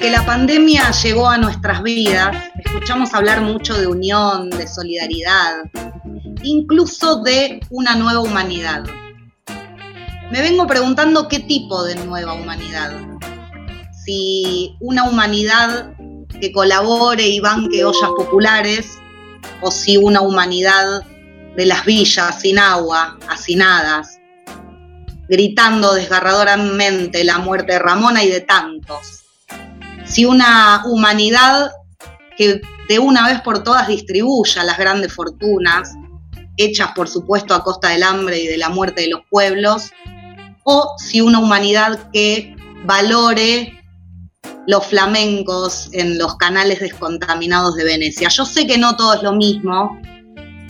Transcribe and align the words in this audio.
Que 0.00 0.10
la 0.10 0.24
pandemia 0.24 0.92
llegó 0.92 1.28
a 1.28 1.38
nuestras 1.38 1.82
vidas, 1.82 2.36
escuchamos 2.64 3.14
hablar 3.14 3.40
mucho 3.40 3.76
de 3.76 3.88
unión, 3.88 4.48
de 4.48 4.68
solidaridad, 4.68 5.64
incluso 6.44 7.22
de 7.22 7.58
una 7.70 7.96
nueva 7.96 8.20
humanidad. 8.20 8.84
Me 10.30 10.40
vengo 10.40 10.68
preguntando 10.68 11.26
qué 11.26 11.40
tipo 11.40 11.82
de 11.82 11.96
nueva 11.96 12.34
humanidad. 12.34 12.92
Si 14.04 14.76
una 14.78 15.02
humanidad 15.02 15.94
que 16.40 16.52
colabore 16.52 17.26
y 17.26 17.40
banque 17.40 17.84
ollas 17.84 18.10
populares, 18.16 18.98
o 19.62 19.72
si 19.72 19.96
una 19.96 20.20
humanidad 20.20 21.02
de 21.56 21.66
las 21.66 21.84
villas 21.84 22.40
sin 22.40 22.60
agua, 22.60 23.18
hacinadas, 23.28 24.20
gritando 25.28 25.94
desgarradoramente 25.94 27.24
la 27.24 27.38
muerte 27.38 27.72
de 27.72 27.78
Ramona 27.80 28.22
y 28.22 28.28
de 28.28 28.42
tantos. 28.42 29.24
Si 30.08 30.24
una 30.24 30.82
humanidad 30.86 31.70
que 32.36 32.60
de 32.88 32.98
una 32.98 33.26
vez 33.26 33.40
por 33.42 33.62
todas 33.62 33.88
distribuya 33.88 34.64
las 34.64 34.78
grandes 34.78 35.12
fortunas, 35.12 35.94
hechas 36.56 36.92
por 36.94 37.08
supuesto 37.08 37.54
a 37.54 37.62
costa 37.62 37.90
del 37.90 38.02
hambre 38.02 38.38
y 38.38 38.46
de 38.46 38.56
la 38.56 38.70
muerte 38.70 39.02
de 39.02 39.08
los 39.08 39.20
pueblos, 39.30 39.90
o 40.64 40.94
si 40.98 41.20
una 41.20 41.38
humanidad 41.38 42.10
que 42.12 42.56
valore 42.84 43.78
los 44.66 44.86
flamencos 44.86 45.90
en 45.92 46.18
los 46.18 46.36
canales 46.36 46.80
descontaminados 46.80 47.76
de 47.76 47.84
Venecia. 47.84 48.28
Yo 48.28 48.44
sé 48.44 48.66
que 48.66 48.78
no 48.78 48.96
todo 48.96 49.14
es 49.14 49.22
lo 49.22 49.32
mismo 49.32 49.98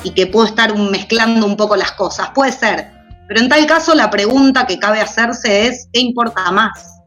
y 0.05 0.11
que 0.11 0.27
puedo 0.27 0.47
estar 0.47 0.77
mezclando 0.77 1.47
un 1.47 1.57
poco 1.57 1.77
las 1.77 1.93
cosas, 1.93 2.31
puede 2.35 2.53
ser, 2.53 2.93
pero 3.29 3.41
en 3.41 3.49
tal 3.49 3.67
caso 3.67 3.95
la 3.95 4.11
pregunta 4.11 4.67
que 4.67 4.79
cabe 4.79 5.01
hacerse 5.01 5.67
es, 5.67 5.89
¿qué 5.93 6.01
importa 6.01 6.51
más? 6.51 6.98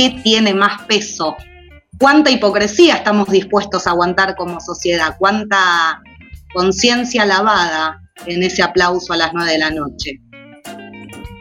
¿Qué 0.00 0.18
tiene 0.24 0.54
más 0.54 0.80
peso? 0.86 1.36
¿Cuánta 1.98 2.30
hipocresía 2.30 2.94
estamos 2.94 3.28
dispuestos 3.28 3.86
a 3.86 3.90
aguantar 3.90 4.34
como 4.34 4.58
sociedad? 4.58 5.16
¿Cuánta 5.18 6.00
conciencia 6.54 7.26
lavada 7.26 8.00
en 8.24 8.42
ese 8.42 8.62
aplauso 8.62 9.12
a 9.12 9.18
las 9.18 9.34
nueve 9.34 9.52
de 9.52 9.58
la 9.58 9.70
noche? 9.70 10.12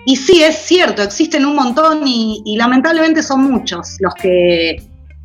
Y 0.06 0.18
sí, 0.18 0.44
es 0.44 0.58
cierto, 0.58 1.04
existen 1.04 1.46
un 1.46 1.56
montón 1.56 2.06
y, 2.06 2.58
lamentablemente 2.58 3.24
son 3.24 3.50
muchos 3.50 3.96
los 4.02 4.14
que 4.16 4.76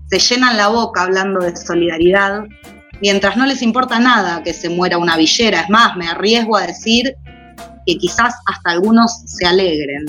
se 0.09 0.19
llenan 0.21 0.57
la 0.57 0.69
boca 0.69 1.03
hablando 1.03 1.41
de 1.41 1.57
solidaridad, 1.57 2.45
mientras 3.01 3.37
no 3.37 3.47
les 3.47 3.63
importa 3.63 3.99
nada 3.99 4.45
que 4.45 4.53
se 4.53 4.69
muera 4.69 4.97
una 4.97 5.17
villera. 5.17 5.63
Es 5.63 5.71
más, 5.71 5.97
me 5.97 6.07
arriesgo 6.07 6.57
a 6.57 6.69
decir 6.69 7.17
que 7.85 7.97
quizás 7.97 8.33
hasta 8.47 8.71
algunos 8.71 9.23
se 9.27 9.45
alegren. 9.45 10.05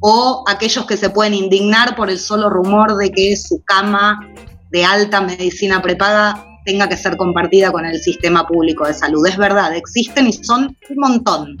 O 0.00 0.44
aquellos 0.48 0.86
que 0.86 0.96
se 0.96 1.10
pueden 1.10 1.34
indignar 1.34 1.94
por 1.94 2.10
el 2.10 2.18
solo 2.18 2.48
rumor 2.48 2.96
de 2.96 3.10
que 3.10 3.36
su 3.36 3.62
cama 3.64 4.18
de 4.70 4.84
alta 4.84 5.20
medicina 5.20 5.82
prepaga 5.82 6.44
tenga 6.64 6.88
que 6.88 6.96
ser 6.96 7.16
compartida 7.16 7.72
con 7.72 7.84
el 7.84 8.00
sistema 8.00 8.46
público 8.46 8.86
de 8.86 8.94
salud. 8.94 9.26
Es 9.26 9.36
verdad, 9.36 9.74
existen 9.74 10.28
y 10.28 10.32
son 10.32 10.76
un 10.88 10.96
montón. 10.96 11.56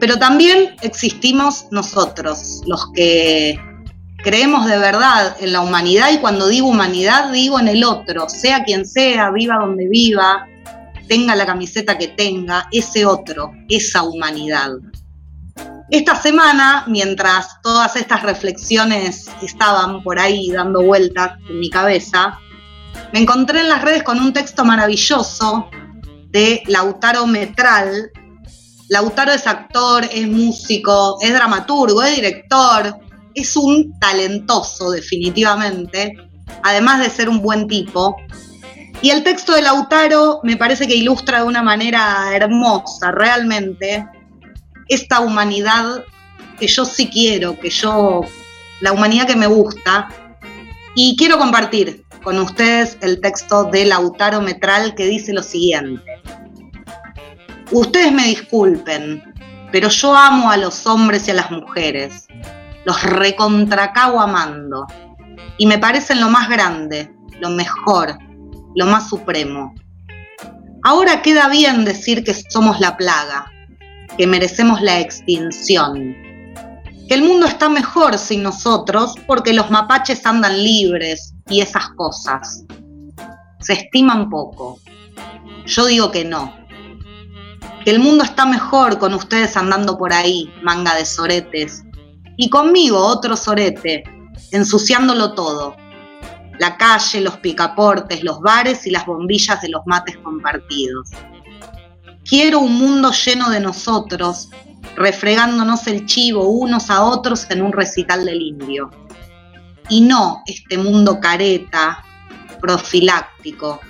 Pero 0.00 0.18
también 0.18 0.74
existimos 0.82 1.66
nosotros, 1.70 2.62
los 2.66 2.90
que 2.92 3.58
creemos 4.22 4.66
de 4.66 4.78
verdad 4.78 5.36
en 5.40 5.52
la 5.52 5.60
humanidad 5.60 6.10
y 6.12 6.18
cuando 6.18 6.48
digo 6.48 6.68
humanidad 6.68 7.32
digo 7.32 7.58
en 7.60 7.68
el 7.68 7.84
otro, 7.84 8.28
sea 8.28 8.64
quien 8.64 8.86
sea, 8.86 9.30
viva 9.30 9.56
donde 9.60 9.88
viva, 9.88 10.46
tenga 11.08 11.36
la 11.36 11.46
camiseta 11.46 11.98
que 11.98 12.08
tenga, 12.08 12.68
ese 12.72 13.06
otro, 13.06 13.52
esa 13.68 14.02
humanidad. 14.02 14.70
Esta 15.92 16.16
semana, 16.16 16.84
mientras 16.86 17.60
todas 17.60 17.96
estas 17.96 18.22
reflexiones 18.22 19.30
estaban 19.42 20.02
por 20.02 20.18
ahí 20.18 20.50
dando 20.50 20.82
vueltas 20.82 21.32
en 21.50 21.60
mi 21.60 21.68
cabeza, 21.68 22.38
me 23.12 23.20
encontré 23.20 23.60
en 23.60 23.68
las 23.68 23.82
redes 23.82 24.02
con 24.02 24.18
un 24.18 24.32
texto 24.32 24.64
maravilloso 24.64 25.68
de 26.30 26.62
Lautaro 26.66 27.26
Metral, 27.26 28.10
Lautaro 28.88 29.32
es 29.32 29.46
actor, 29.46 30.08
es 30.10 30.26
músico, 30.26 31.18
es 31.20 31.34
dramaturgo, 31.34 32.02
es 32.02 32.16
director, 32.16 32.96
es 33.34 33.54
un 33.54 33.92
talentoso 33.98 34.92
definitivamente, 34.92 36.16
además 36.62 37.00
de 37.00 37.10
ser 37.10 37.28
un 37.28 37.42
buen 37.42 37.68
tipo. 37.68 38.16
Y 39.02 39.10
el 39.10 39.22
texto 39.22 39.52
de 39.52 39.60
Lautaro 39.60 40.40
me 40.42 40.56
parece 40.56 40.86
que 40.86 40.96
ilustra 40.96 41.40
de 41.40 41.44
una 41.44 41.62
manera 41.62 42.34
hermosa 42.34 43.10
realmente 43.10 44.06
esta 44.94 45.20
humanidad 45.20 46.04
que 46.58 46.66
yo 46.66 46.84
sí 46.84 47.08
quiero, 47.08 47.58
que 47.58 47.70
yo, 47.70 48.22
la 48.80 48.92
humanidad 48.92 49.26
que 49.26 49.36
me 49.36 49.46
gusta. 49.46 50.08
Y 50.94 51.16
quiero 51.16 51.38
compartir 51.38 52.04
con 52.22 52.38
ustedes 52.38 52.98
el 53.00 53.20
texto 53.20 53.64
de 53.64 53.86
Lautaro 53.86 54.40
Metral 54.40 54.94
que 54.94 55.06
dice 55.06 55.32
lo 55.32 55.42
siguiente. 55.42 56.02
Ustedes 57.70 58.12
me 58.12 58.26
disculpen, 58.26 59.22
pero 59.72 59.88
yo 59.88 60.14
amo 60.14 60.50
a 60.50 60.56
los 60.56 60.86
hombres 60.86 61.26
y 61.26 61.30
a 61.30 61.34
las 61.34 61.50
mujeres. 61.50 62.26
Los 62.84 63.02
recontracago 63.02 64.20
amando. 64.20 64.86
Y 65.56 65.66
me 65.66 65.78
parecen 65.78 66.20
lo 66.20 66.28
más 66.28 66.48
grande, 66.48 67.10
lo 67.40 67.50
mejor, 67.50 68.18
lo 68.74 68.86
más 68.86 69.08
supremo. 69.08 69.74
Ahora 70.84 71.22
queda 71.22 71.48
bien 71.48 71.84
decir 71.84 72.24
que 72.24 72.34
somos 72.34 72.80
la 72.80 72.96
plaga, 72.96 73.51
que 74.16 74.26
merecemos 74.26 74.80
la 74.82 75.00
extinción, 75.00 76.14
que 77.08 77.14
el 77.14 77.22
mundo 77.22 77.46
está 77.46 77.68
mejor 77.68 78.18
sin 78.18 78.42
nosotros 78.42 79.14
porque 79.26 79.52
los 79.52 79.70
mapaches 79.70 80.24
andan 80.26 80.62
libres 80.62 81.34
y 81.48 81.60
esas 81.60 81.88
cosas. 81.90 82.64
Se 83.60 83.74
estiman 83.74 84.28
poco. 84.30 84.78
Yo 85.66 85.86
digo 85.86 86.10
que 86.10 86.24
no 86.24 86.62
que 87.84 87.90
el 87.90 87.98
mundo 87.98 88.24
está 88.24 88.46
mejor 88.46 88.98
con 88.98 89.14
ustedes 89.14 89.56
andando 89.56 89.98
por 89.98 90.12
ahí, 90.12 90.52
manga 90.62 90.94
de 90.94 91.04
soretes, 91.04 91.84
y 92.36 92.48
conmigo 92.48 92.98
otro 92.98 93.36
sorete, 93.36 94.04
ensuciándolo 94.52 95.34
todo. 95.34 95.76
La 96.58 96.76
calle, 96.76 97.20
los 97.20 97.38
picaportes, 97.38 98.22
los 98.22 98.40
bares 98.40 98.86
y 98.86 98.90
las 98.90 99.06
bombillas 99.06 99.60
de 99.62 99.70
los 99.70 99.82
mates 99.86 100.16
compartidos. 100.18 101.10
Quiero 102.24 102.60
un 102.60 102.78
mundo 102.78 103.10
lleno 103.12 103.50
de 103.50 103.60
nosotros, 103.60 104.50
refregándonos 104.94 105.86
el 105.86 106.06
chivo 106.06 106.48
unos 106.48 106.90
a 106.90 107.02
otros 107.02 107.50
en 107.50 107.62
un 107.62 107.72
recital 107.72 108.24
del 108.24 108.40
indio. 108.40 108.90
Y 109.88 110.00
no 110.02 110.42
este 110.46 110.78
mundo 110.78 111.20
careta, 111.20 112.04
profiláctico, 112.60 113.80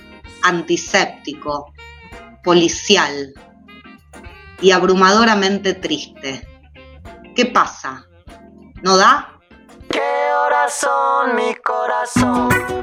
antiséptico, 0.41 1.73
policial 2.43 3.33
y 4.61 4.71
abrumadoramente 4.71 5.75
triste. 5.75 6.47
¿Qué 7.35 7.45
pasa? 7.45 8.05
¿No 8.81 8.97
da? 8.97 9.39
¿Qué 9.89 9.99
horas 10.35 10.73
son 10.73 11.35
mi 11.35 11.53
corazón? 11.55 12.82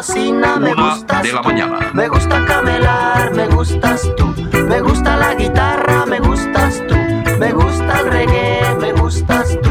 cocina, 0.00 0.56
me 0.56 0.72
gustas 0.72 1.22
de 1.22 1.32
la 1.32 1.42
tú. 1.42 1.48
mañana. 1.48 1.90
Me 1.92 2.08
gusta 2.08 2.44
camelar, 2.46 3.34
me 3.34 3.46
gustas 3.48 4.08
tú. 4.16 4.34
Me 4.66 4.80
gusta 4.80 5.16
la 5.16 5.34
guitarra, 5.34 6.06
me 6.06 6.20
gustas 6.20 6.82
tú. 6.88 6.94
Me 7.38 7.52
gusta 7.52 8.00
el 8.00 8.06
reggae, 8.10 8.76
me 8.80 8.92
gustas 8.92 9.58
tú. 9.62 9.70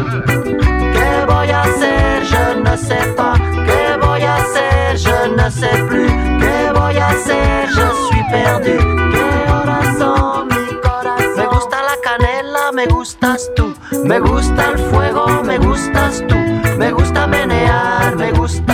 ¿Qué 0.94 1.26
voy 1.28 1.50
a 1.50 1.62
hacer? 1.62 2.24
Je 2.32 2.62
ne 2.62 2.78
sais 2.78 3.08
pas. 3.16 3.40
¿Qué 3.40 3.98
voy 4.06 4.22
a 4.22 4.36
hacer? 4.36 4.98
Je 4.98 5.20
ne 5.36 5.50
sais 5.50 5.84
plus. 5.88 6.12
¿Qué 6.44 6.72
voy 6.78 6.98
a 6.98 7.08
hacer? 7.10 7.70
Je 7.70 7.88
suis 8.06 8.26
perdu. 8.32 8.78
¿Qué 9.14 9.52
horas 9.52 9.98
son 9.98 10.48
mi 10.48 10.76
corazón? 10.86 11.38
Me 11.38 11.46
gusta 11.48 11.78
la 11.90 11.96
canela, 12.04 12.72
me 12.72 12.86
gustas 12.86 13.50
tú. 13.56 13.74
Me 14.04 14.20
gusta 14.20 14.72
el 14.74 14.78
fuego, 14.78 15.26
me 15.44 15.58
gustas 15.58 16.24
tú. 16.28 16.36
Me 16.78 16.92
gusta 16.92 17.26
menear, 17.26 18.16
me 18.16 18.32
gustas 18.32 18.69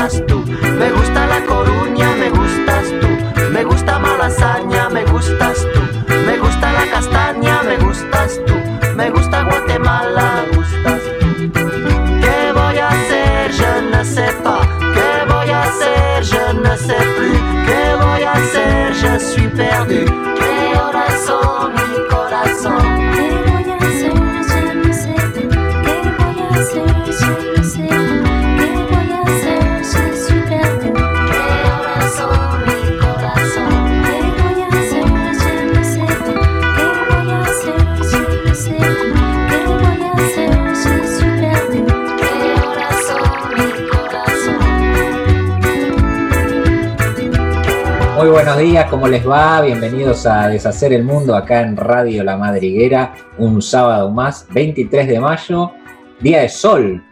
Muy 48.26 48.34
buenos 48.34 48.58
días, 48.58 48.90
¿cómo 48.90 49.08
les 49.08 49.24
va? 49.30 49.62
Bienvenidos 49.62 50.26
a 50.26 50.48
Deshacer 50.48 50.92
el 50.94 51.04
Mundo 51.04 51.36
acá 51.36 51.62
en 51.62 51.78
Radio 51.78 52.24
La 52.24 52.36
Madriguera, 52.36 53.14
un 53.38 53.62
sábado 53.62 54.10
más, 54.10 54.48
23 54.52 55.08
de 55.08 55.20
mayo, 55.20 55.74
día 56.20 56.42
de 56.42 56.50
sol, 56.50 57.04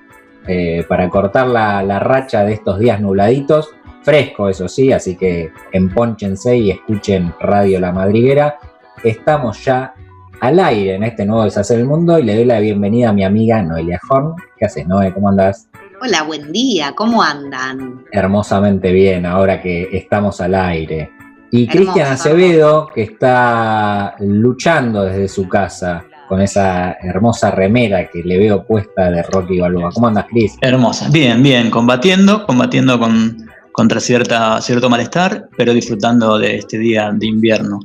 eh, 0.48 0.83
para 0.89 1.07
cortar 1.10 1.50
la, 1.50 1.83
la 1.83 2.00
racha 2.00 2.44
de 2.44 2.54
estos 2.54 2.80
días 2.80 3.00
nubladitos, 3.00 3.75
fresco 4.01 4.50
eso 4.50 4.68
sí, 4.68 4.92
así 4.92 5.15
que 5.15 5.51
empónchense 5.71 6.57
y 6.57 6.71
escuchen 6.71 7.31
Radio 7.39 7.80
La 7.80 7.92
Madriguera. 7.92 8.57
Estamos 9.04 9.63
ya 9.63 9.94
al 10.39 10.59
aire 10.59 10.95
en 10.95 11.04
este 11.04 11.27
nuevo 11.27 11.44
Deshacer 11.44 11.77
el 11.77 11.86
Mundo 11.86 12.18
y 12.18 12.24
le 12.24 12.33
doy 12.33 12.45
la 12.45 12.59
bienvenida 12.59 13.09
a 13.09 13.13
mi 13.13 13.24
amiga 13.24 13.62
Noelia 13.62 14.00
Horn. 14.09 14.33
¿Qué 14.57 14.66
haces, 14.66 14.88
Noé? 14.88 15.13
¿Cómo 15.13 15.30
andas? 15.30 15.69
Hola, 16.05 16.23
buen 16.23 16.51
día, 16.51 16.91
¿cómo 16.94 17.23
andan? 17.23 18.03
hermosamente 18.11 18.91
bien 18.91 19.25
ahora 19.25 19.61
que 19.61 19.88
estamos 19.94 20.41
al 20.41 20.53
aire. 20.53 21.09
Y. 21.50 21.65
Cristian 21.65 22.11
Acevedo, 22.11 22.89
que 22.94 23.03
está 23.03 24.13
luchando 24.19 25.05
desde 25.05 25.29
su 25.29 25.47
casa 25.47 26.03
con 26.27 26.41
esa 26.41 26.97
hermosa 27.01 27.51
remera 27.51 28.09
que 28.09 28.21
le 28.21 28.38
veo 28.38 28.65
puesta 28.65 29.09
de 29.09 29.23
Rocky 29.23 29.61
Balboa. 29.61 29.91
¿Cómo 29.94 30.07
andas, 30.07 30.25
Cris? 30.29 30.57
Hermosa. 30.59 31.07
Bien, 31.09 31.41
bien, 31.41 31.69
combatiendo, 31.69 32.45
combatiendo 32.45 32.99
con, 32.99 33.38
contra 33.71 34.01
cierta, 34.01 34.59
cierto 34.59 34.89
malestar, 34.89 35.47
pero 35.56 35.73
disfrutando 35.73 36.38
de 36.38 36.57
este 36.57 36.79
día 36.79 37.13
de 37.13 37.27
invierno. 37.27 37.79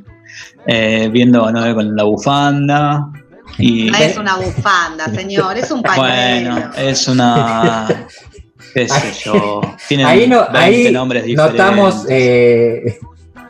Eh, 0.67 1.09
viendo 1.09 1.45
a 1.45 1.53
Noé 1.53 1.73
con 1.73 1.95
la 1.95 2.03
bufanda. 2.03 3.13
Y, 3.59 3.91
No 3.91 3.97
es 3.97 4.17
una 4.17 4.35
bufanda, 4.37 5.05
señor, 5.13 5.57
es 5.57 5.69
un 5.71 5.81
pañuelo. 5.83 6.51
bueno, 6.55 6.71
es 6.77 7.07
una. 7.07 7.87
qué 8.73 8.87
sé 8.87 9.13
yo. 9.25 9.61
Tienen 9.87 10.05
Ahí, 10.07 10.27
no, 10.27 10.47
20 10.51 10.57
ahí 10.57 10.91
nombres 10.91 11.23
diferentes. 11.25 11.59
notamos 11.59 12.05
eh, 12.09 12.97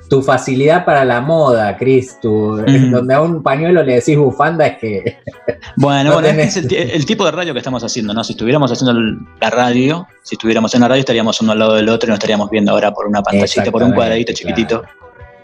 tu 0.10 0.22
facilidad 0.24 0.86
para 0.86 1.06
la 1.06 1.22
moda, 1.22 1.78
Cris. 1.78 2.20
Tu- 2.22 2.50
Mm. 2.68 2.92
Donde 2.92 3.14
a 3.14 3.22
un 3.22 3.44
pañuelo 3.44 3.84
le 3.84 3.96
decís 3.96 4.18
bufanda 4.18 4.66
es 4.68 4.78
que... 4.80 5.18
Bueno, 5.76 6.12
No 6.12 6.14
bueno, 6.22 6.30
tenés- 6.30 6.48
es 6.48 6.58
el, 6.58 6.68
ti- 6.68 6.76
el 6.78 7.06
tipo 7.06 7.26
de 7.26 7.32
radio 7.32 7.54
que 7.54 7.60
estamos 7.60 7.84
haciendo, 7.84 8.14
¿no? 8.14 8.24
Si 8.24 8.34
estuviéramos 8.34 8.72
haciendo 8.72 9.00
la 9.42 9.50
radio, 9.50 10.08
si 10.24 10.36
estuviéramos 10.36 10.74
en 10.74 10.82
la 10.82 10.88
radio, 10.88 11.02
estaríamos 11.02 11.40
uno 11.42 11.52
al 11.52 11.60
lado 11.60 11.76
del 11.76 11.90
otro 11.90 12.08
y 12.08 12.10
nos 12.10 12.16
estaríamos 12.18 12.50
viendo 12.50 12.72
ahora 12.72 12.92
por 12.94 13.06
una 13.08 13.22
pantallita, 13.22 13.70
por 13.72 13.84
un 13.84 13.92
cuadradito 13.94 14.34
chiquitito. 14.34 14.84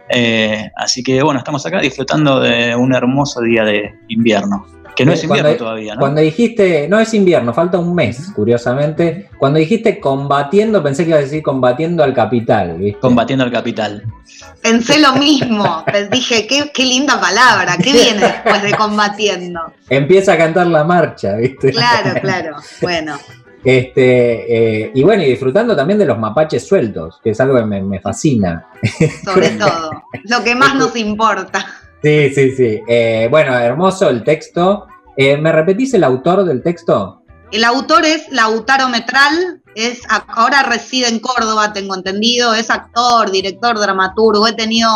Eh, 0.09 0.69
así 0.75 1.03
que 1.03 1.21
bueno, 1.23 1.39
estamos 1.39 1.65
acá 1.65 1.79
disfrutando 1.79 2.39
de 2.39 2.75
un 2.75 2.93
hermoso 2.93 3.41
día 3.41 3.63
de 3.63 3.95
invierno. 4.07 4.67
Que 4.95 5.05
no 5.05 5.11
es 5.11 5.23
invierno 5.23 5.49
Cuando- 5.49 5.65
todavía, 5.65 5.93
¿no? 5.95 5.99
Cuando 5.99 6.21
dijiste, 6.21 6.87
no 6.87 6.97
es 7.01 7.13
invierno, 7.13 7.53
falta 7.53 7.77
un 7.77 7.93
mes, 7.93 8.31
curiosamente. 8.33 9.29
Cuando 9.37 9.59
dijiste 9.59 9.99
combatiendo, 9.99 10.81
pensé 10.81 11.03
que 11.03 11.09
iba 11.09 11.19
a 11.19 11.21
decir 11.21 11.43
combatiendo 11.43 12.01
al 12.01 12.13
capital, 12.13 12.77
¿viste? 12.77 12.99
Combatiendo 13.01 13.43
al 13.43 13.51
capital. 13.51 14.03
Pensé 14.61 14.99
lo 14.99 15.13
mismo, 15.17 15.83
dije, 16.09 16.47
qué, 16.47 16.71
qué 16.73 16.85
linda 16.85 17.19
palabra, 17.19 17.75
¿qué 17.77 17.91
viene 17.91 18.21
después 18.21 18.63
de 18.63 18.71
combatiendo? 18.73 19.59
Empieza 19.89 20.33
a 20.33 20.37
cantar 20.37 20.67
la 20.67 20.85
marcha, 20.85 21.35
¿viste? 21.35 21.71
Claro, 21.71 22.19
claro, 22.21 22.55
bueno, 22.81 23.17
Este, 23.65 24.83
eh, 24.85 24.91
y 24.93 25.01
bueno, 25.01 25.23
y 25.23 25.31
disfrutando 25.31 25.75
también 25.75 25.97
de 25.97 26.05
los 26.05 26.19
mapaches 26.19 26.67
sueltos, 26.67 27.19
que 27.23 27.31
es 27.31 27.41
algo 27.41 27.57
que 27.57 27.65
me, 27.65 27.81
me 27.81 27.99
fascina. 27.99 28.67
sobre 29.25 29.49
todo, 29.57 30.03
lo 30.25 30.43
que 30.43 30.53
más 30.53 30.75
nos 30.75 30.95
importa. 30.95 31.65
Sí, 32.03 32.29
sí, 32.29 32.51
sí. 32.51 32.79
Eh, 32.87 33.27
bueno, 33.31 33.57
hermoso 33.57 34.07
el 34.09 34.23
texto. 34.23 34.85
Eh, 35.17 35.37
¿Me 35.37 35.51
repetís 35.51 35.95
el 35.95 36.03
autor 36.03 36.45
del 36.45 36.61
texto? 36.61 37.23
El 37.51 37.63
autor 37.63 38.05
es 38.05 38.29
Lautaro 38.31 38.89
Metral, 38.89 39.61
es, 39.75 40.01
ahora 40.27 40.63
reside 40.63 41.07
en 41.07 41.19
Córdoba, 41.19 41.73
tengo 41.73 41.95
entendido, 41.95 42.53
es 42.53 42.69
actor, 42.69 43.31
director, 43.31 43.79
dramaturgo, 43.79 44.47
he 44.47 44.53
tenido 44.53 44.89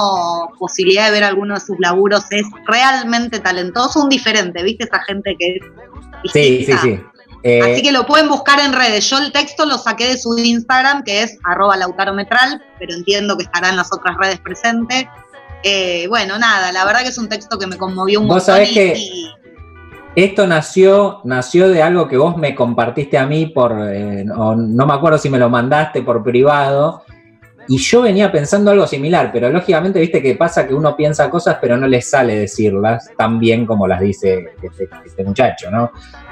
posibilidad 0.59 1.05
de 1.05 1.11
ver 1.11 1.23
algunos 1.23 1.61
de 1.61 1.65
sus 1.67 1.79
laburos, 1.79 2.25
es 2.31 2.45
realmente 2.67 3.39
talentoso, 3.39 4.03
un 4.03 4.09
diferente, 4.09 4.61
¿viste? 4.61 4.83
Esa 4.83 4.99
gente 5.03 5.35
que 5.39 5.55
es 5.55 6.31
Sí, 6.33 6.65
sí, 6.65 6.73
sí. 6.81 6.99
Eh, 7.43 7.61
Así 7.73 7.81
que 7.81 7.91
lo 7.91 8.05
pueden 8.05 8.27
buscar 8.27 8.59
en 8.59 8.73
redes. 8.73 9.09
Yo 9.09 9.17
el 9.17 9.31
texto 9.31 9.65
lo 9.65 9.77
saqué 9.77 10.07
de 10.07 10.17
su 10.17 10.37
Instagram, 10.37 11.03
que 11.03 11.23
es 11.23 11.37
arroba 11.45 11.77
lautarometral, 11.77 12.61
pero 12.77 12.93
entiendo 12.93 13.37
que 13.37 13.43
estará 13.43 13.69
en 13.69 13.77
las 13.77 13.91
otras 13.93 14.17
redes 14.17 14.39
presentes. 14.39 15.05
Eh, 15.63 16.07
bueno, 16.07 16.37
nada, 16.37 16.71
la 16.71 16.85
verdad 16.85 17.01
que 17.01 17.09
es 17.09 17.17
un 17.17 17.29
texto 17.29 17.57
que 17.57 17.67
me 17.67 17.77
conmovió 17.77 18.19
un 18.21 18.27
Vos 18.27 18.37
montón. 18.37 18.55
sabés 18.55 18.71
y- 18.71 18.73
que- 18.73 18.93
y- 18.97 19.29
Esto 20.15 20.47
nació, 20.47 21.21
nació 21.23 21.69
de 21.69 21.81
algo 21.83 22.07
que 22.07 22.17
vos 22.17 22.35
me 22.35 22.55
compartiste 22.55 23.17
a 23.17 23.25
mí 23.27 23.45
por, 23.45 23.73
eh, 23.93 24.23
no, 24.25 24.55
no 24.55 24.85
me 24.85 24.93
acuerdo 24.93 25.17
si 25.19 25.29
me 25.29 25.37
lo 25.37 25.49
mandaste 25.49 26.01
por 26.01 26.23
privado, 26.23 27.03
y 27.67 27.77
yo 27.77 28.01
venía 28.01 28.31
pensando 28.31 28.71
algo 28.71 28.87
similar, 28.87 29.29
pero 29.31 29.49
lógicamente 29.51 29.99
viste 29.99 30.21
que 30.21 30.33
pasa 30.35 30.67
que 30.67 30.73
uno 30.73 30.95
piensa 30.95 31.29
cosas 31.29 31.57
pero 31.61 31.77
no 31.77 31.87
le 31.87 32.01
sale 32.01 32.35
decirlas 32.35 33.07
tan 33.17 33.37
bien 33.39 33.67
como 33.67 33.87
las 33.87 34.01
dice 34.01 34.55
este, 34.61 34.89
este 35.05 35.23
muchacho, 35.23 35.69
¿no? 35.69 35.91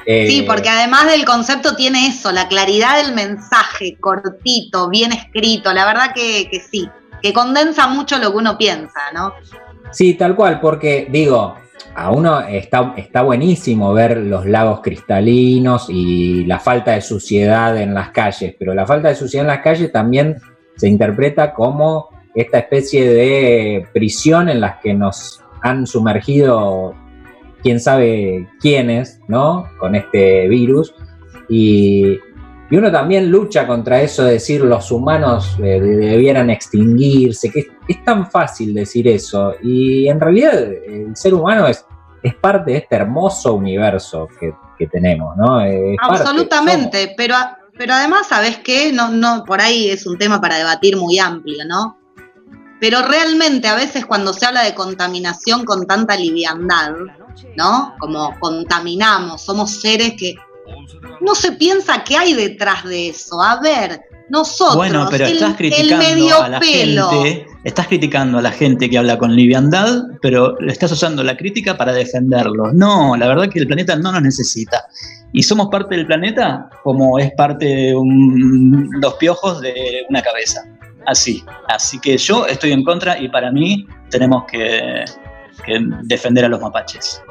Eh, 0.09 0.27
Sí, 0.29 0.41
porque 0.43 0.69
además 0.69 1.11
del 1.11 1.25
concepto 1.25 1.75
tiene 1.75 2.07
eso, 2.07 2.31
la 2.31 2.47
claridad 2.47 3.03
del 3.03 3.13
mensaje, 3.13 3.97
cortito, 3.99 4.89
bien 4.89 5.11
escrito, 5.11 5.73
la 5.73 5.85
verdad 5.85 6.13
que, 6.15 6.47
que 6.49 6.61
sí, 6.61 6.89
que 7.21 7.33
condensa 7.33 7.87
mucho 7.87 8.17
lo 8.17 8.31
que 8.31 8.37
uno 8.37 8.57
piensa, 8.57 9.11
¿no? 9.13 9.33
Sí, 9.91 10.13
tal 10.13 10.33
cual, 10.33 10.61
porque 10.61 11.07
digo, 11.11 11.55
a 11.93 12.11
uno 12.11 12.39
está, 12.39 12.93
está 12.95 13.21
buenísimo 13.21 13.93
ver 13.93 14.17
los 14.17 14.45
lagos 14.45 14.79
cristalinos 14.81 15.87
y 15.89 16.45
la 16.45 16.59
falta 16.59 16.91
de 16.91 17.01
suciedad 17.01 17.75
en 17.77 17.93
las 17.93 18.11
calles, 18.11 18.55
pero 18.57 18.73
la 18.73 18.85
falta 18.85 19.09
de 19.09 19.15
suciedad 19.15 19.43
en 19.43 19.47
las 19.47 19.61
calles 19.61 19.91
también 19.91 20.37
se 20.77 20.87
interpreta 20.87 21.53
como 21.53 22.09
esta 22.33 22.59
especie 22.59 23.09
de 23.09 23.87
prisión 23.91 24.47
en 24.47 24.61
las 24.61 24.77
que 24.77 24.93
nos 24.93 25.41
han 25.63 25.85
sumergido 25.85 26.95
quién 27.61 27.79
sabe 27.79 28.47
quiénes, 28.59 29.19
¿no? 29.27 29.67
Con 29.79 29.95
este 29.95 30.47
virus. 30.47 30.93
Y, 31.49 32.17
y 32.69 32.75
uno 32.75 32.91
también 32.91 33.31
lucha 33.31 33.65
contra 33.65 34.01
eso 34.01 34.23
de 34.23 34.33
decir 34.33 34.61
los 34.61 34.91
humanos 34.91 35.57
eh, 35.59 35.79
debieran 35.79 36.49
extinguirse, 36.49 37.49
que 37.51 37.59
es, 37.61 37.67
es 37.87 38.03
tan 38.03 38.29
fácil 38.29 38.73
decir 38.73 39.07
eso. 39.07 39.53
Y 39.63 40.07
en 40.07 40.19
realidad 40.19 40.53
el 40.63 41.15
ser 41.15 41.33
humano 41.33 41.67
es, 41.67 41.85
es 42.23 42.35
parte 42.35 42.71
de 42.71 42.77
este 42.77 42.95
hermoso 42.95 43.53
universo 43.53 44.27
que, 44.39 44.53
que 44.77 44.87
tenemos, 44.87 45.35
¿no? 45.37 45.61
Es 45.61 45.97
parte, 45.97 46.21
Absolutamente, 46.21 47.13
pero, 47.15 47.35
pero 47.77 47.93
además, 47.93 48.27
¿sabes 48.27 48.57
qué? 48.59 48.91
No, 48.91 49.09
no, 49.09 49.43
por 49.45 49.61
ahí 49.61 49.89
es 49.89 50.05
un 50.05 50.17
tema 50.17 50.41
para 50.41 50.57
debatir 50.57 50.97
muy 50.97 51.19
amplio, 51.19 51.63
¿no? 51.67 51.97
Pero 52.79 53.01
realmente 53.01 53.67
a 53.67 53.75
veces 53.75 54.05
cuando 54.05 54.34
se 54.34 54.46
habla 54.46 54.63
de 54.63 54.75
contaminación 54.75 55.65
con 55.65 55.86
tanta 55.88 56.15
liviandad, 56.15 56.91
¿no? 57.55 57.96
Como 58.00 58.34
contaminamos, 58.39 59.41
somos 59.43 59.72
seres 59.81 60.13
que 60.17 60.36
no 61.22 61.34
se 61.34 61.53
piensa 61.53 62.03
qué 62.03 62.17
hay 62.17 62.34
detrás 62.34 62.84
de 62.84 63.10
eso. 63.10 63.41
A 63.41 63.60
ver, 63.62 64.01
Nosotros, 64.29 64.75
Bueno, 64.75 65.07
pero 65.10 65.25
el, 65.25 65.36
estás 65.36 65.51
el 65.51 65.55
criticando 65.55 65.98
medio 65.98 66.43
a 66.43 66.50
la 66.50 66.60
pelo. 66.60 67.10
gente, 67.10 67.48
estás 67.63 67.88
criticando 67.88 68.39
a 68.39 68.41
la 68.41 68.51
gente 68.51 68.89
que 68.89 68.98
habla 68.98 69.17
con 69.17 69.34
liviandad, 69.34 70.03
pero 70.22 70.60
estás 70.67 70.91
usando 70.91 71.24
la 71.24 71.38
crítica 71.38 71.77
para 71.77 71.93
defenderlos. 71.93 72.74
No, 72.74 73.15
la 73.15 73.25
verdad 73.29 73.48
que 73.50 73.60
el 73.60 73.67
planeta 73.67 73.96
no 73.96 74.12
nos 74.12 74.22
necesita. 74.22 74.84
Y 75.31 75.43
somos 75.43 75.69
parte 75.72 75.96
del 75.96 76.05
planeta 76.05 76.69
como 76.84 77.17
es 77.19 77.31
parte 77.38 77.65
de 77.67 77.96
un- 77.96 78.89
los 79.01 79.13
piojos 79.13 79.62
de 79.62 80.03
una 80.10 80.22
cabeza. 80.22 80.62
Así. 81.07 81.43
Así 81.69 81.99
que 81.99 82.17
yo 82.17 82.45
estoy 82.45 82.73
en 82.73 82.83
contra 82.83 83.17
y 83.17 83.29
para 83.29 83.49
mí 83.49 83.87
tenemos 84.09 84.43
que, 84.45 85.05
que 85.65 85.79
defender 86.03 86.45
a 86.45 86.49
los 86.49 86.61
mapaches. 86.61 87.23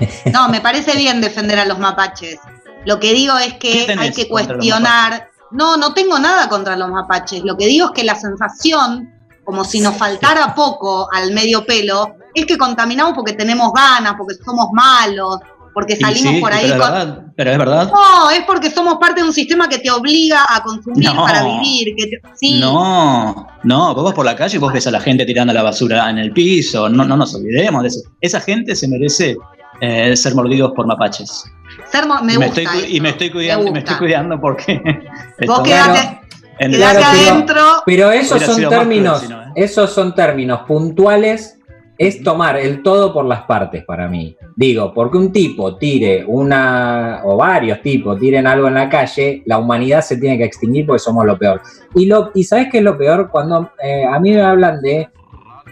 No, 0.32 0.48
me 0.48 0.60
parece 0.60 0.96
bien 0.96 1.20
defender 1.20 1.58
a 1.58 1.64
los 1.64 1.78
mapaches. 1.78 2.38
Lo 2.84 2.98
que 2.98 3.12
digo 3.12 3.36
es 3.38 3.54
¿Qué 3.54 3.86
que 3.86 3.96
hay 3.98 4.12
que 4.12 4.28
cuestionar. 4.28 5.30
No, 5.50 5.76
no 5.76 5.94
tengo 5.94 6.18
nada 6.18 6.48
contra 6.48 6.76
los 6.76 6.90
mapaches. 6.90 7.42
Lo 7.44 7.56
que 7.56 7.66
digo 7.66 7.86
es 7.86 7.92
que 7.92 8.04
la 8.04 8.14
sensación, 8.14 9.12
como 9.44 9.64
si 9.64 9.80
nos 9.80 9.96
faltara 9.96 10.54
poco 10.54 11.08
al 11.12 11.32
medio 11.32 11.64
pelo, 11.64 12.16
es 12.34 12.46
que 12.46 12.56
contaminamos 12.58 13.14
porque 13.14 13.32
tenemos 13.32 13.72
ganas, 13.72 14.14
porque 14.16 14.34
somos 14.44 14.68
malos, 14.72 15.38
porque 15.78 15.94
salimos 15.96 16.34
sí, 16.34 16.40
por 16.40 16.52
ahí 16.52 16.62
pero, 16.62 16.74
es 16.74 16.80
con. 16.80 16.92
verdad, 16.92 17.22
pero 17.36 17.50
es 17.52 17.58
verdad. 17.58 17.92
No, 17.92 18.30
es 18.30 18.40
porque 18.46 18.68
somos 18.70 18.96
parte 18.98 19.20
de 19.20 19.26
un 19.28 19.32
sistema 19.32 19.68
que 19.68 19.78
te 19.78 19.90
obliga 19.92 20.44
a 20.48 20.60
consumir 20.62 21.04
No. 21.14 21.22
para 21.24 21.44
vivir. 21.44 21.94
Que 21.96 22.06
te- 22.08 22.20
Sí, 22.34 22.58
No, 22.58 23.46
no, 23.62 23.94
vos 23.94 24.04
vas 24.04 24.14
por 24.14 24.24
la 24.26 24.34
calle 24.34 24.56
y 24.56 24.58
vos 24.58 24.72
ves 24.72 24.86
a 24.88 24.90
la 24.90 24.98
gente 25.00 25.24
tirando 25.24 25.52
la 25.52 25.62
basura 25.62 26.10
en 26.10 26.18
el 26.18 26.32
piso, 26.32 26.88
no, 26.88 27.04
no 27.04 27.16
nos 27.16 27.32
olvidemos 27.34 27.82
de 27.82 27.88
eso. 27.88 28.00
Esa 28.20 28.40
gente 28.40 28.74
se 28.74 28.88
merece 28.88 29.36
eh, 29.80 30.16
ser 30.16 30.34
mordidos 30.34 30.72
por 30.74 30.86
mapaches. 30.86 31.44
ser 31.92 32.06
mo- 32.08 32.20
me 32.22 32.32
y, 32.32 32.36
gusta. 32.36 32.60
estoy, 32.62 32.66
cu- 32.66 32.86
y 32.88 32.94
eso, 32.96 33.02
me 33.02 33.08
estoy 33.10 33.30
cuidando, 33.30 33.64
me 33.66 33.70
me 33.72 33.78
estoy 33.78 33.96
cuidando 33.96 34.40
porque 34.40 34.80
Vos 35.46 35.60
quedate, 35.60 36.20
en- 36.58 36.72
quedate 36.72 36.76
Claro, 36.76 37.00
pero- 37.12 37.30
adentro. 37.30 37.62
Pero 37.86 38.10
esos 38.10 38.42
son 38.42 38.68
términos, 38.68 39.22
¿eh? 39.22 39.28
esos 39.54 39.92
son 39.92 40.12
términos 40.14 40.60
puntuales, 40.66 41.57
es 41.98 42.22
tomar 42.22 42.56
el 42.56 42.80
todo 42.82 43.12
por 43.12 43.24
las 43.26 43.42
partes 43.42 43.84
para 43.84 44.08
mí. 44.08 44.36
Digo, 44.54 44.94
porque 44.94 45.18
un 45.18 45.32
tipo 45.32 45.76
tire 45.76 46.24
una, 46.24 47.22
o 47.24 47.36
varios 47.36 47.82
tipos 47.82 48.18
tiren 48.18 48.46
algo 48.46 48.68
en 48.68 48.74
la 48.74 48.88
calle, 48.88 49.42
la 49.46 49.58
humanidad 49.58 50.00
se 50.00 50.16
tiene 50.16 50.38
que 50.38 50.44
extinguir 50.44 50.86
porque 50.86 51.00
somos 51.00 51.26
lo 51.26 51.36
peor. 51.36 51.60
Y, 51.96 52.06
lo, 52.06 52.30
y 52.34 52.44
¿sabes 52.44 52.68
qué 52.70 52.78
es 52.78 52.84
lo 52.84 52.96
peor? 52.96 53.28
Cuando 53.30 53.72
eh, 53.82 54.04
a 54.04 54.18
mí 54.20 54.30
me 54.32 54.40
hablan 54.40 54.80
de 54.80 55.08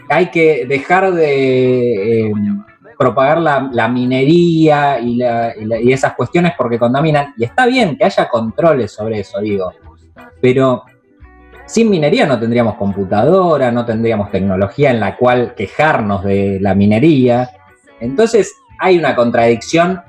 hay 0.09 0.27
que 0.27 0.65
dejar 0.67 1.13
de 1.13 2.27
eh, 2.27 2.33
propagar 2.97 3.39
la, 3.39 3.87
minería 3.87 4.99
y 4.99 5.15
la- 5.15 5.53
y 5.57 5.91
esas 5.93 6.13
cuestiones 6.13 6.53
porque 6.57 6.77
contaminan. 6.79 7.33
Y 7.37 7.45
está 7.45 7.65
bien 7.65 7.97
que 7.97 8.05
haya 8.05 8.27
controles 8.27 8.91
sobre 8.91 9.19
eso, 9.21 9.39
digo. 9.39 9.71
Pero 10.41 10.83
sin 11.67 11.89
minería 11.89 12.25
no 12.25 12.39
tendríamos 12.39 12.75
computadora, 12.75 13.71
no 13.71 13.85
tendríamos 13.85 14.31
tecnología 14.31 14.89
en 14.89 14.99
la 14.99 15.15
cual 15.17 15.53
quejarnos 15.53 16.23
de 16.23 16.59
la 16.61 16.73
minería. 16.73 17.49
Entonces 17.99 18.53
hay 18.79 18.97
una 18.97 19.15
contradicción 19.15 20.01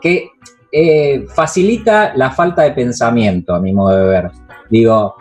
que 0.00 0.28
eh, 0.70 1.26
facilita 1.34 2.12
la 2.14 2.30
falta 2.30 2.62
de 2.62 2.72
pensamiento, 2.72 3.54
a 3.54 3.60
mi 3.60 3.72
modo 3.72 3.96
de 3.96 4.04
ver. 4.04 4.30
Digo, 4.70 5.16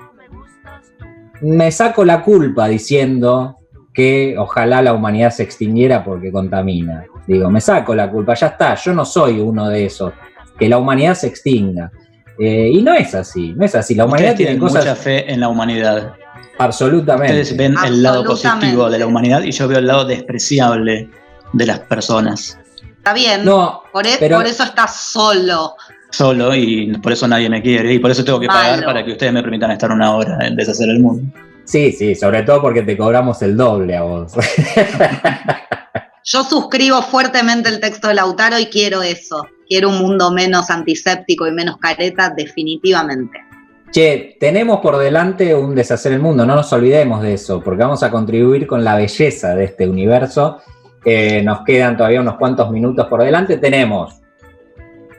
me 1.42 1.72
saco 1.72 2.04
la 2.06 2.22
culpa 2.22 2.68
diciendo 2.68 3.58
que 3.94 4.36
ojalá 4.38 4.82
la 4.82 4.94
humanidad 4.94 5.32
se 5.32 5.44
extinguiera 5.44 6.04
porque 6.04 6.32
contamina. 6.32 7.06
Digo, 7.26 7.50
me 7.50 7.62
saco 7.62 7.96
la 7.96 8.10
culpa, 8.12 8.34
ya 8.34 8.48
está, 8.48 8.76
yo 8.76 8.94
no 8.94 9.06
soy 9.06 9.40
uno 9.40 9.70
de 9.70 9.86
esos, 9.86 10.14
que 10.58 10.70
la 10.70 10.78
humanidad 10.78 11.16
se 11.16 11.28
extinga. 11.28 11.92
Eh, 12.40 12.70
y 12.74 12.82
no 12.82 12.94
es 12.94 13.14
así, 13.16 13.54
no 13.56 13.66
es 13.66 13.76
así. 13.76 13.96
La 13.96 14.06
humanidad 14.06 14.36
tiene 14.36 14.58
cosas 14.58 14.86
mucha 14.86 14.96
fe 14.96 15.32
en 15.32 15.40
la 15.42 15.50
humanidad. 15.50 16.14
absolutamente. 16.58 17.34
Ustedes 17.42 17.58
ven 17.58 17.76
el 17.86 18.02
lado 18.04 18.24
positivo 18.24 18.90
de 18.90 19.00
la 19.00 19.06
humanidad 19.08 19.42
y 19.44 19.52
yo 19.52 19.68
veo 19.68 19.80
el 19.80 19.88
lado 19.88 20.06
despreciable 20.06 21.10
de 21.54 21.66
las 21.66 21.80
personas. 21.80 22.58
Está 22.98 23.14
bien. 23.14 23.44
No, 23.46 23.84
por, 23.92 24.06
e- 24.08 24.16
pero- 24.20 24.38
por 24.38 24.48
eso 24.48 24.64
estás 24.64 24.96
solo. 24.96 25.76
Solo 26.12 26.56
y 26.56 26.92
por 26.98 27.12
eso 27.12 27.28
nadie 27.28 27.50
me 27.50 27.62
quiere 27.62 27.94
y 27.94 28.00
por 28.00 28.10
eso 28.10 28.24
tengo 28.24 28.40
que 28.40 28.48
pagar 28.48 28.84
para 28.84 29.06
que 29.06 29.12
ustedes 29.12 29.32
me 29.32 29.44
permitan 29.44 29.70
estar 29.72 29.92
una 29.92 30.16
hora 30.16 30.40
en 30.42 30.56
deshacer 30.56 30.90
el 30.90 31.00
mundo. 31.02 31.32
sí, 31.66 31.92
sí, 31.92 32.16
sobre 32.16 32.42
todo 32.44 32.62
porque 32.64 32.82
te 32.82 32.98
cobramos 32.98 33.40
el 33.44 33.56
doble 33.56 33.96
a 33.96 34.02
vos. 34.02 34.32
Yo 36.24 36.44
suscribo 36.44 37.02
fuertemente 37.02 37.70
el 37.70 37.80
texto 37.80 38.08
de 38.08 38.14
Lautaro 38.16 38.58
y 38.60 38.66
quiero 38.68 39.02
eso. 39.04 39.46
Quiero 39.70 39.90
un 39.90 40.00
mundo 40.00 40.32
menos 40.32 40.72
antiséptico 40.72 41.48
y 41.48 41.52
menos 41.52 41.78
careta, 41.78 42.34
definitivamente. 42.36 43.40
Che, 43.92 44.36
tenemos 44.40 44.80
por 44.80 44.98
delante 44.98 45.54
un 45.54 45.76
deshacer 45.76 46.14
el 46.14 46.20
mundo, 46.20 46.44
no 46.44 46.56
nos 46.56 46.74
olvidemos 46.74 47.22
de 47.22 47.36
eso, 47.36 47.62
porque 47.64 47.84
vamos 47.84 48.02
a 48.02 48.10
contribuir 48.10 48.66
con 48.66 48.84
la 48.84 48.96
belleza 48.96 49.54
de 49.54 49.66
este 49.66 49.88
universo. 49.88 50.58
Eh, 51.06 51.44
nos 51.44 51.64
quedan 51.64 51.96
todavía 51.98 52.22
unos 52.22 52.38
cuantos 52.38 52.72
minutos 52.72 53.06
por 53.08 53.24
delante. 53.24 53.58
Tenemos 53.58 54.16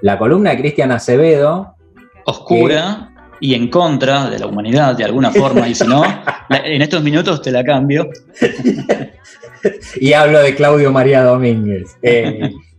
la 0.03 0.19
columna 0.19 0.51
de 0.51 0.59
Cristian 0.59 0.91
Acevedo, 0.91 1.77
Oscura 2.27 3.13
y 3.41 3.55
en 3.55 3.69
contra 3.69 4.29
de 4.29 4.39
la 4.39 4.47
humanidad 4.47 4.97
de 4.97 5.05
alguna 5.05 5.31
forma 5.31 5.69
y 5.69 5.75
si 5.75 5.87
no, 5.87 6.03
en 6.51 6.83
estos 6.83 7.03
minutos 7.03 7.41
te 7.41 7.51
la 7.51 7.65
cambio. 7.65 8.09
y 10.01 10.13
hablo 10.13 10.41
de 10.41 10.55
Claudio 10.55 10.93
María 10.93 11.23
Domínguez. 11.23 11.97
Eh, 12.03 12.53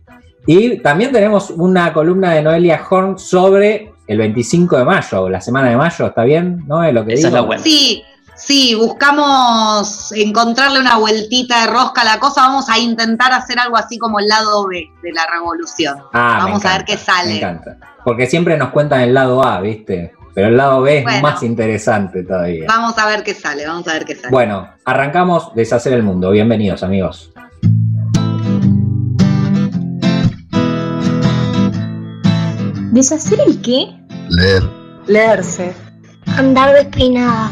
y 0.46 0.78
también 0.78 1.12
tenemos 1.12 1.50
una 1.50 1.92
columna 1.92 2.32
de 2.32 2.42
Noelia 2.42 2.80
Horn 2.88 3.18
sobre 3.18 3.92
el 4.06 4.18
25 4.18 4.76
de 4.78 4.84
mayo, 4.84 5.28
la 5.28 5.40
semana 5.40 5.70
de 5.70 5.76
mayo, 5.76 6.06
¿está 6.06 6.24
bien? 6.24 6.62
¿No 6.66 6.82
es 6.82 6.92
lo 6.92 7.04
que 7.04 7.14
Esa 7.14 7.28
es 7.28 7.32
la 7.34 7.40
buena. 7.42 7.62
Sí, 7.62 8.02
sí, 8.34 8.74
buscamos 8.74 10.12
encontrarle 10.12 10.80
una 10.80 10.96
vueltita 10.98 11.62
de 11.62 11.66
rosca 11.72 12.02
a 12.02 12.04
la 12.04 12.18
cosa. 12.18 12.42
Vamos 12.42 12.68
a 12.68 12.78
intentar 12.78 13.32
hacer 13.32 13.58
algo 13.58 13.76
así 13.76 13.98
como 13.98 14.18
el 14.18 14.26
lado 14.28 14.66
B 14.66 14.90
de 15.02 15.12
la 15.12 15.26
revolución. 15.30 15.98
Ah, 16.12 16.40
me 16.40 16.44
Vamos 16.50 16.64
a 16.64 16.72
ver 16.72 16.80
encanta, 16.82 16.92
qué 16.92 16.98
sale. 16.98 17.28
Me 17.30 17.36
encanta. 17.38 17.76
Porque 18.04 18.26
siempre 18.26 18.56
nos 18.56 18.70
cuentan 18.70 19.00
el 19.00 19.14
lado 19.14 19.44
A, 19.44 19.60
¿viste? 19.60 20.12
Pero 20.34 20.48
el 20.48 20.56
lado 20.56 20.80
B 20.80 20.98
es 20.98 21.04
Bueno. 21.04 21.20
más 21.22 21.42
interesante 21.42 22.24
todavía. 22.24 22.64
Vamos 22.66 22.98
a 22.98 23.06
ver 23.06 23.22
qué 23.22 23.34
sale, 23.34 23.66
vamos 23.66 23.86
a 23.86 23.92
ver 23.92 24.04
qué 24.04 24.14
sale. 24.16 24.30
Bueno, 24.30 24.68
arrancamos 24.84 25.54
Deshacer 25.54 25.92
el 25.92 26.02
Mundo. 26.02 26.30
Bienvenidos, 26.30 26.82
amigos. 26.82 27.32
¿Deshacer 32.92 33.40
el 33.46 33.62
qué? 33.62 33.86
Leer. 34.28 34.62
Leerse. 35.06 35.72
Andar 36.36 36.74
despeinada. 36.74 37.50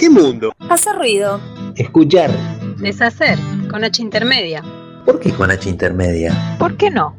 ¿Qué 0.00 0.10
mundo? 0.10 0.52
Hacer 0.68 0.96
ruido. 0.96 1.40
Escuchar. 1.76 2.28
Deshacer, 2.78 3.38
con 3.70 3.84
H 3.84 4.02
intermedia. 4.02 4.64
¿Por 5.06 5.20
qué 5.20 5.30
con 5.30 5.48
H 5.52 5.68
intermedia? 5.68 6.56
¿Por 6.58 6.76
qué 6.76 6.90
no? 6.90 7.16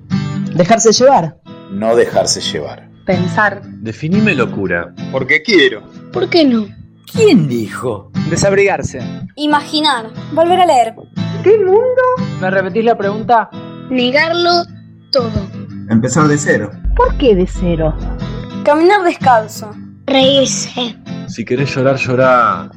Dejarse 0.53 0.91
llevar. 0.91 1.37
No 1.71 1.95
dejarse 1.95 2.41
llevar. 2.41 2.89
Pensar. 3.05 3.61
Definime 3.63 4.35
locura. 4.35 4.93
Porque 5.09 5.41
quiero. 5.41 5.81
¿Por 6.11 6.27
qué 6.27 6.43
no? 6.43 6.67
¿Quién 7.13 7.47
dijo? 7.47 8.11
Desabrigarse. 8.29 8.99
Imaginar. 9.37 10.11
Volver 10.33 10.59
a 10.59 10.65
leer. 10.65 10.93
¿Qué 11.41 11.57
mundo? 11.57 12.01
¿Me 12.41 12.51
repetís 12.51 12.83
la 12.83 12.97
pregunta? 12.97 13.49
Negarlo 13.89 14.65
todo. 15.09 15.50
Empezar 15.91 16.29
de 16.29 16.37
cero. 16.37 16.71
¿Por 16.95 17.17
qué 17.17 17.35
de 17.35 17.45
cero? 17.45 17.93
Caminar 18.63 19.03
descalzo. 19.03 19.75
Reírse. 20.05 20.95
Si 21.27 21.43
querés 21.43 21.75
llorar, 21.75 21.97
llorá. 21.97 22.71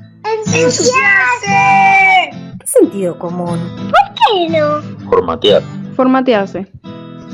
¡Ensuciarse! 0.52 2.30
¿Qué 2.58 2.66
sentido 2.66 3.16
común? 3.16 3.60
¿Por 3.76 4.14
qué 4.16 4.48
no? 4.58 4.82
Formatear. 5.08 5.62
Formatearse. 5.94 6.66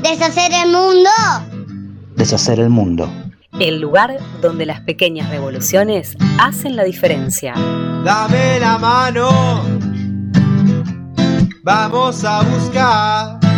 Deshacer 0.03 0.51
el 0.53 0.71
mundo. 0.71 1.09
Deshacer 2.15 2.59
el 2.59 2.69
mundo. 2.69 3.11
El 3.59 3.81
lugar 3.81 4.19
donde 4.39 4.67
las 4.67 4.81
pequeñas 4.81 5.31
revoluciones 5.31 6.15
hacen 6.39 6.75
la 6.75 6.83
diferencia. 6.83 7.55
Dame 8.05 8.59
la 8.59 8.77
mano. 8.77 9.63
Vamos 11.63 12.23
a 12.23 12.43
buscar 12.43 13.50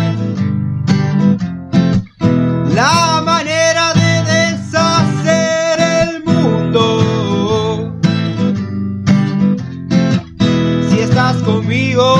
la 2.74 3.22
manera 3.24 3.94
de 3.94 4.22
deshacer 4.34 5.80
el 6.02 6.24
mundo. 6.24 6.82
Si 10.88 10.98
estás 11.00 11.36
conmigo, 11.42 12.16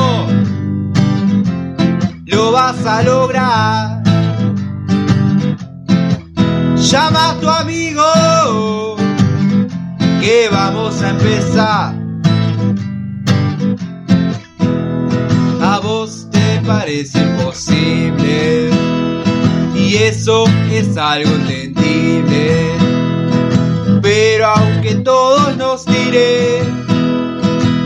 lo 2.26 2.52
vas 2.52 2.86
a 2.86 3.02
lograr. 3.02 4.02
Llama 6.76 7.30
a 7.30 7.40
tu 7.40 7.48
amigo 7.48 8.96
que 10.20 10.48
vamos 10.50 11.02
a 11.02 11.10
empezar. 11.10 11.94
A 15.60 15.80
vos 15.80 16.28
te 16.30 16.60
parece 16.64 17.18
imposible 17.20 18.83
y 19.84 19.96
eso 19.96 20.44
es 20.72 20.96
algo 20.96 21.30
entendible. 21.30 22.76
Pero 24.00 24.46
aunque 24.46 24.94
todos 24.96 25.56
nos 25.56 25.84
tiren, 25.84 26.86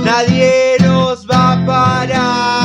nadie 0.05 0.77
nos 0.81 1.27
va 1.27 1.53
a 1.53 1.67
parar. 1.67 2.58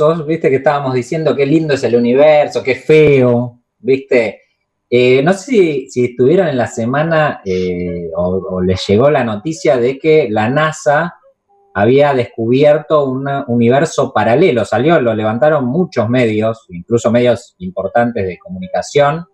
Universos, 0.00 0.26
viste 0.26 0.50
que 0.50 0.56
estábamos 0.56 0.94
diciendo 0.94 1.34
qué 1.34 1.46
lindo 1.46 1.74
es 1.74 1.84
el 1.84 1.96
universo, 1.96 2.62
qué 2.62 2.74
feo, 2.74 3.60
viste. 3.78 4.42
Eh, 4.88 5.22
no 5.22 5.32
sé 5.32 5.86
si, 5.88 6.04
estuvieron 6.04 6.46
en 6.48 6.56
la 6.56 6.66
semana 6.66 7.40
eh, 7.44 8.10
o, 8.16 8.56
o 8.56 8.60
les 8.60 8.86
llegó 8.86 9.10
la 9.10 9.24
noticia 9.24 9.76
de 9.76 9.98
que 9.98 10.28
la 10.30 10.48
NASA 10.48 11.16
había 11.74 12.14
descubierto 12.14 13.04
un 13.04 13.28
universo 13.48 14.10
paralelo. 14.10 14.64
Salió, 14.64 14.98
lo 14.98 15.14
levantaron 15.14 15.66
muchos 15.66 16.08
medios, 16.08 16.64
incluso 16.70 17.10
medios 17.10 17.54
importantes 17.58 18.26
de 18.26 18.38
comunicación, 18.38 19.26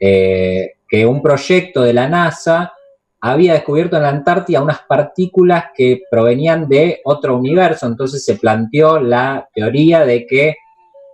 eh, 0.00 0.76
que 0.88 1.04
un 1.04 1.20
proyecto 1.20 1.82
de 1.82 1.92
la 1.92 2.08
NASA 2.08 2.72
había 3.26 3.54
descubierto 3.54 3.96
en 3.96 4.02
la 4.02 4.10
Antártida 4.10 4.62
unas 4.62 4.80
partículas 4.82 5.66
que 5.74 6.02
provenían 6.10 6.68
de 6.68 7.00
otro 7.04 7.38
universo. 7.38 7.86
Entonces 7.86 8.22
se 8.22 8.36
planteó 8.36 9.00
la 9.00 9.48
teoría 9.54 10.04
de 10.04 10.26
que 10.26 10.56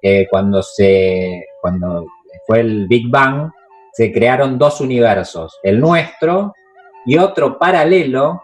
eh, 0.02 0.26
cuando, 0.28 0.60
se, 0.60 1.46
cuando 1.62 2.04
fue 2.48 2.60
el 2.60 2.88
Big 2.88 3.08
Bang, 3.08 3.52
se 3.92 4.10
crearon 4.10 4.58
dos 4.58 4.80
universos, 4.80 5.58
el 5.62 5.78
nuestro 5.78 6.52
y 7.06 7.16
otro 7.16 7.58
paralelo, 7.58 8.42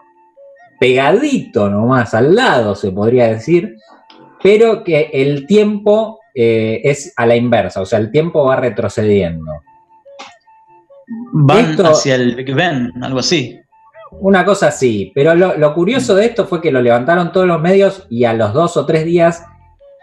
pegadito 0.79 1.69
nomás, 1.69 2.13
al 2.13 2.35
lado 2.35 2.73
se 2.73 2.91
podría 2.91 3.27
decir, 3.27 3.75
pero 4.41 4.81
que 4.81 5.09
el 5.11 5.45
tiempo 5.45 6.21
eh, 6.33 6.79
es 6.85 7.13
a 7.17 7.25
la 7.25 7.35
inversa, 7.35 7.81
o 7.81 7.85
sea, 7.85 7.99
el 7.99 8.11
tiempo 8.11 8.45
va 8.45 8.55
retrocediendo. 8.55 9.51
Van 11.33 11.71
Esto- 11.71 11.87
hacia 11.87 12.15
el 12.15 12.35
Big 12.35 12.53
Ben, 12.53 12.91
algo 13.01 13.19
así. 13.19 13.59
Una 14.19 14.45
cosa 14.45 14.67
así, 14.69 15.11
pero 15.13 15.35
lo, 15.35 15.57
lo 15.57 15.73
curioso 15.73 16.15
de 16.15 16.25
esto 16.25 16.45
fue 16.45 16.61
que 16.61 16.71
lo 16.71 16.81
levantaron 16.81 17.31
todos 17.31 17.45
los 17.45 17.61
medios 17.61 18.07
y 18.09 18.23
a 18.23 18.33
los 18.33 18.53
dos 18.53 18.77
o 18.77 18.85
tres 18.85 19.03
días 19.05 19.43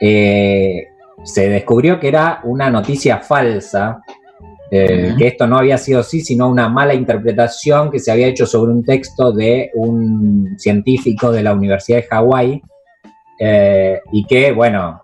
eh, 0.01 0.89
se 1.23 1.49
descubrió 1.49 1.99
que 1.99 2.09
era 2.09 2.41
una 2.45 2.69
noticia 2.71 3.19
falsa, 3.21 4.01
eh, 4.71 5.15
que 5.17 5.29
esto 5.29 5.47
no 5.47 5.57
había 5.57 5.79
sido 5.79 6.01
así, 6.01 6.21
sino 6.21 6.49
una 6.49 6.69
mala 6.69 6.93
interpretación 6.95 7.91
que 7.91 7.99
se 7.99 8.13
había 8.13 8.27
hecho 8.27 8.45
sobre 8.47 8.73
un 8.73 8.85
texto 8.85 9.33
de 9.33 9.71
un 9.75 10.55
científico 10.59 11.33
de 11.33 11.43
la 11.43 11.55
Universidad 11.55 11.99
de 11.99 12.07
Hawái 12.09 12.63
eh, 13.41 14.01
y 14.13 14.27
que, 14.27 14.53
bueno, 14.53 15.03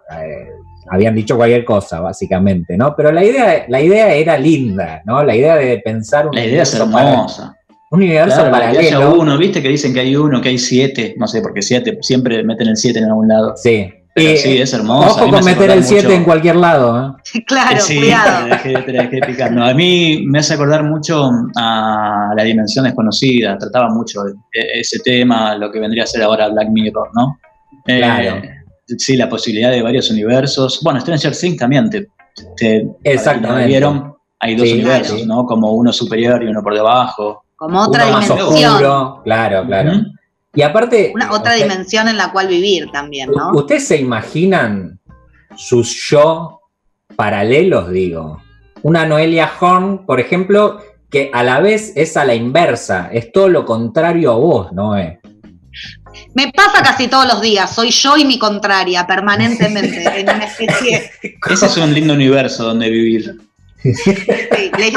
habían 0.90 1.14
dicho 1.14 1.36
cualquier 1.36 1.64
cosa, 1.64 2.00
básicamente, 2.00 2.76
¿no? 2.76 2.94
Pero 2.96 3.12
la 3.12 3.24
idea, 3.24 3.64
la 3.68 3.80
idea 3.80 4.12
era 4.14 4.36
linda, 4.36 5.02
¿no? 5.06 5.22
La 5.24 5.34
idea 5.36 5.56
de 5.56 5.78
pensar 5.78 6.26
un 6.26 6.34
La 6.34 6.44
idea 6.44 6.62
es 6.62 6.72
universo 6.74 6.92
para- 6.92 7.10
hermosa. 7.12 7.56
un 7.92 8.02
universo 8.02 8.36
Claro, 8.36 8.50
que 8.72 8.78
haya 8.78 8.90
paralelo. 8.98 9.20
uno, 9.20 9.38
viste 9.38 9.62
que 9.62 9.68
dicen 9.68 9.92
que 9.94 10.00
hay 10.00 10.14
uno, 10.16 10.40
que 10.40 10.48
hay 10.50 10.58
siete, 10.58 11.14
no 11.18 11.26
sé, 11.26 11.40
porque 11.42 11.62
siete, 11.62 11.98
siempre 12.02 12.42
meten 12.44 12.68
el 12.68 12.76
siete 12.76 12.98
en 12.98 13.06
algún 13.06 13.28
lado. 13.28 13.54
Sí. 13.56 13.92
Pero 14.12 14.30
Y, 14.32 14.36
sí, 14.38 14.58
es 14.60 14.74
hermoso. 14.74 15.08
Ojo 15.08 15.26
me 15.26 15.32
con 15.34 15.44
meter 15.44 15.70
el 15.70 15.84
7 15.84 16.02
mucho- 16.02 16.16
en 16.16 16.24
cualquier 16.24 16.56
lado. 16.56 17.16
¿eh? 17.34 17.42
Claro, 17.46 17.78
sí, 17.80 17.96
cuidado. 17.98 18.48
te 18.48 18.70
dejé, 18.92 19.20
te. 19.20 19.42
A 19.44 19.72
mí 19.74 20.24
me 20.26 20.40
hace 20.40 20.54
acordar 20.54 20.82
mucho 20.82 21.30
a 21.56 22.32
la 22.36 22.42
dimensión 22.42 22.84
desconocida. 22.86 23.56
Trataba 23.56 23.88
mucho 23.94 24.24
de- 24.24 24.32
de 24.32 24.80
ese 24.80 24.98
tema, 25.04 25.54
lo 25.56 25.70
que 25.70 25.78
vendría 25.78 26.02
a 26.02 26.06
ser 26.08 26.22
ahora 26.24 26.48
Black 26.48 26.68
Mirror, 26.70 27.08
¿no? 27.14 27.38
Eh, 27.86 27.98
Claro. 27.98 28.42
Sí, 28.98 29.16
la 29.16 29.28
posibilidad 29.28 29.70
de 29.70 29.82
varios 29.82 30.10
universos. 30.10 30.80
Bueno, 30.82 31.00
Stranger 31.00 31.36
Things 31.36 31.56
también 31.58 31.88
te, 31.90 32.08
te- 32.56 32.86
Exactamente. 33.04 33.66
vieron. 33.66 34.14
Hay 34.40 34.56
dos 34.56 34.66
Sí, 34.68 34.74
universos, 34.74 35.16
claro. 35.22 35.26
¿no? 35.42 35.46
Como 35.46 35.72
uno 35.74 35.92
superior 35.92 36.42
y 36.42 36.46
uno 36.46 36.62
por 36.62 36.74
debajo. 36.74 37.44
Como 37.56 37.80
otra 37.82 38.04
Uno 38.06 38.12
más 38.16 38.28
dimensión. 38.28 38.64
oscuro. 38.72 39.20
Claro, 39.24 39.66
claro. 39.66 39.92
Y 40.54 40.62
aparte, 40.62 41.12
Una, 41.14 41.30
otra 41.32 41.52
usted- 41.54 41.62
dimensión 41.68 42.08
en 42.08 42.16
la 42.16 42.32
cual 42.32 42.48
vivir 42.48 42.90
también, 42.90 43.30
¿no? 43.30 43.52
¿ustedes 43.52 43.86
se 43.86 43.98
imaginan 43.98 44.98
sus 45.56 46.08
yo 46.10 46.60
paralelos, 47.16 47.90
digo? 47.90 48.40
Una 48.82 49.04
Noelia 49.04 49.50
Horn, 49.60 50.06
por 50.06 50.20
ejemplo, 50.20 50.80
que 51.10 51.30
a 51.34 51.42
la 51.42 51.60
vez 51.60 51.92
es 51.96 52.16
a 52.16 52.24
la 52.24 52.34
inversa, 52.34 53.10
es 53.12 53.30
todo 53.32 53.48
lo 53.48 53.66
contrario 53.66 54.32
a 54.32 54.36
vos, 54.36 54.72
¿no? 54.72 54.96
Me 56.34 56.52
pasa 56.52 56.82
casi 56.82 57.08
todos 57.08 57.26
los 57.26 57.40
días, 57.40 57.74
soy 57.74 57.90
yo 57.90 58.16
y 58.16 58.24
mi 58.24 58.38
contraria, 58.38 59.06
permanentemente, 59.06 60.20
en 60.20 60.28
una 60.28 60.44
especie, 60.44 61.10
Ese 61.50 61.66
es 61.66 61.76
un 61.76 61.94
lindo 61.94 62.14
universo 62.14 62.64
donde 62.64 62.90
vivir. 62.90 63.40
sí, 63.82 64.14
le, 64.78 64.92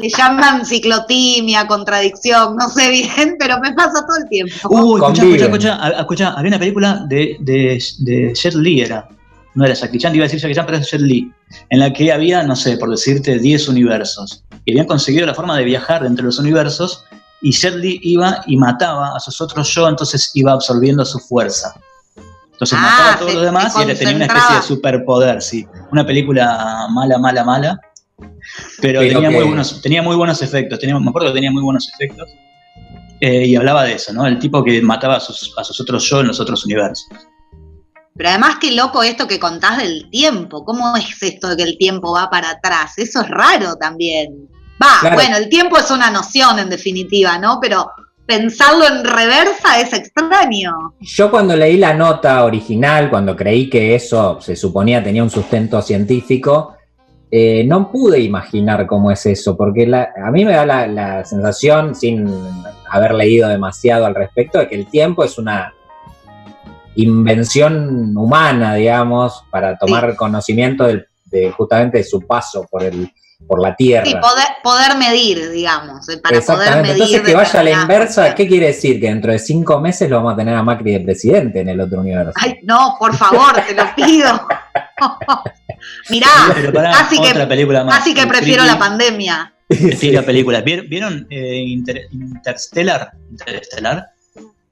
le 0.00 0.08
llaman 0.08 0.64
ciclotimia, 0.64 1.66
contradicción, 1.66 2.56
no 2.56 2.68
sé 2.68 2.90
bien, 2.90 3.36
pero 3.38 3.60
me 3.60 3.72
pasa 3.72 4.04
todo 4.06 4.16
el 4.22 4.28
tiempo. 4.28 4.68
Uy, 4.70 5.00
escucha, 5.00 5.22
escucha, 5.22 5.44
escucha, 5.44 6.00
escucha, 6.00 6.28
había 6.30 6.48
una 6.48 6.58
película 6.58 7.04
de, 7.08 7.36
de, 7.40 7.82
de 8.00 8.34
Jet 8.34 8.54
Li, 8.54 8.80
era. 8.80 9.08
No 9.54 9.64
era 9.64 9.74
Jackie 9.74 9.98
Chan, 9.98 10.14
iba 10.14 10.24
a 10.24 10.28
decir 10.28 10.40
Jackie 10.40 10.54
Chan, 10.54 10.66
pero 10.66 10.78
es 10.78 10.90
Jet 10.90 11.00
Li. 11.00 11.32
En 11.70 11.78
la 11.78 11.92
que 11.92 12.12
había, 12.12 12.42
no 12.42 12.56
sé, 12.56 12.76
por 12.76 12.90
decirte, 12.90 13.38
10 13.38 13.68
universos. 13.68 14.44
Y 14.64 14.72
habían 14.72 14.86
conseguido 14.86 15.24
la 15.26 15.34
forma 15.34 15.56
de 15.56 15.64
viajar 15.64 16.04
entre 16.04 16.24
los 16.24 16.38
universos. 16.38 17.04
Y 17.48 17.52
Jet 17.52 17.74
Li 17.76 18.00
iba 18.02 18.42
y 18.48 18.56
mataba 18.56 19.14
a 19.16 19.20
sus 19.20 19.40
otros 19.40 19.72
yo, 19.72 19.86
entonces 19.86 20.32
iba 20.34 20.52
absorbiendo 20.52 21.04
su 21.04 21.20
fuerza. 21.20 21.74
Entonces 22.52 22.76
Ah, 22.80 22.82
mataba 22.90 23.12
a 23.12 23.18
todos 23.18 23.30
se- 23.30 23.36
los 23.36 23.44
demás 23.44 23.74
y 23.78 23.82
él 23.82 23.98
tenía 23.98 24.16
una 24.16 24.24
especie 24.26 24.56
de 24.56 24.62
superpoder, 24.62 25.40
sí. 25.42 25.64
Una 25.92 26.04
película 26.04 26.86
mala, 26.90 27.18
mala, 27.18 27.44
mala. 27.44 27.78
Pero, 28.80 28.98
Pero 29.00 29.00
tenía, 29.14 29.28
que- 29.28 29.34
muy 29.36 29.44
buenos, 29.44 29.80
tenía 29.80 30.02
muy 30.02 30.16
buenos 30.16 30.42
efectos. 30.42 30.78
Tenía, 30.80 30.98
me 30.98 31.08
acuerdo 31.08 31.28
que 31.28 31.34
tenía 31.34 31.52
muy 31.52 31.62
buenos 31.62 31.88
efectos. 31.94 32.28
Eh, 33.20 33.46
y 33.46 33.54
hablaba 33.54 33.84
de 33.84 33.92
eso, 33.94 34.12
¿no? 34.12 34.26
El 34.26 34.38
tipo 34.40 34.64
que 34.64 34.82
mataba 34.82 35.16
a 35.16 35.20
sus, 35.20 35.54
a 35.56 35.62
sus 35.62 35.80
otros 35.80 36.02
yo 36.10 36.20
en 36.22 36.26
los 36.26 36.40
otros 36.40 36.64
universos. 36.64 37.06
Pero 38.16 38.28
además 38.30 38.56
qué 38.60 38.72
loco 38.72 39.04
esto 39.04 39.28
que 39.28 39.38
contás 39.38 39.78
del 39.78 40.08
tiempo, 40.10 40.64
¿cómo 40.64 40.96
es 40.96 41.22
esto 41.22 41.48
de 41.50 41.56
que 41.58 41.62
el 41.62 41.78
tiempo 41.78 42.12
va 42.12 42.28
para 42.28 42.50
atrás? 42.50 42.94
Eso 42.96 43.20
es 43.20 43.28
raro 43.28 43.76
también. 43.76 44.48
Va, 44.82 45.00
Claro. 45.00 45.16
bueno, 45.16 45.36
el 45.36 45.48
tiempo 45.48 45.78
es 45.78 45.90
una 45.90 46.10
noción 46.10 46.58
en 46.58 46.68
definitiva, 46.68 47.38
¿no? 47.38 47.58
Pero 47.60 47.90
pensarlo 48.26 48.84
en 48.86 49.04
reversa 49.04 49.80
es 49.80 49.92
extraño. 49.92 50.94
Yo 51.00 51.30
cuando 51.30 51.56
leí 51.56 51.76
la 51.78 51.94
nota 51.94 52.44
original, 52.44 53.08
cuando 53.08 53.34
creí 53.36 53.70
que 53.70 53.94
eso 53.94 54.38
se 54.40 54.56
suponía 54.56 55.02
tenía 55.02 55.22
un 55.22 55.30
sustento 55.30 55.80
científico, 55.80 56.74
eh, 57.30 57.64
no 57.64 57.90
pude 57.90 58.20
imaginar 58.20 58.86
cómo 58.86 59.10
es 59.10 59.24
eso, 59.26 59.56
porque 59.56 59.86
la- 59.86 60.10
a 60.24 60.30
mí 60.30 60.44
me 60.44 60.52
da 60.52 60.66
la, 60.66 60.86
la 60.86 61.24
sensación, 61.24 61.94
sin 61.94 62.28
haber 62.90 63.14
leído 63.14 63.48
demasiado 63.48 64.06
al 64.06 64.14
respecto, 64.14 64.58
de 64.58 64.68
que 64.68 64.74
el 64.76 64.86
tiempo 64.88 65.24
es 65.24 65.38
una 65.38 65.72
invención 66.94 68.16
humana, 68.16 68.74
digamos, 68.74 69.42
para 69.50 69.76
tomar 69.76 70.16
conocimiento 70.16 70.84
del- 70.84 71.06
de 71.26 71.50
justamente 71.50 71.98
de 71.98 72.04
su 72.04 72.20
paso 72.22 72.66
por, 72.70 72.82
el, 72.84 73.10
por 73.46 73.60
la 73.62 73.76
Tierra. 73.76 74.06
Sí, 74.06 74.14
poder, 74.14 74.46
poder 74.62 74.96
medir, 74.96 75.50
digamos, 75.50 76.08
eh, 76.08 76.18
para 76.18 76.40
poder 76.40 76.76
medir. 76.82 76.92
Entonces, 76.92 77.20
que 77.22 77.34
vaya 77.34 77.60
a 77.60 77.62
la 77.62 77.70
inversa. 77.70 78.34
¿qué 78.34 78.46
quiere 78.48 78.68
decir? 78.68 78.98
Que 79.00 79.08
dentro 79.08 79.32
de 79.32 79.38
cinco 79.38 79.80
meses 79.80 80.08
lo 80.08 80.16
vamos 80.16 80.32
a 80.34 80.36
tener 80.36 80.54
a 80.54 80.62
Macri 80.62 80.92
de 80.92 81.00
presidente 81.00 81.60
en 81.60 81.68
el 81.68 81.80
otro 81.80 82.00
universo. 82.00 82.32
Ay, 82.36 82.54
no, 82.62 82.96
por 82.98 83.14
favor, 83.16 83.52
te 83.66 83.74
lo 83.74 83.84
pido. 83.94 84.46
Mirá, 86.10 86.28
Pero 86.54 86.72
pará, 86.72 86.90
casi 86.92 87.18
otra 87.18 87.42
que, 87.42 87.46
película 87.46 87.84
más. 87.84 87.98
casi 87.98 88.14
que 88.14 88.22
El 88.22 88.28
prefiero 88.28 88.64
la 88.64 88.78
pandemia. 88.78 89.52
que 89.68 89.76
tira 89.96 90.22
películas. 90.22 90.64
¿Vieron, 90.64 90.88
vieron, 90.88 91.26
eh, 91.30 91.56
Inter- 91.66 92.06
Interstellar? 92.12 93.12
Interstellar? 93.30 94.06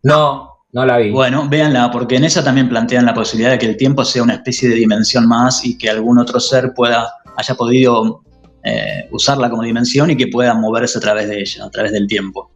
No, 0.02 0.50
no 0.72 0.86
la 0.86 0.98
vi. 0.98 1.10
Bueno, 1.10 1.48
véanla, 1.48 1.90
porque 1.90 2.16
en 2.16 2.24
ella 2.24 2.42
también 2.42 2.68
plantean 2.68 3.04
la 3.04 3.14
posibilidad 3.14 3.52
de 3.52 3.58
que 3.58 3.66
el 3.66 3.76
tiempo 3.76 4.04
sea 4.04 4.22
una 4.22 4.34
especie 4.34 4.68
de 4.68 4.76
dimensión 4.76 5.26
más 5.28 5.64
y 5.64 5.76
que 5.76 5.90
algún 5.90 6.18
otro 6.18 6.40
ser 6.40 6.72
pueda, 6.74 7.12
haya 7.36 7.54
podido 7.54 8.22
eh, 8.64 9.08
usarla 9.10 9.50
como 9.50 9.62
dimensión 9.62 10.10
y 10.10 10.16
que 10.16 10.28
pueda 10.28 10.54
moverse 10.54 10.98
a 10.98 11.00
través 11.00 11.28
de 11.28 11.40
ella, 11.40 11.66
a 11.66 11.70
través 11.70 11.92
del 11.92 12.06
tiempo. 12.06 12.50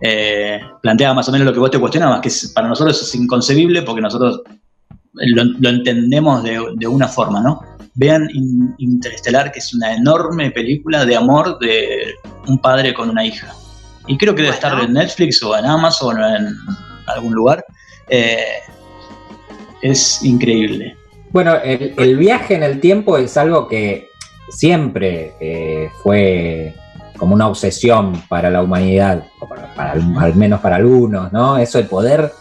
Eh, 0.00 0.60
plantea 0.82 1.14
más 1.14 1.28
o 1.28 1.32
menos 1.32 1.46
lo 1.46 1.52
que 1.52 1.60
vos 1.60 1.70
te 1.70 1.78
cuestionabas, 1.78 2.20
que 2.20 2.30
para 2.54 2.68
nosotros 2.68 3.00
es 3.00 3.14
inconcebible 3.14 3.82
porque 3.82 4.00
nosotros 4.00 4.42
lo, 5.12 5.44
lo 5.44 5.68
entendemos 5.68 6.42
de, 6.42 6.60
de 6.74 6.86
una 6.86 7.06
forma, 7.06 7.40
¿no? 7.40 7.60
Vean 7.94 8.28
In- 8.32 8.74
Interestelar, 8.78 9.52
que 9.52 9.60
es 9.60 9.72
una 9.72 9.94
enorme 9.94 10.50
película 10.50 11.04
de 11.04 11.14
amor 11.14 11.58
de 11.60 12.14
un 12.48 12.58
padre 12.58 12.92
con 12.92 13.08
una 13.08 13.24
hija. 13.24 13.54
Y 14.08 14.18
creo 14.18 14.34
que 14.34 14.42
debe 14.42 14.54
estar 14.54 14.82
en 14.82 14.92
Netflix 14.92 15.42
o 15.42 15.56
en 15.56 15.64
Amazon 15.64 16.18
o 16.18 16.36
en 16.36 16.56
algún 17.06 17.32
lugar. 17.32 17.64
Eh, 18.08 18.58
es 19.80 20.22
increíble. 20.24 20.96
Bueno, 21.30 21.54
el, 21.62 21.94
el 21.96 22.16
viaje 22.16 22.54
en 22.54 22.64
el 22.64 22.80
tiempo 22.80 23.16
es 23.16 23.36
algo 23.36 23.68
que 23.68 24.08
siempre 24.48 25.32
eh, 25.40 25.90
fue 26.02 26.74
como 27.16 27.34
una 27.34 27.48
obsesión 27.48 28.12
para 28.28 28.50
la 28.50 28.62
humanidad, 28.62 29.24
o 29.40 29.48
para- 29.48 29.72
para- 29.74 29.92
al 29.92 30.34
menos 30.34 30.60
para 30.60 30.76
algunos, 30.76 31.32
¿no? 31.32 31.56
Eso 31.58 31.78
de 31.78 31.84
poder 31.84 32.32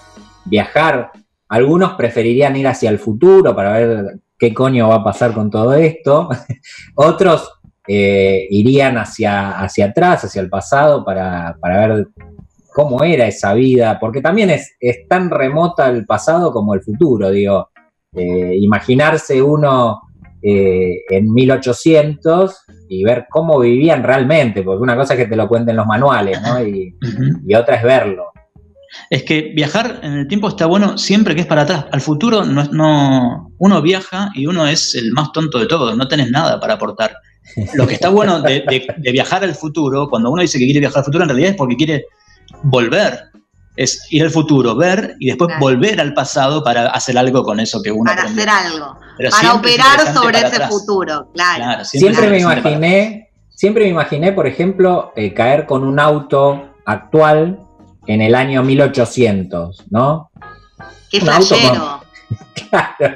viajar. 0.46 1.12
Algunos 1.50 1.94
preferirían 1.94 2.56
ir 2.56 2.68
hacia 2.68 2.89
el 2.89 2.98
futuro 3.00 3.56
para 3.56 3.72
ver 3.74 4.20
qué 4.38 4.54
coño 4.54 4.89
va 4.89 4.96
a 4.96 5.04
pasar 5.04 5.34
con 5.34 5.50
todo 5.50 5.74
esto. 5.74 6.30
Otros 6.96 7.50
eh, 7.88 8.48
irían 8.50 8.98
hacia, 8.98 9.60
hacia 9.60 9.86
atrás, 9.86 10.24
hacia 10.26 10.42
el 10.42 10.50
pasado, 10.50 11.04
para, 11.06 11.56
para 11.60 11.88
ver 11.88 12.08
cómo 12.74 13.04
era 13.04 13.28
esa 13.28 13.54
vida, 13.54 14.00
porque 14.00 14.22
también 14.22 14.50
es, 14.50 14.76
es 14.80 15.08
tan 15.08 15.30
remota 15.30 15.89
el 15.89 16.06
pasado 16.06 16.52
como 16.52 16.74
el 16.74 16.82
futuro, 16.82 17.30
digo. 17.30 17.70
Eh, 18.16 18.56
imaginarse 18.60 19.42
uno 19.42 20.02
eh, 20.44 21.04
en 21.10 21.32
1800 21.34 22.56
y 22.90 23.04
ver 23.04 23.26
cómo 23.30 23.60
vivían 23.60 24.04
realmente, 24.04 24.62
porque 24.64 24.84
una 24.84 24.96
cosa 24.96 25.14
es 25.14 25.20
que 25.22 25.26
te 25.28 25.36
lo 25.36 25.48
cuenten 25.48 25.76
los 25.76 25.86
manuales, 25.88 26.42
¿no? 26.42 26.62
Y, 26.64 26.96
y 27.48 27.56
otra 27.56 27.76
es 27.78 27.84
verlo. 27.84 28.26
Es 29.10 29.24
que 29.24 29.52
viajar 29.56 30.02
en 30.04 30.14
el 30.14 30.28
tiempo 30.28 30.50
está 30.50 30.68
bueno 30.68 30.98
siempre 31.00 31.34
que 31.34 31.42
es 31.42 31.48
para 31.48 31.64
atrás. 31.64 31.86
Al 31.92 32.02
futuro 32.02 32.44
no, 32.46 32.62
es- 32.62 32.72
no 32.72 33.52
uno 33.58 33.82
viaja 33.82 34.30
y 34.36 34.46
uno 34.46 34.68
es 34.68 34.94
el 34.96 35.12
más 35.14 35.32
tonto 35.32 35.58
de 35.60 35.66
todos, 35.66 35.98
no 35.98 36.08
tenés 36.08 36.30
nada 36.30 36.60
para 36.60 36.76
aportar. 36.76 37.16
Lo 37.74 37.88
que 37.88 37.96
está 37.96 38.10
bueno 38.10 38.40
de, 38.42 38.64
de- 38.70 38.88
de 38.96 39.12
viajar 39.12 39.44
al 39.44 39.56
futuro, 39.56 40.08
cuando 40.10 40.30
uno 40.30 40.42
dice 40.44 40.60
que 40.60 40.66
quiere 40.66 40.80
viajar 40.82 41.00
al 41.00 41.06
futuro, 41.06 41.24
en 41.24 41.30
realidad 41.30 41.52
es 41.52 41.58
porque 41.58 41.76
quiere 41.76 42.06
volver. 42.64 43.20
Es 43.76 44.06
ir 44.12 44.24
al 44.24 44.30
futuro, 44.30 44.76
ver 44.76 45.16
y 45.20 45.28
después 45.28 45.56
volver 45.60 46.00
al 46.00 46.14
pasado 46.14 46.64
para 46.64 46.88
hacer 46.90 47.18
algo 47.18 47.44
con 47.44 47.60
eso 47.60 47.82
que 47.82 47.92
uno 47.92 48.04
para 48.06 48.22
aprendió. 48.24 48.44
hacer 48.44 48.72
algo, 48.74 48.98
Pero 49.18 49.30
para 49.32 49.54
operar 49.56 50.14
sobre 50.14 50.34
para 50.34 50.48
ese 50.48 50.56
atrás. 50.58 50.70
futuro, 50.70 51.28
claro. 51.34 51.64
Claro, 51.64 51.86
Siempre 51.86 52.30
me 52.30 52.38
siempre 52.40 52.60
imaginé, 52.60 53.30
siempre 53.50 53.84
me 53.86 53.90
imaginé, 53.90 54.32
por 54.32 54.46
ejemplo, 54.46 55.12
eh, 55.16 55.34
caer 55.34 55.66
con 55.66 55.84
un 55.84 56.00
auto 56.00 56.70
actual 56.86 57.60
en 58.06 58.22
el 58.22 58.36
año 58.36 58.62
1800, 58.62 59.84
¿no? 59.90 60.30
Qué 61.10 61.20
Un 61.20 61.26
con-. 61.28 62.04
Claro. 62.70 63.16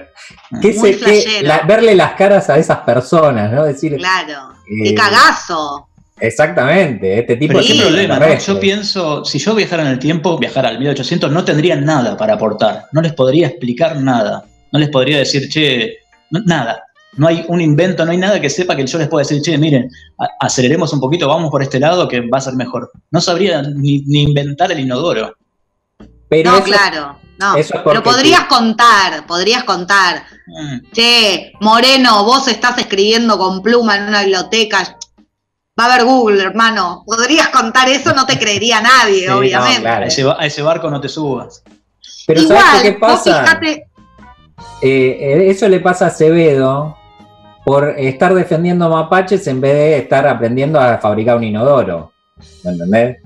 ¿Qué 0.62 0.74
Muy 0.74 0.94
sé- 0.94 1.24
qué- 1.24 1.42
la- 1.44 1.62
verle 1.62 1.94
las 1.96 2.14
caras 2.14 2.50
a 2.50 2.58
esas 2.58 2.80
personas, 2.80 3.52
¿no? 3.52 3.64
Decir, 3.64 3.96
Claro. 3.98 4.54
eh, 4.66 4.84
Qué 4.86 4.96
cagazo. 4.96 5.88
Exactamente, 6.20 7.20
este 7.20 7.36
tipo 7.36 7.54
Pero 7.54 7.66
de 7.66 7.74
qué 7.74 7.82
problema, 7.82 8.20
¿no? 8.20 8.38
Yo 8.38 8.60
pienso, 8.60 9.24
si 9.24 9.38
yo 9.40 9.54
viajara 9.54 9.84
en 9.84 9.90
el 9.90 10.00
tiempo, 10.00 10.38
viajar 10.38 10.66
al 10.66 10.80
1800, 10.80 11.32
no 11.32 11.44
tendría 11.46 11.76
nada 11.76 12.18
para 12.18 12.34
aportar, 12.34 12.86
no 12.92 13.02
les 13.02 13.14
podría 13.14 13.48
explicar 13.48 13.98
nada, 14.02 14.44
no 14.72 14.80
les 14.80 14.90
podría 14.90 15.20
decir, 15.20 15.48
che, 15.50 15.98
no- 16.32 16.42
nada, 16.46 16.84
no 17.18 17.28
hay 17.28 17.46
un 17.48 17.62
invento, 17.62 18.04
no 18.06 18.12
hay 18.12 18.18
nada 18.18 18.42
que 18.42 18.50
sepa 18.50 18.76
que 18.76 18.86
yo 18.86 18.98
les 18.98 19.08
pueda 19.08 19.28
decir, 19.28 19.42
che, 19.42 19.58
miren, 19.58 19.90
aceleremos 20.40 20.92
un 20.94 21.00
poquito, 21.00 21.28
vamos 21.28 21.52
por 21.52 21.62
este 21.62 21.80
lado 21.80 22.08
que 22.08 22.22
va 22.22 22.40
a 22.40 22.42
ser 22.42 22.54
mejor. 22.56 22.92
No 23.12 23.22
sabría 23.22 23.62
ni, 23.62 24.00
ni 24.08 24.24
inventar 24.24 24.72
el 24.72 24.80
inodoro. 24.80 25.36
Pero 26.30 26.52
no, 26.52 26.58
eso- 26.58 26.66
claro. 26.66 27.20
No, 27.40 27.56
eso 27.56 27.76
es 27.76 27.82
pero 27.86 28.02
podrías 28.02 28.46
contar, 28.46 29.28
podrías 29.28 29.64
contar. 29.64 30.24
Mm. 30.48 30.92
Che, 30.92 31.54
Moreno, 31.62 32.24
vos 32.24 32.48
estás 32.48 32.76
escribiendo 32.80 33.38
con 33.38 33.62
pluma 33.62 33.98
en 33.98 34.08
una 34.08 34.22
biblioteca. 34.22 34.98
Va 35.80 35.86
a 35.86 35.94
haber 35.94 36.06
Google, 36.06 36.42
hermano. 36.42 37.04
Podrías 37.06 37.50
contar 37.50 37.88
eso, 37.90 38.14
no 38.14 38.26
te 38.26 38.40
creería 38.40 38.82
nadie, 38.82 39.22
Sí, 39.24 39.28
obviamente. 39.28 39.88
A, 39.88 40.06
ese, 40.06 40.24
ba- 40.24 40.38
a 40.40 40.46
ese 40.46 40.62
barco 40.62 40.90
no 40.90 41.00
te 41.00 41.08
subas. 41.10 41.62
Pero 42.26 42.42
Igual, 42.42 42.60
¿sabes 42.62 42.82
qué 42.82 42.92
pasa? 42.94 43.42
fijate, 43.44 43.88
Eh, 44.82 45.18
eh, 45.20 45.50
eso 45.50 45.68
le 45.70 45.80
pasa 45.80 46.06
a 46.06 46.08
Acevedo 46.10 46.98
por 47.64 47.90
estar 47.98 48.34
defendiendo 48.34 48.90
mapaches 48.90 49.46
en 49.48 49.62
vez 49.62 49.74
de 49.74 49.98
estar 50.00 50.26
aprendiendo 50.28 50.80
a 50.80 50.98
fabricar 50.98 51.38
un 51.38 51.44
inodoro. 51.44 52.12
¿Me 52.64 52.72
entendés? 52.72 53.18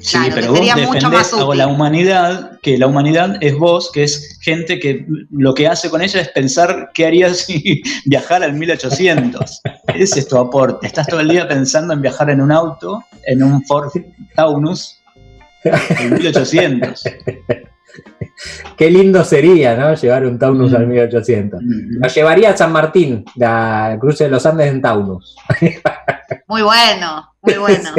Sí, 0.00 0.16
Claro, 0.18 0.34
pero 0.34 0.52
vos 0.52 0.60
mucho 0.60 0.76
defendés 0.76 1.04
más 1.04 1.32
a 1.32 1.44
útil. 1.44 1.58
la 1.58 1.66
humanidad, 1.66 2.58
que 2.62 2.78
la 2.78 2.86
humanidad 2.86 3.36
es 3.40 3.54
vos, 3.56 3.90
que 3.92 4.04
es 4.04 4.38
gente 4.40 4.78
que 4.78 5.06
lo 5.30 5.54
que 5.54 5.66
hace 5.66 5.90
con 5.90 6.02
ella 6.02 6.20
es 6.20 6.28
pensar 6.28 6.90
qué 6.94 7.06
harías 7.06 7.38
si 7.46 7.82
viajara 8.04 8.46
al 8.46 8.54
1800. 8.54 9.62
Ese 9.94 10.20
es 10.20 10.28
tu 10.28 10.36
aporte. 10.38 10.86
Estás 10.86 11.06
todo 11.06 11.20
el 11.20 11.28
día 11.28 11.48
pensando 11.48 11.92
en 11.92 12.02
viajar 12.02 12.30
en 12.30 12.40
un 12.40 12.52
auto, 12.52 13.04
en 13.26 13.42
un 13.42 13.64
Ford 13.64 13.90
Taunus, 14.34 14.98
en 15.64 16.14
1800. 16.14 17.02
Qué 18.76 18.90
lindo 18.90 19.24
sería, 19.24 19.74
¿no? 19.74 19.94
Llevar 19.94 20.26
un 20.26 20.38
Taunus 20.38 20.74
al 20.74 20.86
1800. 20.86 21.60
Lo 21.62 22.08
llevaría 22.08 22.50
a 22.50 22.56
San 22.56 22.70
Martín, 22.70 23.24
la 23.36 23.96
cruce 23.98 24.24
de 24.24 24.30
los 24.30 24.44
Andes 24.44 24.70
en 24.70 24.82
Taunus. 24.82 25.34
muy 26.46 26.62
bueno, 26.62 27.32
muy 27.40 27.54
bueno. 27.54 27.90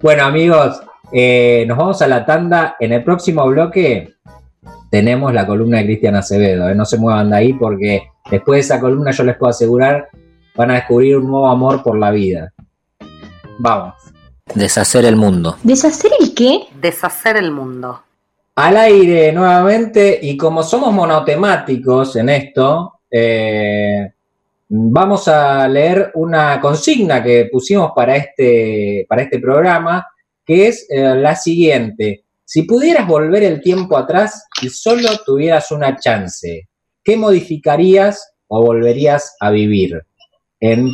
Bueno, 0.00 0.24
amigos, 0.24 0.80
eh, 1.12 1.64
nos 1.66 1.78
vamos 1.78 2.02
a 2.02 2.08
la 2.08 2.24
tanda. 2.24 2.76
En 2.78 2.92
el 2.92 3.02
próximo 3.04 3.46
bloque 3.46 4.14
tenemos 4.90 5.32
la 5.32 5.46
columna 5.46 5.78
de 5.78 5.84
Cristian 5.84 6.16
Acevedo. 6.16 6.68
eh, 6.68 6.74
No 6.74 6.84
se 6.84 6.98
muevan 6.98 7.30
de 7.30 7.36
ahí 7.36 7.52
porque 7.54 8.02
después 8.30 8.56
de 8.56 8.60
esa 8.60 8.80
columna 8.80 9.10
yo 9.10 9.24
les 9.24 9.36
puedo 9.36 9.50
asegurar 9.50 10.08
van 10.56 10.72
a 10.72 10.74
descubrir 10.74 11.16
un 11.16 11.28
nuevo 11.28 11.48
amor 11.48 11.82
por 11.82 11.98
la 11.98 12.10
vida. 12.10 12.52
Vamos. 13.58 13.94
Deshacer 14.54 15.04
el 15.04 15.16
mundo. 15.16 15.56
¿Deshacer 15.62 16.10
el 16.20 16.34
qué? 16.34 16.64
Deshacer 16.80 17.36
el 17.36 17.50
mundo. 17.52 18.02
Al 18.56 18.76
aire 18.76 19.32
nuevamente 19.32 20.18
y 20.20 20.36
como 20.36 20.62
somos 20.62 20.92
monotemáticos 20.92 22.16
en 22.16 22.28
esto, 22.28 23.00
eh, 23.10 24.12
vamos 24.68 25.28
a 25.28 25.66
leer 25.68 26.10
una 26.14 26.60
consigna 26.60 27.22
que 27.22 27.48
pusimos 27.50 27.92
para 27.94 28.16
este, 28.16 29.06
para 29.08 29.22
este 29.22 29.38
programa, 29.38 30.06
que 30.50 30.66
es 30.66 30.84
eh, 30.90 31.14
la 31.14 31.36
siguiente. 31.36 32.24
Si 32.44 32.62
pudieras 32.62 33.06
volver 33.06 33.44
el 33.44 33.60
tiempo 33.60 33.96
atrás 33.96 34.48
y 34.60 34.68
solo 34.68 35.08
tuvieras 35.24 35.70
una 35.70 35.96
chance, 35.96 36.68
¿qué 37.04 37.16
modificarías 37.16 38.32
o 38.48 38.60
volverías 38.60 39.36
a 39.38 39.52
vivir? 39.52 40.02
En, 40.58 40.90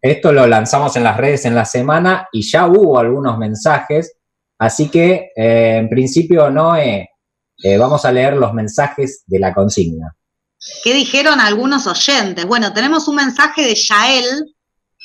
esto 0.00 0.32
lo 0.32 0.46
lanzamos 0.46 0.94
en 0.94 1.02
las 1.02 1.16
redes 1.16 1.44
en 1.44 1.56
la 1.56 1.64
semana 1.64 2.28
y 2.30 2.48
ya 2.48 2.68
hubo 2.68 3.00
algunos 3.00 3.36
mensajes, 3.36 4.14
así 4.60 4.88
que 4.88 5.32
eh, 5.34 5.78
en 5.78 5.88
principio 5.88 6.48
no 6.48 6.74
vamos 7.80 8.04
a 8.04 8.12
leer 8.12 8.34
los 8.34 8.54
mensajes 8.54 9.24
de 9.26 9.40
la 9.40 9.52
consigna. 9.52 10.14
¿Qué 10.84 10.94
dijeron 10.94 11.40
algunos 11.40 11.88
oyentes? 11.88 12.46
Bueno, 12.46 12.72
tenemos 12.72 13.08
un 13.08 13.16
mensaje 13.16 13.62
de 13.62 13.74
Yael. 13.74 14.54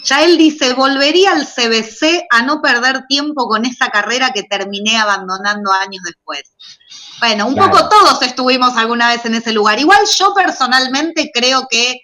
Yael 0.05 0.37
dice, 0.37 0.73
volvería 0.73 1.31
al 1.31 1.45
CBC 1.47 2.25
a 2.29 2.41
no 2.43 2.61
perder 2.61 3.05
tiempo 3.07 3.47
con 3.47 3.65
esa 3.65 3.89
carrera 3.89 4.31
que 4.33 4.43
terminé 4.43 4.97
abandonando 4.97 5.71
años 5.71 6.03
después. 6.03 6.43
Bueno, 7.19 7.47
un 7.47 7.53
Claro. 7.55 7.71
poco 7.71 7.89
todos 7.89 8.21
estuvimos 8.21 8.75
alguna 8.77 9.09
vez 9.09 9.25
en 9.25 9.35
ese 9.35 9.51
lugar. 9.51 9.79
Igual 9.79 9.99
yo 10.17 10.33
personalmente 10.35 11.31
creo 11.33 11.67
que 11.69 12.01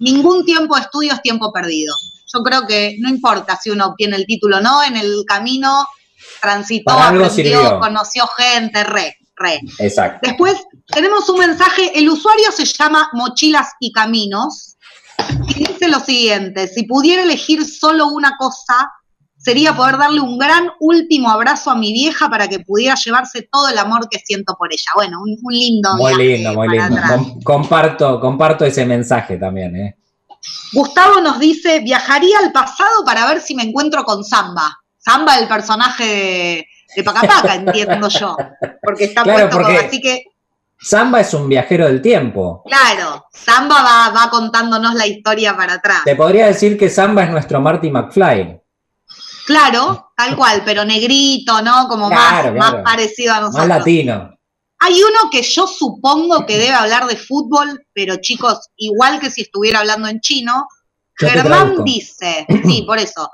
ningún 0.00 0.44
tiempo 0.44 0.76
de 0.76 0.82
estudio 0.82 1.12
es 1.12 1.22
tiempo 1.22 1.52
perdido. 1.52 1.94
Yo 2.32 2.42
creo 2.42 2.66
que 2.66 2.96
no 3.00 3.08
importa 3.08 3.58
si 3.60 3.70
uno 3.70 3.86
obtiene 3.86 4.16
el 4.16 4.26
título 4.26 4.58
o 4.58 4.60
no, 4.60 4.82
en 4.82 4.96
el 4.96 5.24
camino 5.26 5.86
transitó, 6.40 6.90
aprendió, 6.92 7.30
sirvió. 7.30 7.80
conoció 7.80 8.26
gente, 8.36 8.84
re, 8.84 9.16
re. 9.36 9.60
Exacto. 9.78 10.20
Después 10.22 10.56
tenemos 10.86 11.28
un 11.28 11.38
mensaje, 11.38 11.98
el 11.98 12.08
usuario 12.08 12.52
se 12.52 12.64
llama 12.64 13.08
Mochilas 13.12 13.68
y 13.80 13.92
Caminos, 13.92 14.76
y 15.48 15.54
dice 15.66 15.88
lo 15.88 16.00
siguiente, 16.00 16.68
si 16.68 16.84
pudiera 16.84 17.22
elegir 17.22 17.64
solo 17.64 18.08
una 18.08 18.36
cosa, 18.38 18.90
sería 19.36 19.74
poder 19.74 19.96
darle 19.98 20.20
un 20.20 20.38
gran 20.38 20.68
último 20.80 21.30
abrazo 21.30 21.70
a 21.70 21.74
mi 21.76 21.92
vieja 21.92 22.28
para 22.28 22.48
que 22.48 22.60
pudiera 22.60 22.94
llevarse 22.96 23.48
todo 23.50 23.68
el 23.68 23.78
amor 23.78 24.08
que 24.10 24.18
siento 24.18 24.54
por 24.58 24.72
ella. 24.72 24.90
Bueno, 24.94 25.20
un, 25.22 25.36
un 25.42 25.52
lindo 25.52 25.96
Muy 25.96 26.14
lindo, 26.16 26.54
muy 26.54 26.68
lindo. 26.68 26.96
Com- 27.08 27.42
comparto, 27.42 28.20
comparto 28.20 28.64
ese 28.64 28.84
mensaje 28.84 29.36
también, 29.36 29.76
¿eh? 29.76 29.96
Gustavo 30.72 31.20
nos 31.20 31.38
dice, 31.38 31.80
viajaría 31.80 32.38
al 32.38 32.52
pasado 32.52 33.04
para 33.04 33.26
ver 33.26 33.40
si 33.40 33.54
me 33.54 33.62
encuentro 33.62 34.04
con 34.04 34.24
Samba. 34.24 34.76
Samba, 34.98 35.38
el 35.38 35.48
personaje 35.48 36.04
de, 36.04 36.66
de 36.96 37.02
Pacapaca, 37.04 37.54
entiendo 37.56 38.08
yo, 38.08 38.36
porque 38.82 39.04
está 39.04 39.22
Claro, 39.22 39.48
puesto 39.48 39.56
porque- 39.58 39.76
como 39.76 39.88
así 39.88 40.00
que 40.00 40.24
Samba 40.80 41.20
es 41.20 41.34
un 41.34 41.48
viajero 41.48 41.86
del 41.86 42.00
tiempo. 42.00 42.62
Claro, 42.66 43.26
Samba 43.32 43.82
va, 43.82 44.10
va 44.10 44.30
contándonos 44.30 44.94
la 44.94 45.06
historia 45.06 45.56
para 45.56 45.74
atrás. 45.74 46.02
Te 46.04 46.14
podría 46.14 46.46
decir 46.46 46.78
que 46.78 46.88
Samba 46.88 47.24
es 47.24 47.30
nuestro 47.30 47.60
Marty 47.60 47.90
McFly. 47.90 48.60
Claro, 49.46 50.12
tal 50.16 50.36
cual, 50.36 50.62
pero 50.64 50.84
negrito, 50.84 51.62
¿no? 51.62 51.88
Como 51.88 52.08
Claro, 52.08 52.52
más, 52.52 52.54
claro. 52.54 52.54
más 52.56 52.74
parecido 52.84 53.34
a 53.34 53.40
nosotros. 53.40 53.66
Más 53.66 53.78
latino. 53.78 54.30
Hay 54.80 55.02
uno 55.02 55.30
que 55.30 55.42
yo 55.42 55.66
supongo 55.66 56.46
que 56.46 56.58
debe 56.58 56.74
hablar 56.74 57.06
de 57.06 57.16
fútbol, 57.16 57.84
pero 57.92 58.16
chicos, 58.16 58.68
igual 58.76 59.18
que 59.18 59.30
si 59.30 59.40
estuviera 59.42 59.80
hablando 59.80 60.06
en 60.06 60.20
chino, 60.20 60.68
Yo 61.20 61.28
Germán 61.28 61.82
dice, 61.82 62.46
sí, 62.64 62.84
por 62.86 62.98
eso, 62.98 63.28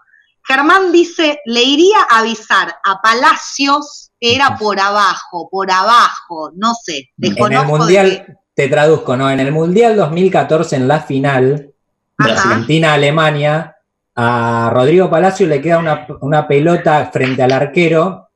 Germán 0.47 0.91
dice, 0.93 1.41
le 1.45 1.63
iría 1.63 1.99
a 2.09 2.21
avisar 2.21 2.75
a 2.83 3.01
Palacios 3.03 4.11
era 4.25 4.57
por 4.57 4.81
abajo, 4.81 5.49
por 5.51 5.71
abajo, 5.71 6.51
no 6.55 6.73
sé, 6.75 7.11
En 7.21 7.37
el 7.37 7.51
de 7.51 7.63
Mundial, 7.65 8.39
te 8.55 8.69
traduzco, 8.69 9.17
¿no? 9.17 9.31
En 9.31 9.41
el 9.41 9.53
Mundial 9.53 9.97
2014, 9.97 10.77
en 10.77 10.89
la 10.89 11.01
final, 11.01 11.73
Argentina-Alemania, 12.17 13.77
a 14.17 14.71
Rodrigo 14.73 15.11
Palacio 15.11 15.47
le 15.47 15.61
queda 15.61 15.79
una, 15.79 16.07
una 16.21 16.47
pelota 16.47 17.11
frente 17.13 17.43
al 17.43 17.53
arquero 17.53 18.29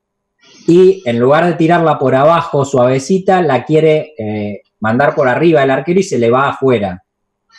y 0.67 1.01
en 1.05 1.17
lugar 1.17 1.45
de 1.45 1.53
tirarla 1.53 1.97
por 1.97 2.15
abajo 2.15 2.65
suavecita, 2.65 3.41
la 3.41 3.63
quiere 3.63 4.13
eh, 4.17 4.61
mandar 4.79 5.15
por 5.15 5.27
arriba 5.27 5.63
el 5.63 5.71
arquero 5.71 5.99
y 5.99 6.03
se 6.03 6.19
le 6.19 6.29
va 6.29 6.49
afuera. 6.49 7.03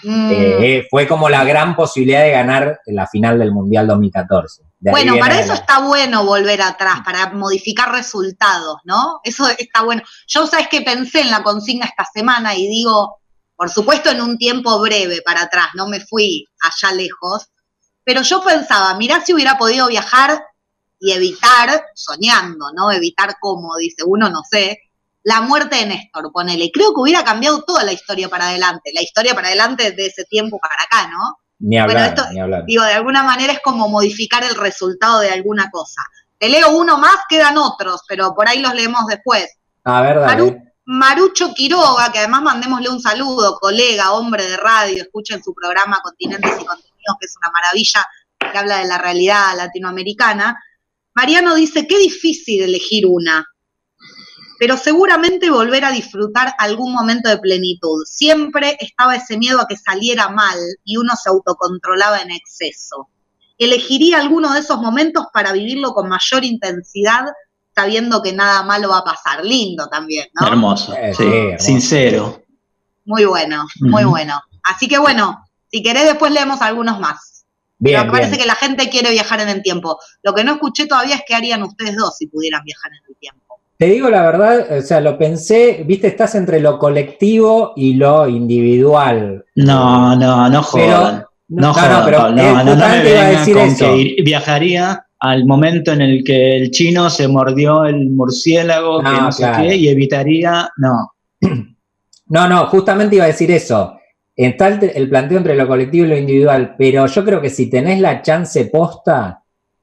Mm. 0.02 0.30
Eh, 0.30 0.76
eh, 0.76 0.86
fue 0.88 1.06
como 1.06 1.28
la 1.28 1.44
gran 1.44 1.74
posibilidad 1.74 2.22
de 2.22 2.30
ganar 2.30 2.80
la 2.86 3.06
final 3.06 3.38
del 3.38 3.52
Mundial 3.52 3.86
2014. 3.86 4.62
Bueno, 4.80 5.12
para 5.18 5.38
eso 5.40 5.48
la- 5.52 5.58
está 5.58 5.78
bueno 5.80 6.24
volver 6.24 6.62
atrás, 6.62 7.00
para 7.04 7.30
modificar 7.32 7.92
resultados, 7.92 8.78
¿no? 8.84 9.20
Eso 9.24 9.46
está 9.48 9.82
bueno. 9.82 10.02
Yo, 10.26 10.46
¿sabes 10.46 10.68
que 10.68 10.80
Pensé 10.80 11.20
en 11.20 11.30
la 11.30 11.42
consigna 11.42 11.86
esta 11.86 12.06
semana 12.12 12.54
y 12.54 12.66
digo, 12.66 13.18
por 13.56 13.68
supuesto, 13.70 14.10
en 14.10 14.22
un 14.22 14.38
tiempo 14.38 14.80
breve 14.80 15.20
para 15.22 15.42
atrás, 15.42 15.68
no 15.74 15.86
me 15.86 16.00
fui 16.00 16.46
allá 16.62 16.94
lejos, 16.94 17.48
pero 18.04 18.22
yo 18.22 18.42
pensaba, 18.42 18.94
mirá 18.94 19.20
si 19.24 19.34
hubiera 19.34 19.58
podido 19.58 19.86
viajar 19.88 20.42
y 20.98 21.12
evitar, 21.12 21.84
soñando, 21.94 22.66
¿no? 22.74 22.90
Evitar 22.90 23.36
cómo, 23.40 23.76
dice 23.76 24.02
uno, 24.06 24.30
no 24.30 24.40
sé, 24.50 24.78
la 25.22 25.42
muerte 25.42 25.76
de 25.76 25.86
Néstor, 25.86 26.32
ponele. 26.32 26.70
Creo 26.72 26.94
que 26.94 27.00
hubiera 27.02 27.22
cambiado 27.22 27.62
toda 27.62 27.84
la 27.84 27.92
historia 27.92 28.30
para 28.30 28.48
adelante, 28.48 28.90
la 28.94 29.02
historia 29.02 29.34
para 29.34 29.48
adelante 29.48 29.92
de 29.92 30.06
ese 30.06 30.24
tiempo 30.24 30.58
para 30.58 30.82
acá, 30.82 31.08
¿no? 31.10 31.36
Ni 31.60 31.78
hablar, 31.78 31.96
Bueno, 31.96 32.22
esto- 32.22 32.32
ni 32.34 32.40
hablar. 32.40 32.64
Digo, 32.66 32.82
de 32.84 32.92
alguna 32.94 33.22
manera 33.22 33.52
es 33.52 33.60
como 33.60 33.88
modificar 33.88 34.42
el 34.44 34.54
resultado 34.54 35.20
de 35.20 35.30
alguna 35.30 35.70
cosa. 35.70 36.02
Te 36.38 36.48
leo 36.48 36.70
uno 36.76 36.98
más, 36.98 37.16
quedan 37.28 37.58
otros, 37.58 38.02
pero 38.08 38.34
por 38.34 38.48
ahí 38.48 38.60
los 38.60 38.74
leemos 38.74 39.06
después. 39.06 39.46
A 39.84 40.00
ver, 40.02 40.18
dale. 40.20 40.42
Maru- 40.42 40.72
Marucho 40.86 41.52
Quiroga, 41.54 42.10
que 42.10 42.18
además 42.18 42.42
mandémosle 42.42 42.88
un 42.88 43.00
saludo, 43.00 43.58
colega, 43.60 44.12
hombre 44.12 44.44
de 44.46 44.56
radio, 44.56 45.02
escuchen 45.02 45.42
su 45.42 45.54
programa 45.54 46.00
Continentes 46.02 46.50
y 46.50 46.64
Contenidos, 46.64 47.16
que 47.20 47.26
es 47.26 47.34
una 47.40 47.50
maravilla, 47.52 48.04
que 48.50 48.58
habla 48.58 48.78
de 48.78 48.86
la 48.86 48.98
realidad 48.98 49.54
latinoamericana. 49.56 50.58
Mariano 51.14 51.54
dice, 51.54 51.86
qué 51.86 51.98
difícil 51.98 52.62
elegir 52.62 53.04
una, 53.06 53.46
pero 54.60 54.76
seguramente 54.76 55.50
volver 55.50 55.86
a 55.86 55.90
disfrutar 55.90 56.52
algún 56.58 56.92
momento 56.92 57.30
de 57.30 57.38
plenitud. 57.38 58.04
Siempre 58.04 58.76
estaba 58.78 59.16
ese 59.16 59.38
miedo 59.38 59.58
a 59.58 59.66
que 59.66 59.78
saliera 59.78 60.28
mal 60.28 60.58
y 60.84 60.98
uno 60.98 61.14
se 61.16 61.30
autocontrolaba 61.30 62.18
en 62.20 62.30
exceso. 62.30 63.08
Elegiría 63.56 64.18
alguno 64.20 64.52
de 64.52 64.60
esos 64.60 64.78
momentos 64.78 65.24
para 65.32 65.52
vivirlo 65.52 65.94
con 65.94 66.10
mayor 66.10 66.44
intensidad, 66.44 67.24
sabiendo 67.74 68.20
que 68.20 68.34
nada 68.34 68.62
malo 68.62 68.90
va 68.90 68.98
a 68.98 69.04
pasar. 69.04 69.42
Lindo 69.46 69.88
también, 69.88 70.28
¿no? 70.38 70.46
Hermoso, 70.46 70.92
Eh, 70.94 71.14
sí, 71.14 71.22
sí, 71.22 71.28
hermoso. 71.30 71.64
sincero. 71.64 72.42
Muy 73.06 73.24
bueno, 73.24 73.66
muy 73.80 74.04
bueno. 74.04 74.42
Así 74.62 74.88
que 74.88 74.98
bueno, 74.98 75.42
si 75.70 75.82
querés 75.82 76.04
después 76.04 76.32
leemos 76.32 76.60
algunos 76.60 77.00
más. 77.00 77.46
Bien, 77.78 77.96
Pero 78.00 78.04
me 78.04 78.10
parece 78.12 78.32
bien. 78.32 78.42
que 78.42 78.46
la 78.46 78.54
gente 78.56 78.90
quiere 78.90 79.10
viajar 79.10 79.40
en 79.40 79.48
el 79.48 79.62
tiempo. 79.62 79.98
Lo 80.22 80.34
que 80.34 80.44
no 80.44 80.52
escuché 80.52 80.84
todavía 80.86 81.14
es 81.14 81.22
qué 81.26 81.34
harían 81.34 81.62
ustedes 81.62 81.96
dos 81.96 82.14
si 82.18 82.26
pudieran 82.26 82.62
viajar 82.62 82.92
en 82.92 83.00
el 83.08 83.16
tiempo. 83.16 83.49
Te 83.80 83.86
digo 83.86 84.10
la 84.10 84.20
verdad, 84.26 84.76
o 84.78 84.82
sea, 84.82 85.00
lo 85.00 85.16
pensé, 85.16 85.84
viste, 85.86 86.08
estás 86.08 86.34
entre 86.34 86.60
lo 86.60 86.78
colectivo 86.78 87.72
y 87.76 87.94
lo 87.94 88.28
individual. 88.28 89.46
No, 89.56 90.14
no, 90.16 90.50
no 90.50 90.62
Pero- 90.74 90.96
jodan. 90.98 91.24
No, 91.48 91.68
no, 91.68 91.72
jodan, 91.72 91.92
no, 91.98 92.04
pero, 92.04 92.18
Pablo, 92.18 92.36
no, 92.36 92.42
no, 92.42 92.58
no 92.58 92.64
me 92.64 92.70
justamente 92.72 93.10
iba 93.10 93.20
a 93.22 93.30
decir 93.30 93.54
con 93.56 93.64
eso. 93.68 93.84
que 93.86 94.16
viajaría 94.22 95.06
al 95.18 95.46
momento 95.46 95.92
en 95.92 96.02
el 96.02 96.22
que 96.22 96.58
el 96.58 96.70
chino 96.70 97.08
se 97.08 97.26
mordió 97.26 97.86
el 97.86 98.10
murciélago, 98.10 98.98
que 98.98 99.04
No, 99.04 99.20
no 99.22 99.32
sé 99.32 99.44
claro. 99.44 99.62
qué, 99.62 99.76
y 99.76 99.88
evitaría, 99.88 100.68
no. 100.76 101.12
No, 102.32 102.48
no, 102.48 102.66
justamente 102.66 103.16
iba 103.16 103.24
a 103.24 103.28
decir 103.28 103.50
eso. 103.50 103.94
Está 104.36 104.68
el, 104.68 104.92
el 104.94 105.08
planteo 105.08 105.38
entre 105.38 105.56
lo 105.56 105.66
colectivo 105.66 106.04
y 106.04 106.10
lo 106.10 106.16
individual, 106.18 106.74
pero 106.78 107.06
yo 107.06 107.24
creo 107.24 107.40
que 107.40 107.48
si 107.50 107.68
tenés 107.70 107.98
la 107.98 108.20
chance 108.22 108.66
posta, 108.66 109.42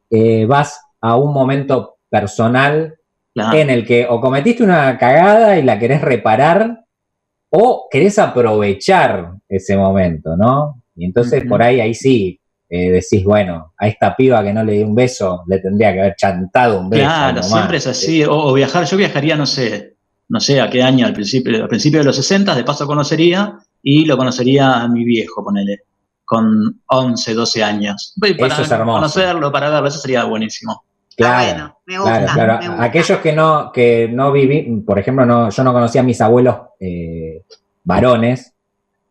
eh, 0.10 0.46
vas 0.46 0.80
a 1.02 1.18
un 1.18 1.34
momento 1.34 1.98
personal 2.10 2.97
Claro. 3.38 3.58
en 3.58 3.70
el 3.70 3.86
que 3.86 4.08
o 4.10 4.20
cometiste 4.20 4.64
una 4.64 4.98
cagada 4.98 5.60
y 5.60 5.62
la 5.62 5.78
querés 5.78 6.02
reparar, 6.02 6.86
o 7.50 7.88
querés 7.90 8.18
aprovechar 8.18 9.34
ese 9.48 9.78
momento, 9.78 10.36
¿no? 10.36 10.84
Y 10.96 11.06
entonces 11.06 11.44
por 11.48 11.62
ahí, 11.62 11.80
ahí 11.80 11.94
sí, 11.94 12.40
eh, 12.68 12.92
decís, 12.92 13.24
bueno, 13.24 13.74
a 13.78 13.88
esta 13.88 14.16
piba 14.16 14.44
que 14.44 14.54
no 14.54 14.64
le 14.64 14.74
di 14.74 14.84
un 14.84 14.96
beso, 14.96 15.44
le 15.48 15.60
tendría 15.60 15.94
que 15.94 16.00
haber 16.02 16.16
chantado 16.16 16.80
un 16.80 16.90
beso. 16.90 17.04
Claro, 17.04 17.36
nomás. 17.36 17.52
siempre 17.52 17.78
es 17.78 17.88
así. 17.88 18.24
O, 18.24 18.34
o 18.34 18.54
viajar, 18.54 18.86
yo 18.86 18.98
viajaría, 18.98 19.36
no 19.36 19.46
sé, 19.46 19.98
no 20.30 20.40
sé 20.40 20.60
a 20.60 20.70
qué 20.70 20.82
año, 20.82 21.06
al 21.06 21.14
principio, 21.14 21.62
al 21.62 21.70
principio 21.70 22.00
de 22.00 22.06
los 22.06 22.16
60, 22.16 22.56
de 22.56 22.64
paso 22.64 22.88
conocería 22.88 23.58
y 23.82 24.06
lo 24.06 24.18
conocería 24.18 24.82
a 24.82 24.88
mi 24.88 25.06
viejo, 25.06 25.44
ponele, 25.44 25.82
con 26.26 26.82
11, 26.88 27.34
12 27.34 27.64
años. 27.64 28.14
Para 28.20 28.54
Eso 28.54 28.64
es 28.64 28.72
hermoso. 28.72 28.98
conocerlo, 28.98 29.52
para 29.52 29.70
verlo, 29.70 29.88
eso 29.88 30.00
sería 30.00 30.26
buenísimo. 30.26 30.84
Claro, 31.18 31.48
bueno, 31.48 31.78
me 31.88 31.98
gusta, 31.98 32.20
claro, 32.20 32.34
claro. 32.34 32.60
me 32.60 32.68
gusta. 32.68 32.84
Aquellos 32.84 33.20
que 33.20 33.34
no, 33.34 33.72
que 33.74 34.08
no 34.08 34.32
viví, 34.32 34.82
por 34.86 35.00
ejemplo, 35.00 35.26
no, 35.26 35.50
yo 35.50 35.64
no 35.64 35.74
conocía 35.74 36.02
a 36.02 36.04
mis 36.04 36.22
abuelos 36.22 36.58
eh, 36.80 37.42
varones, 37.84 38.54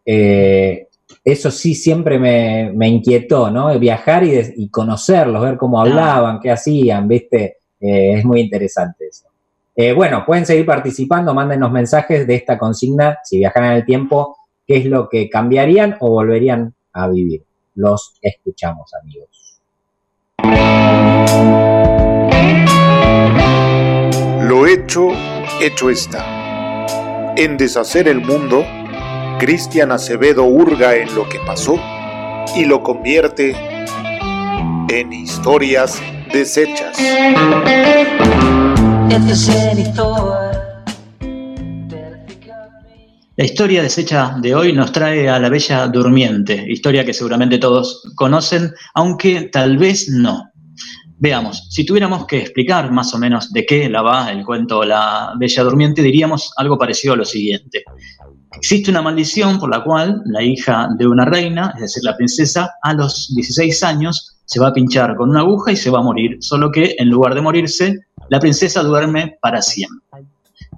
eh, 0.04 0.86
eso 1.24 1.50
sí 1.50 1.74
siempre 1.74 2.20
me, 2.20 2.70
me 2.72 2.86
inquietó, 2.86 3.50
¿no? 3.50 3.76
Viajar 3.76 4.22
y, 4.22 4.68
conocerlos, 4.68 5.42
ver 5.42 5.56
cómo 5.56 5.80
hablaban, 5.80 6.38
qué 6.38 6.52
hacían, 6.52 7.08
¿viste? 7.08 7.56
Eh, 7.80 8.18
es 8.18 8.24
muy 8.24 8.40
interesante 8.40 9.08
eso. 9.08 9.26
Bueno, 9.94 10.24
pueden 10.24 10.46
seguir 10.46 10.64
participando, 10.64 11.34
mándenos 11.34 11.70
mensajes 11.70 12.26
de 12.26 12.36
esta 12.36 12.56
consigna, 12.56 13.18
si 13.24 13.38
viajaran 13.38 13.72
en 13.72 13.76
el 13.78 13.84
tiempo, 13.84 14.38
qué 14.66 14.78
es 14.78 14.86
lo 14.86 15.08
que 15.08 15.28
cambiarían 15.28 15.96
o 16.00 16.10
volverían 16.10 16.72
a 16.94 17.08
vivir. 17.08 17.42
Los 17.74 18.14
escuchamos, 18.22 18.90
amigos. 18.94 19.58
Lo 24.48 24.64
hecho, 24.64 25.08
hecho 25.60 25.90
está. 25.90 27.34
En 27.36 27.56
Deshacer 27.56 28.06
el 28.06 28.20
Mundo, 28.20 28.64
Cristian 29.40 29.90
Acevedo 29.90 30.44
hurga 30.44 30.94
en 30.94 31.12
lo 31.16 31.28
que 31.28 31.40
pasó 31.40 31.80
y 32.54 32.64
lo 32.64 32.80
convierte 32.80 33.56
en 34.88 35.12
historias 35.12 36.00
deshechas. 36.32 36.96
La 43.36 43.44
historia 43.44 43.82
deshecha 43.82 44.36
de 44.40 44.54
hoy 44.54 44.72
nos 44.72 44.92
trae 44.92 45.28
a 45.28 45.40
la 45.40 45.48
Bella 45.48 45.88
Durmiente, 45.88 46.66
historia 46.68 47.04
que 47.04 47.12
seguramente 47.12 47.58
todos 47.58 48.12
conocen, 48.14 48.72
aunque 48.94 49.50
tal 49.52 49.76
vez 49.76 50.08
no. 50.08 50.52
Veamos, 51.18 51.68
si 51.70 51.86
tuviéramos 51.86 52.26
que 52.26 52.38
explicar 52.38 52.92
más 52.92 53.14
o 53.14 53.18
menos 53.18 53.50
de 53.50 53.64
qué 53.64 53.88
la 53.88 54.02
va 54.02 54.30
el 54.30 54.44
cuento 54.44 54.84
La 54.84 55.32
Bella 55.38 55.62
Durmiente, 55.62 56.02
diríamos 56.02 56.52
algo 56.56 56.76
parecido 56.76 57.14
a 57.14 57.16
lo 57.16 57.24
siguiente. 57.24 57.84
Existe 58.54 58.90
una 58.90 59.00
maldición 59.00 59.58
por 59.58 59.70
la 59.70 59.82
cual 59.82 60.22
la 60.26 60.42
hija 60.42 60.88
de 60.98 61.06
una 61.06 61.24
reina, 61.24 61.72
es 61.76 61.82
decir, 61.82 62.02
la 62.04 62.16
princesa, 62.16 62.70
a 62.82 62.92
los 62.92 63.34
16 63.34 63.82
años 63.82 64.36
se 64.44 64.60
va 64.60 64.68
a 64.68 64.72
pinchar 64.74 65.16
con 65.16 65.30
una 65.30 65.40
aguja 65.40 65.72
y 65.72 65.76
se 65.76 65.90
va 65.90 66.00
a 66.00 66.02
morir, 66.02 66.36
solo 66.40 66.70
que 66.70 66.94
en 66.98 67.08
lugar 67.08 67.34
de 67.34 67.40
morirse, 67.40 67.98
la 68.28 68.38
princesa 68.38 68.82
duerme 68.82 69.38
para 69.40 69.62
siempre. 69.62 70.26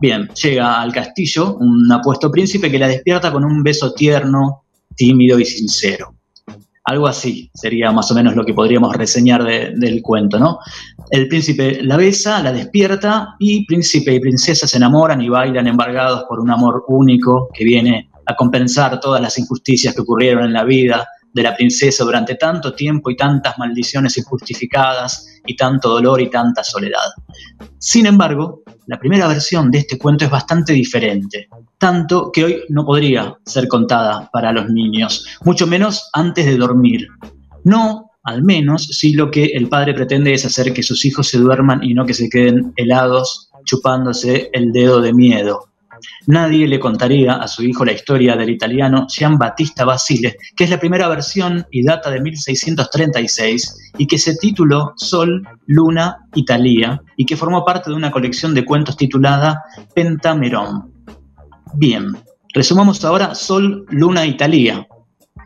Bien, 0.00 0.28
llega 0.40 0.80
al 0.80 0.92
castillo 0.92 1.56
un 1.56 1.90
apuesto 1.90 2.30
príncipe 2.30 2.70
que 2.70 2.78
la 2.78 2.86
despierta 2.86 3.32
con 3.32 3.44
un 3.44 3.62
beso 3.64 3.92
tierno, 3.92 4.62
tímido 4.94 5.38
y 5.38 5.44
sincero. 5.44 6.14
Algo 6.88 7.06
así 7.06 7.50
sería 7.52 7.92
más 7.92 8.10
o 8.10 8.14
menos 8.14 8.34
lo 8.34 8.46
que 8.46 8.54
podríamos 8.54 8.96
reseñar 8.96 9.44
de- 9.44 9.72
del 9.76 10.00
cuento, 10.00 10.38
¿no? 10.38 10.58
El 11.10 11.28
príncipe 11.28 11.80
la 11.82 11.98
besa, 11.98 12.42
la 12.42 12.50
despierta 12.50 13.34
y 13.38 13.66
príncipe 13.66 14.14
y 14.14 14.20
princesa 14.20 14.66
se 14.66 14.78
enamoran 14.78 15.20
y 15.20 15.28
bailan 15.28 15.66
embargados 15.66 16.24
por 16.26 16.40
un 16.40 16.50
amor 16.50 16.84
único 16.88 17.50
que 17.52 17.64
viene 17.64 18.08
a 18.24 18.34
compensar 18.34 19.00
todas 19.00 19.20
las 19.20 19.38
injusticias 19.38 19.94
que 19.94 20.00
ocurrieron 20.00 20.44
en 20.44 20.54
la 20.54 20.64
vida 20.64 21.06
de 21.38 21.44
la 21.44 21.56
princesa 21.56 22.04
durante 22.04 22.34
tanto 22.34 22.74
tiempo 22.74 23.10
y 23.10 23.16
tantas 23.16 23.56
maldiciones 23.58 24.18
injustificadas 24.18 25.40
y 25.46 25.54
tanto 25.54 25.90
dolor 25.90 26.20
y 26.20 26.28
tanta 26.28 26.64
soledad. 26.64 27.10
Sin 27.78 28.06
embargo, 28.06 28.62
la 28.86 28.98
primera 28.98 29.28
versión 29.28 29.70
de 29.70 29.78
este 29.78 29.96
cuento 29.96 30.24
es 30.24 30.30
bastante 30.30 30.72
diferente, 30.72 31.48
tanto 31.78 32.32
que 32.32 32.44
hoy 32.44 32.62
no 32.70 32.84
podría 32.84 33.36
ser 33.46 33.68
contada 33.68 34.28
para 34.32 34.52
los 34.52 34.68
niños, 34.68 35.24
mucho 35.44 35.68
menos 35.68 36.10
antes 36.12 36.44
de 36.44 36.56
dormir. 36.56 37.06
No, 37.62 38.10
al 38.24 38.42
menos, 38.42 38.82
si 38.82 39.12
lo 39.12 39.30
que 39.30 39.44
el 39.44 39.68
padre 39.68 39.94
pretende 39.94 40.32
es 40.34 40.44
hacer 40.44 40.72
que 40.72 40.82
sus 40.82 41.04
hijos 41.04 41.28
se 41.28 41.38
duerman 41.38 41.84
y 41.84 41.94
no 41.94 42.04
que 42.04 42.14
se 42.14 42.28
queden 42.28 42.72
helados 42.76 43.50
chupándose 43.64 44.50
el 44.52 44.72
dedo 44.72 45.00
de 45.00 45.12
miedo. 45.12 45.67
Nadie 46.26 46.66
le 46.66 46.78
contaría 46.80 47.34
a 47.34 47.48
su 47.48 47.62
hijo 47.62 47.84
la 47.84 47.92
historia 47.92 48.36
del 48.36 48.50
italiano 48.50 49.06
Gian 49.08 49.38
Battista 49.38 49.84
Basile, 49.84 50.36
que 50.56 50.64
es 50.64 50.70
la 50.70 50.80
primera 50.80 51.08
versión 51.08 51.66
y 51.70 51.84
data 51.84 52.10
de 52.10 52.20
1636 52.20 53.92
y 53.98 54.06
que 54.06 54.18
se 54.18 54.36
tituló 54.36 54.92
Sol, 54.96 55.46
Luna, 55.66 56.26
Italia 56.34 57.02
y 57.16 57.24
que 57.24 57.36
formó 57.36 57.64
parte 57.64 57.90
de 57.90 57.96
una 57.96 58.10
colección 58.10 58.54
de 58.54 58.64
cuentos 58.64 58.96
titulada 58.96 59.62
Pentamerón. 59.94 60.92
Bien, 61.74 62.16
resumamos 62.54 63.04
ahora 63.04 63.34
Sol, 63.34 63.84
Luna, 63.90 64.26
Italia. 64.26 64.86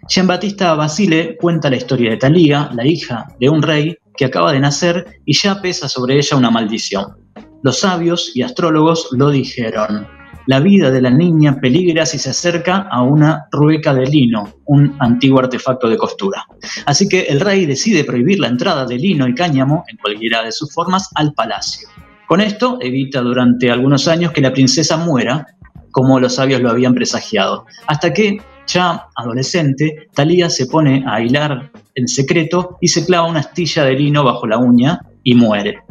Giambattista 0.09 0.75
Basile 0.75 1.37
cuenta 1.37 1.71
la 1.71 1.77
historia 1.77 2.11
de 2.11 2.17
Thalía, 2.17 2.71
la 2.75 2.87
hija 2.87 3.27
de 3.39 3.49
un 3.49 3.63
rey 3.63 3.97
que 4.17 4.25
acaba 4.25 4.53
de 4.53 4.61
nacer 4.61 5.21
y 5.25 5.35
ya 5.35 5.61
pesa 5.61 5.89
sobre 5.89 6.17
ella 6.17 6.37
una 6.37 6.51
maldición. 6.51 7.17
Los 7.63 7.81
sabios 7.81 8.33
y 8.35 8.43
astrólogos 8.43 9.09
lo 9.13 9.31
dijeron. 9.31 10.07
La 10.47 10.59
vida 10.59 10.91
de 10.91 11.01
la 11.01 11.11
niña 11.11 11.61
peligra 11.61 12.05
si 12.05 12.19
se 12.19 12.31
acerca 12.31 12.89
a 12.91 13.03
una 13.03 13.47
rueca 13.53 13.95
de 13.95 14.07
lino, 14.07 14.55
un 14.65 14.97
antiguo 14.99 15.39
artefacto 15.39 15.89
de 15.89 15.97
costura. 15.97 16.45
Así 16.85 17.09
que 17.09 17.23
el 17.23 17.41
rey 17.41 17.65
decide 17.65 18.03
prohibir 18.03 18.41
la 18.41 18.49
entrada 18.49 18.85
de 18.85 18.99
lino 18.99 19.29
y 19.29 19.35
cáñamo, 19.35 19.85
en 19.89 19.97
cualquiera 19.99 20.43
de 20.43 20.51
sus 20.51 20.73
formas, 20.73 21.11
al 21.15 21.33
palacio. 21.33 21.89
Con 22.27 22.41
esto 22.41 22.79
evita 22.81 23.21
durante 23.21 23.71
algunos 23.71 24.09
años 24.09 24.33
que 24.33 24.41
la 24.41 24.53
princesa 24.53 24.97
muera, 24.97 25.47
como 25.93 26.19
los 26.19 26.35
sabios 26.35 26.61
lo 26.61 26.71
habían 26.71 26.95
presagiado, 26.95 27.67
hasta 27.87 28.13
que, 28.13 28.39
ya 28.67 29.07
adolescente, 29.15 30.09
Talía 30.13 30.51
se 30.51 30.67
pone 30.67 31.05
a 31.07 31.21
hilar 31.21 31.71
en 31.95 32.09
secreto 32.09 32.79
y 32.81 32.89
se 32.89 33.07
clava 33.07 33.29
una 33.29 33.41
astilla 33.41 33.85
de 33.85 33.93
lino 33.93 34.25
bajo 34.25 34.47
la 34.47 34.59
uña 34.59 35.01
y 35.23 35.35
muere. 35.35 35.83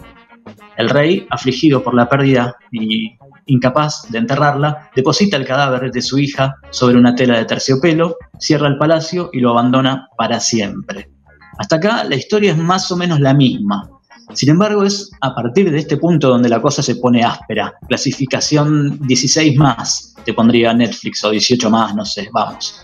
El 0.77 0.89
rey, 0.89 1.27
afligido 1.29 1.83
por 1.83 1.93
la 1.93 2.09
pérdida 2.09 2.55
y 2.71 3.17
incapaz 3.45 4.03
de 4.09 4.17
enterrarla, 4.17 4.89
deposita 4.95 5.37
el 5.37 5.45
cadáver 5.45 5.91
de 5.91 6.01
su 6.01 6.17
hija 6.17 6.55
sobre 6.69 6.97
una 6.97 7.15
tela 7.15 7.37
de 7.37 7.45
terciopelo, 7.45 8.17
cierra 8.39 8.67
el 8.67 8.77
palacio 8.77 9.29
y 9.33 9.39
lo 9.39 9.51
abandona 9.51 10.07
para 10.17 10.39
siempre. 10.39 11.09
Hasta 11.57 11.75
acá 11.77 12.03
la 12.03 12.15
historia 12.15 12.51
es 12.51 12.57
más 12.57 12.91
o 12.91 12.97
menos 12.97 13.19
la 13.19 13.33
misma. 13.33 13.89
Sin 14.33 14.49
embargo, 14.49 14.83
es 14.83 15.11
a 15.21 15.35
partir 15.35 15.69
de 15.69 15.77
este 15.77 15.97
punto 15.97 16.29
donde 16.29 16.49
la 16.49 16.61
cosa 16.61 16.81
se 16.81 16.95
pone 16.95 17.23
áspera. 17.23 17.73
Clasificación 17.87 18.99
16 19.05 19.57
más, 19.57 20.15
te 20.23 20.33
pondría 20.33 20.73
Netflix 20.73 21.23
o 21.23 21.31
18 21.31 21.69
más, 21.69 21.95
no 21.95 22.05
sé, 22.05 22.29
vamos. 22.31 22.81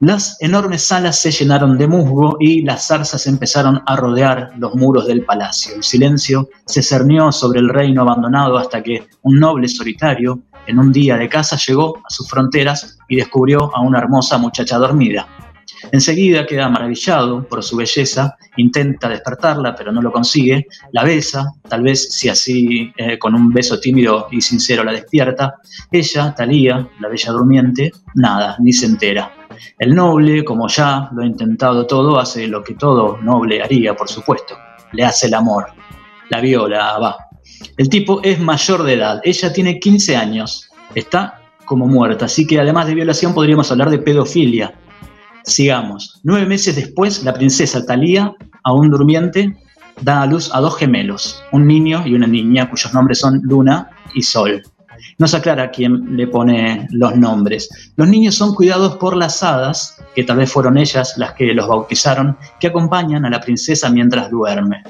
Las 0.00 0.36
enormes 0.40 0.86
salas 0.86 1.18
se 1.18 1.30
llenaron 1.30 1.78
de 1.78 1.86
musgo 1.86 2.36
y 2.40 2.62
las 2.62 2.86
zarzas 2.88 3.26
empezaron 3.26 3.82
a 3.86 3.96
rodear 3.96 4.50
los 4.56 4.74
muros 4.74 5.06
del 5.06 5.24
palacio. 5.24 5.76
El 5.76 5.82
silencio 5.82 6.48
se 6.66 6.82
cernió 6.82 7.30
sobre 7.32 7.60
el 7.60 7.68
reino 7.68 8.02
abandonado 8.02 8.58
hasta 8.58 8.82
que 8.82 9.06
un 9.22 9.38
noble 9.38 9.68
solitario, 9.68 10.42
en 10.66 10.78
un 10.78 10.92
día 10.92 11.16
de 11.16 11.28
caza, 11.28 11.56
llegó 11.56 11.98
a 11.98 12.10
sus 12.10 12.28
fronteras 12.28 12.98
y 13.08 13.16
descubrió 13.16 13.74
a 13.74 13.80
una 13.80 13.98
hermosa 13.98 14.38
muchacha 14.38 14.78
dormida. 14.78 15.26
Enseguida 15.90 16.46
queda 16.46 16.68
maravillado 16.68 17.46
por 17.48 17.62
su 17.62 17.76
belleza, 17.76 18.36
intenta 18.56 19.08
despertarla, 19.08 19.74
pero 19.74 19.92
no 19.92 20.00
lo 20.00 20.12
consigue, 20.12 20.66
la 20.92 21.04
besa, 21.04 21.52
tal 21.68 21.82
vez 21.82 22.14
si 22.14 22.28
así 22.28 22.92
eh, 22.96 23.18
con 23.18 23.34
un 23.34 23.50
beso 23.50 23.80
tímido 23.80 24.28
y 24.30 24.40
sincero 24.40 24.84
la 24.84 24.92
despierta. 24.92 25.54
Ella, 25.90 26.34
Talía, 26.34 26.88
la 27.00 27.08
bella 27.08 27.32
durmiente, 27.32 27.90
nada, 28.14 28.56
ni 28.60 28.72
se 28.72 28.86
entera. 28.86 29.32
El 29.78 29.94
noble, 29.94 30.44
como 30.44 30.68
ya 30.68 31.08
lo 31.12 31.22
ha 31.22 31.26
intentado 31.26 31.86
todo, 31.86 32.18
hace 32.18 32.46
lo 32.46 32.62
que 32.62 32.74
todo 32.74 33.18
noble 33.18 33.62
haría, 33.62 33.94
por 33.94 34.08
supuesto. 34.08 34.56
Le 34.92 35.04
hace 35.04 35.26
el 35.26 35.34
amor. 35.34 35.66
La 36.30 36.40
viola, 36.40 36.98
va. 36.98 37.16
El 37.76 37.88
tipo 37.88 38.20
es 38.22 38.40
mayor 38.40 38.82
de 38.82 38.94
edad. 38.94 39.20
Ella 39.24 39.52
tiene 39.52 39.78
15 39.78 40.16
años. 40.16 40.68
Está 40.94 41.40
como 41.64 41.86
muerta. 41.86 42.26
Así 42.26 42.46
que 42.46 42.60
además 42.60 42.86
de 42.86 42.94
violación 42.94 43.34
podríamos 43.34 43.70
hablar 43.70 43.90
de 43.90 43.98
pedofilia. 43.98 44.74
Sigamos. 45.44 46.20
Nueve 46.22 46.46
meses 46.46 46.76
después, 46.76 47.24
la 47.24 47.34
princesa 47.34 47.84
Talía, 47.84 48.34
aún 48.64 48.90
durmiente, 48.90 49.56
da 50.00 50.22
a 50.22 50.26
luz 50.26 50.50
a 50.52 50.60
dos 50.60 50.76
gemelos, 50.76 51.42
un 51.52 51.66
niño 51.66 52.06
y 52.06 52.14
una 52.14 52.26
niña, 52.26 52.70
cuyos 52.70 52.92
nombres 52.94 53.18
son 53.18 53.40
Luna 53.42 53.90
y 54.14 54.22
Sol. 54.22 54.62
No 55.18 55.26
se 55.26 55.36
aclara 55.36 55.70
quién 55.70 56.16
le 56.16 56.28
pone 56.28 56.86
los 56.90 57.16
nombres. 57.16 57.92
Los 57.96 58.08
niños 58.08 58.36
son 58.36 58.54
cuidados 58.54 58.96
por 58.96 59.16
las 59.16 59.42
hadas, 59.42 59.96
que 60.14 60.24
tal 60.24 60.36
vez 60.36 60.52
fueron 60.52 60.78
ellas 60.78 61.14
las 61.16 61.32
que 61.34 61.52
los 61.54 61.66
bautizaron, 61.66 62.36
que 62.60 62.68
acompañan 62.68 63.24
a 63.24 63.30
la 63.30 63.40
princesa 63.40 63.90
mientras 63.90 64.30
duerme. 64.30 64.82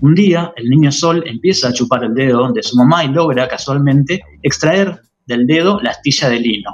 Un 0.00 0.14
día, 0.14 0.52
el 0.56 0.68
niño 0.68 0.90
Sol 0.90 1.22
empieza 1.26 1.68
a 1.68 1.72
chupar 1.72 2.04
el 2.04 2.14
dedo 2.14 2.50
de 2.52 2.62
su 2.62 2.76
mamá 2.76 3.04
y 3.04 3.08
logra 3.08 3.48
casualmente 3.48 4.22
extraer 4.42 5.00
del 5.26 5.46
dedo 5.46 5.80
la 5.80 5.90
astilla 5.90 6.28
de 6.28 6.40
lino. 6.40 6.72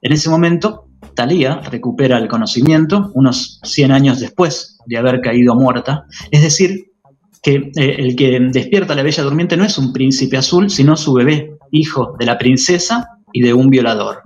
En 0.00 0.12
ese 0.12 0.30
momento, 0.30 0.88
Talía 1.14 1.60
recupera 1.70 2.18
el 2.18 2.28
conocimiento 2.28 3.10
unos 3.14 3.60
100 3.62 3.92
años 3.92 4.20
después 4.20 4.78
de 4.86 4.98
haber 4.98 5.20
caído 5.20 5.54
muerta, 5.54 6.04
es 6.30 6.42
decir, 6.42 6.92
que 7.42 7.70
eh, 7.76 7.96
el 7.98 8.16
que 8.16 8.40
despierta 8.40 8.94
a 8.94 8.96
la 8.96 9.02
bella 9.02 9.22
durmiente 9.22 9.56
no 9.56 9.64
es 9.64 9.76
un 9.76 9.92
príncipe 9.92 10.36
azul, 10.36 10.70
sino 10.70 10.96
su 10.96 11.12
bebé, 11.12 11.56
hijo 11.70 12.16
de 12.18 12.26
la 12.26 12.38
princesa 12.38 13.06
y 13.32 13.42
de 13.42 13.52
un 13.52 13.68
violador. 13.68 14.22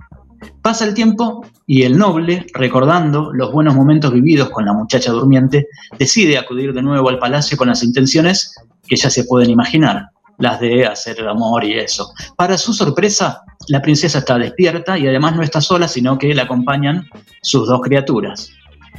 Pasa 0.61 0.85
el 0.85 0.93
tiempo 0.93 1.45
y 1.67 1.83
el 1.83 1.97
noble, 1.97 2.47
recordando 2.53 3.31
los 3.33 3.51
buenos 3.51 3.75
momentos 3.75 4.13
vividos 4.13 4.49
con 4.49 4.65
la 4.65 4.73
muchacha 4.73 5.11
durmiente, 5.11 5.67
decide 5.97 6.37
acudir 6.37 6.73
de 6.73 6.81
nuevo 6.81 7.09
al 7.09 7.19
palacio 7.19 7.57
con 7.57 7.67
las 7.67 7.83
intenciones 7.83 8.55
que 8.87 8.95
ya 8.95 9.09
se 9.09 9.25
pueden 9.25 9.49
imaginar, 9.49 10.07
las 10.37 10.59
de 10.59 10.85
hacer 10.85 11.19
el 11.19 11.27
amor 11.27 11.65
y 11.65 11.77
eso. 11.77 12.11
Para 12.37 12.57
su 12.57 12.73
sorpresa, 12.73 13.41
la 13.69 13.81
princesa 13.81 14.19
está 14.19 14.37
despierta 14.37 14.97
y 14.97 15.07
además 15.07 15.35
no 15.35 15.43
está 15.43 15.61
sola, 15.61 15.87
sino 15.87 16.17
que 16.17 16.33
la 16.33 16.43
acompañan 16.43 17.07
sus 17.41 17.67
dos 17.67 17.81
criaturas. 17.81 18.51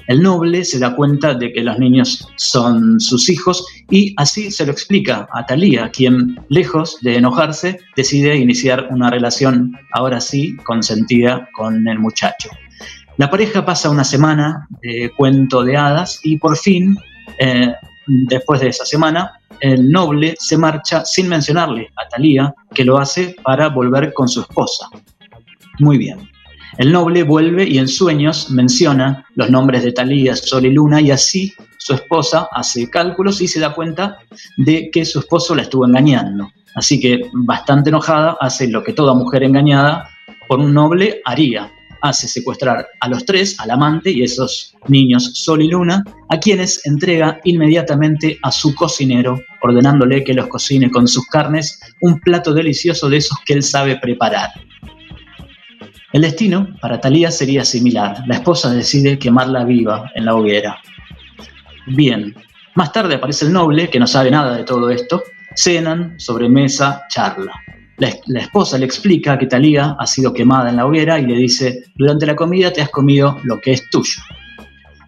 El 0.07 0.23
noble 0.23 0.65
se 0.65 0.79
da 0.79 0.95
cuenta 0.95 1.35
de 1.35 1.53
que 1.53 1.63
los 1.63 1.79
niños 1.79 2.29
son 2.37 3.01
sus 3.01 3.29
hijos 3.29 3.67
y 3.91 4.15
así 4.17 4.51
se 4.51 4.65
lo 4.65 4.73
explica 4.73 5.29
a 5.33 5.45
Talía, 5.45 5.91
quien, 5.91 6.37
lejos 6.49 6.99
de 7.03 7.17
enojarse, 7.17 7.81
decide 7.97 8.37
iniciar 8.37 8.89
una 8.91 9.11
relación, 9.11 9.77
ahora 9.93 10.21
sí, 10.21 10.57
consentida 10.65 11.49
con 11.53 11.87
el 11.89 11.99
muchacho. 11.99 12.49
La 13.17 13.29
pareja 13.29 13.65
pasa 13.65 13.91
una 13.91 14.05
semana 14.05 14.69
de 14.83 15.11
cuento 15.17 15.65
de 15.65 15.77
hadas 15.77 16.21
y 16.23 16.39
por 16.39 16.57
fin, 16.57 16.97
eh, 17.39 17.75
después 18.07 18.61
de 18.61 18.69
esa 18.69 18.85
semana, 18.85 19.40
el 19.61 19.91
noble 19.91 20.35
se 20.39 20.57
marcha 20.57 21.05
sin 21.05 21.29
mencionarle 21.29 21.89
a 21.97 22.09
Talía 22.09 22.55
que 22.75 22.85
lo 22.85 22.99
hace 22.99 23.37
para 23.43 23.69
volver 23.69 24.13
con 24.13 24.29
su 24.29 24.41
esposa. 24.41 24.89
Muy 25.79 25.99
bien. 25.99 26.31
El 26.79 26.93
noble 26.93 27.23
vuelve 27.25 27.65
y 27.69 27.79
en 27.79 27.89
sueños 27.89 28.51
menciona 28.51 29.27
los 29.35 29.51
nombres 29.51 29.83
de 29.83 29.93
Talía, 29.93 30.37
Sol 30.37 30.67
y 30.67 30.71
Luna 30.71 31.01
y 31.01 31.11
así 31.11 31.53
su 31.79 31.95
esposa 31.95 32.49
hace 32.53 32.89
cálculos 32.89 33.41
y 33.41 33.49
se 33.49 33.61
da 33.61 33.75
cuenta 33.75 34.19
de 34.57 34.91
que 34.91 35.05
su 35.05 35.21
esposo 35.21 35.55
la 35.55 35.63
estuvo 35.63 35.87
engañando. 35.87 36.51
Así 36.75 37.01
que 37.01 37.23
bastante 37.33 37.91
enojada 37.91 38.37
hace 38.41 38.69
lo 38.69 38.85
que 38.85 38.93
toda 38.93 39.15
mujer 39.15 39.43
engañada 39.43 40.09
por 40.47 40.61
un 40.61 40.73
noble 40.73 41.21
haría. 41.25 41.73
Hace 42.03 42.29
secuestrar 42.29 42.87
a 43.01 43.09
los 43.09 43.25
tres, 43.25 43.59
al 43.61 43.71
amante 43.71 44.11
y 44.11 44.23
esos 44.23 44.75
niños 44.89 45.33
Sol 45.35 45.63
y 45.63 45.69
Luna, 45.69 46.03
a 46.29 46.39
quienes 46.39 46.85
entrega 46.87 47.41
inmediatamente 47.45 48.39
a 48.43 48.51
su 48.51 48.75
cocinero, 48.75 49.41
ordenándole 49.63 50.25
que 50.25 50.35
los 50.35 50.49
cocine 50.49 50.91
con 50.91 51.07
sus 51.07 51.27
carnes 51.27 51.79
un 52.01 52.21
plato 52.21 52.55
delicioso 52.55 53.09
de 53.09 53.19
esos 53.19 53.39
que 53.45 53.55
él 53.55 53.63
sabe 53.63 53.97
preparar. 53.97 54.51
El 56.13 56.23
destino 56.23 56.69
para 56.81 57.01
Talía 57.01 57.31
sería 57.31 57.65
similar. 57.65 58.25
La 58.27 58.37
esposa 58.37 58.73
decide 58.73 59.19
quemarla 59.19 59.65
viva 59.65 60.11
en 60.15 60.25
la 60.25 60.35
hoguera. 60.35 60.81
Bien, 61.87 62.35
más 62.75 62.93
tarde 62.93 63.15
aparece 63.15 63.47
el 63.47 63.53
noble, 63.53 63.91
que 63.91 64.01
no 64.01 64.07
sabe 64.07 64.31
nada 64.31 64.57
de 64.57 64.65
todo 64.65 64.91
esto. 64.91 65.23
Cenan, 65.55 66.19
sobremesa, 66.19 67.05
charla. 67.09 67.53
La, 68.01 68.41
esposa 68.41 68.79
le 68.79 68.87
explica 68.87 69.37
que 69.37 69.47
Talía 69.47 69.95
ha 69.99 70.07
sido 70.07 70.33
quemada 70.33 70.71
en 70.71 70.77
la 70.77 70.87
hoguera 70.87 71.19
y 71.19 71.27
le 71.27 71.37
dice, 71.37 71.85
durante 71.97 72.25
la 72.25 72.35
comida 72.35 72.73
te 72.73 72.81
has 72.81 72.89
comido 72.89 73.39
lo 73.45 73.61
que 73.61 73.73
es 73.73 73.91
tuyo, 73.91 74.23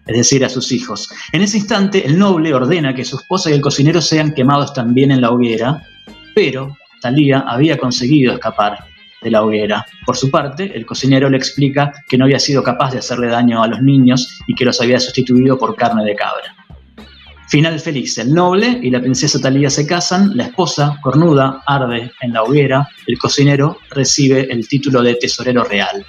es 0.05 0.15
decir, 0.15 0.45
a 0.45 0.49
sus 0.49 0.71
hijos. 0.71 1.09
En 1.31 1.41
ese 1.41 1.57
instante, 1.57 2.05
el 2.05 2.19
noble 2.19 2.53
ordena 2.53 2.93
que 2.93 3.03
su 3.03 3.15
esposa 3.15 3.49
y 3.49 3.53
el 3.53 3.61
cocinero 3.61 3.99
sean 3.99 4.35
quemados 4.35 4.75
también 4.75 5.09
en 5.09 5.21
la 5.21 5.31
hoguera, 5.31 5.81
pero 6.35 6.77
Talía 7.01 7.39
había 7.47 7.79
conseguido 7.79 8.31
escapar 8.31 8.85
de 9.23 9.31
la 9.31 9.43
hoguera. 9.43 9.83
Por 10.05 10.15
su 10.15 10.29
parte, 10.29 10.71
el 10.75 10.85
cocinero 10.85 11.31
le 11.31 11.37
explica 11.37 11.91
que 12.07 12.15
no 12.19 12.25
había 12.25 12.39
sido 12.39 12.61
capaz 12.61 12.91
de 12.91 12.99
hacerle 12.99 13.27
daño 13.27 13.63
a 13.63 13.67
los 13.67 13.81
niños 13.81 14.39
y 14.45 14.53
que 14.53 14.65
los 14.65 14.79
había 14.79 14.99
sustituido 14.99 15.57
por 15.57 15.75
carne 15.75 16.05
de 16.05 16.15
cabra. 16.15 16.62
Final 17.53 17.79
feliz, 17.79 18.17
el 18.17 18.33
noble 18.33 18.79
y 18.81 18.89
la 18.89 18.99
princesa 18.99 19.39
Talía 19.39 19.69
se 19.69 19.85
casan, 19.85 20.35
la 20.35 20.45
esposa, 20.45 20.97
cornuda, 21.03 21.61
arde 21.67 22.11
en 22.21 22.33
la 22.33 22.41
hoguera, 22.41 22.89
el 23.05 23.19
cocinero 23.19 23.77
recibe 23.91 24.51
el 24.51 24.67
título 24.67 25.03
de 25.03 25.13
tesorero 25.13 25.63
real. 25.63 26.03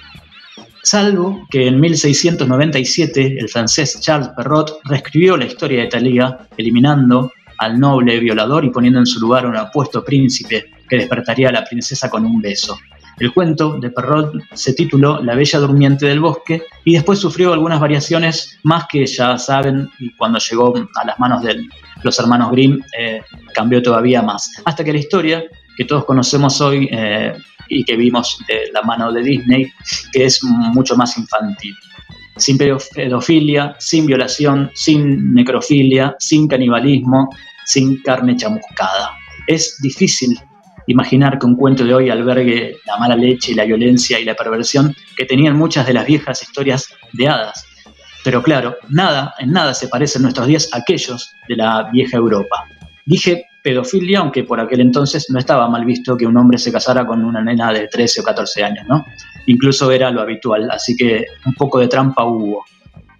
Salvo 0.81 1.45
que 1.51 1.67
en 1.67 1.79
1697 1.79 3.37
el 3.39 3.47
francés 3.47 3.99
Charles 4.01 4.29
Perrault 4.29 4.71
reescribió 4.85 5.37
la 5.37 5.45
historia 5.45 5.81
de 5.81 5.87
Talía, 5.87 6.35
eliminando 6.57 7.31
al 7.59 7.79
noble 7.79 8.19
violador 8.19 8.65
y 8.65 8.71
poniendo 8.71 8.97
en 8.97 9.05
su 9.05 9.19
lugar 9.19 9.45
un 9.45 9.55
apuesto 9.55 10.03
príncipe 10.03 10.71
que 10.89 10.95
despertaría 10.95 11.49
a 11.49 11.51
la 11.51 11.63
princesa 11.63 12.09
con 12.09 12.25
un 12.25 12.41
beso. 12.41 12.75
El 13.19 13.33
cuento 13.33 13.77
de 13.79 13.89
Perrault 13.91 14.43
se 14.53 14.73
tituló 14.73 15.21
La 15.23 15.35
Bella 15.35 15.59
Durmiente 15.59 16.05
del 16.05 16.19
Bosque 16.19 16.63
y 16.83 16.93
después 16.93 17.19
sufrió 17.19 17.53
algunas 17.53 17.79
variaciones 17.79 18.59
más 18.63 18.87
que 18.91 19.05
ya 19.05 19.37
saben 19.37 19.89
y 19.99 20.13
cuando 20.15 20.37
llegó 20.39 20.73
a 20.75 21.05
las 21.05 21.17
manos 21.17 21.41
de 21.43 21.63
los 22.03 22.19
hermanos 22.19 22.51
Grimm 22.51 22.81
eh, 22.97 23.21
cambió 23.53 23.81
todavía 23.81 24.21
más. 24.21 24.51
Hasta 24.65 24.83
que 24.83 24.91
la 24.91 24.99
historia 24.99 25.43
que 25.77 25.85
todos 25.85 26.05
conocemos 26.05 26.59
hoy 26.59 26.89
eh, 26.91 27.33
y 27.69 27.83
que 27.85 27.95
vimos 27.95 28.37
de 28.47 28.69
la 28.73 28.81
mano 28.81 29.11
de 29.11 29.23
Disney, 29.23 29.71
que 30.11 30.25
es 30.25 30.43
mucho 30.43 30.95
más 30.95 31.17
infantil. 31.17 31.73
Sin 32.37 32.57
pedofilia, 32.57 33.75
sin 33.79 34.05
violación, 34.05 34.69
sin 34.73 35.33
necrofilia, 35.33 36.15
sin 36.19 36.49
canibalismo, 36.49 37.29
sin 37.65 38.01
carne 38.01 38.35
chamuscada. 38.35 39.11
Es 39.47 39.77
difícil 39.81 40.37
imaginar 40.87 41.39
que 41.39 41.45
un 41.45 41.55
cuento 41.55 41.83
de 41.83 41.93
hoy 41.93 42.09
albergue 42.09 42.77
la 42.85 42.97
mala 42.97 43.15
leche 43.15 43.55
la 43.55 43.65
violencia 43.65 44.19
y 44.19 44.25
la 44.25 44.35
perversión 44.35 44.95
que 45.15 45.25
tenían 45.25 45.57
muchas 45.57 45.87
de 45.87 45.93
las 45.93 46.05
viejas 46.05 46.41
historias 46.41 46.89
de 47.13 47.27
hadas. 47.27 47.65
Pero 48.23 48.41
claro, 48.41 48.77
nada, 48.89 49.33
en 49.39 49.51
nada 49.51 49.73
se 49.73 49.87
parecen 49.87 50.23
nuestros 50.23 50.47
días 50.47 50.69
a 50.73 50.77
aquellos 50.77 51.31
de 51.47 51.55
la 51.55 51.89
vieja 51.91 52.17
Europa. 52.17 52.65
Dije 53.05 53.45
pedofilia, 53.65 54.19
aunque 54.19 54.43
por 54.43 54.59
aquel 54.59 54.81
entonces 54.81 55.27
no 55.31 55.39
estaba 55.39 55.67
mal 55.67 55.85
visto 55.85 56.15
que 56.15 56.27
un 56.27 56.37
hombre 56.37 56.59
se 56.59 56.71
casara 56.71 57.03
con 57.05 57.25
una 57.25 57.41
nena 57.41 57.73
de 57.73 57.87
13 57.87 58.21
o 58.21 58.23
14 58.23 58.63
años, 58.63 58.85
¿no? 58.87 59.03
Incluso 59.47 59.91
era 59.91 60.11
lo 60.11 60.21
habitual, 60.21 60.69
así 60.69 60.95
que 60.95 61.25
un 61.45 61.53
poco 61.55 61.79
de 61.79 61.87
trampa 61.87 62.25
hubo. 62.25 62.63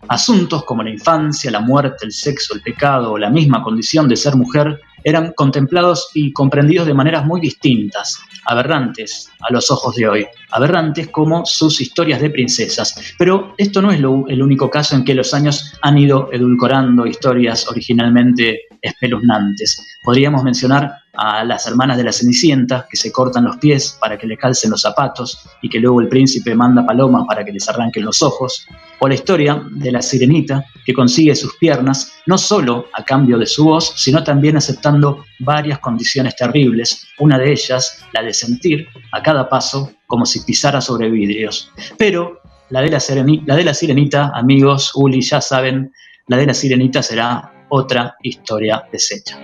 Asuntos 0.07 0.63
como 0.65 0.83
la 0.83 0.91
infancia, 0.91 1.51
la 1.51 1.59
muerte, 1.59 2.05
el 2.05 2.11
sexo, 2.11 2.53
el 2.55 2.61
pecado 2.61 3.13
o 3.13 3.17
la 3.17 3.29
misma 3.29 3.63
condición 3.63 4.07
de 4.07 4.15
ser 4.15 4.35
mujer 4.35 4.79
eran 5.03 5.33
contemplados 5.33 6.09
y 6.15 6.33
comprendidos 6.33 6.87
de 6.87 6.93
maneras 6.93 7.25
muy 7.25 7.39
distintas, 7.39 8.19
aberrantes 8.45 9.31
a 9.47 9.53
los 9.53 9.69
ojos 9.69 9.95
de 9.95 10.07
hoy, 10.07 10.27
aberrantes 10.51 11.09
como 11.09 11.45
sus 11.45 11.79
historias 11.79 12.21
de 12.21 12.31
princesas. 12.31 13.13
Pero 13.17 13.53
esto 13.57 13.81
no 13.81 13.91
es 13.91 13.99
el 13.99 14.41
único 14.41 14.69
caso 14.69 14.95
en 14.95 15.03
que 15.03 15.13
los 15.13 15.33
años 15.33 15.73
han 15.83 15.97
ido 15.99 16.29
edulcorando 16.31 17.05
historias 17.05 17.67
originalmente 17.69 18.61
espeluznantes. 18.85 19.99
Podríamos 20.03 20.43
mencionar 20.43 20.93
a 21.13 21.43
las 21.43 21.65
hermanas 21.67 21.97
de 21.97 22.03
la 22.03 22.11
Cenicienta 22.11 22.85
que 22.89 22.97
se 22.97 23.11
cortan 23.11 23.45
los 23.45 23.57
pies 23.57 23.97
para 23.99 24.17
que 24.17 24.27
le 24.27 24.37
calcen 24.37 24.71
los 24.71 24.81
zapatos 24.81 25.47
y 25.61 25.69
que 25.69 25.79
luego 25.79 26.01
el 26.01 26.07
príncipe 26.07 26.55
manda 26.55 26.85
palomas 26.85 27.25
para 27.27 27.43
que 27.43 27.51
les 27.51 27.67
arranquen 27.69 28.05
los 28.05 28.21
ojos, 28.21 28.67
o 28.99 29.07
la 29.07 29.15
historia 29.15 29.61
de 29.71 29.91
la 29.91 30.01
sirenita 30.01 30.65
que 30.85 30.93
consigue 30.93 31.35
sus 31.35 31.55
piernas 31.57 32.13
no 32.25 32.37
solo 32.37 32.87
a 32.93 33.03
cambio 33.03 33.37
de 33.37 33.45
su 33.45 33.65
voz, 33.65 33.93
sino 33.95 34.23
también 34.23 34.57
aceptando 34.57 35.25
varias 35.39 35.79
condiciones 35.79 36.35
terribles, 36.35 37.07
una 37.19 37.37
de 37.37 37.51
ellas 37.51 38.03
la 38.13 38.21
de 38.21 38.33
sentir 38.33 38.87
a 39.11 39.21
cada 39.21 39.49
paso 39.49 39.91
como 40.07 40.25
si 40.25 40.41
pisara 40.41 40.81
sobre 40.81 41.09
vidrios. 41.09 41.71
Pero 41.97 42.41
la 42.69 42.81
de 42.81 42.89
la, 42.89 42.99
la 43.45 43.55
de 43.55 43.63
la 43.63 43.73
sirenita, 43.73 44.31
amigos, 44.33 44.91
Uli, 44.95 45.21
ya 45.21 45.41
saben, 45.41 45.91
la 46.27 46.37
de 46.37 46.47
la 46.47 46.53
sirenita 46.53 47.03
será 47.03 47.51
otra 47.69 48.15
historia 48.21 48.87
deshecha. 48.91 49.37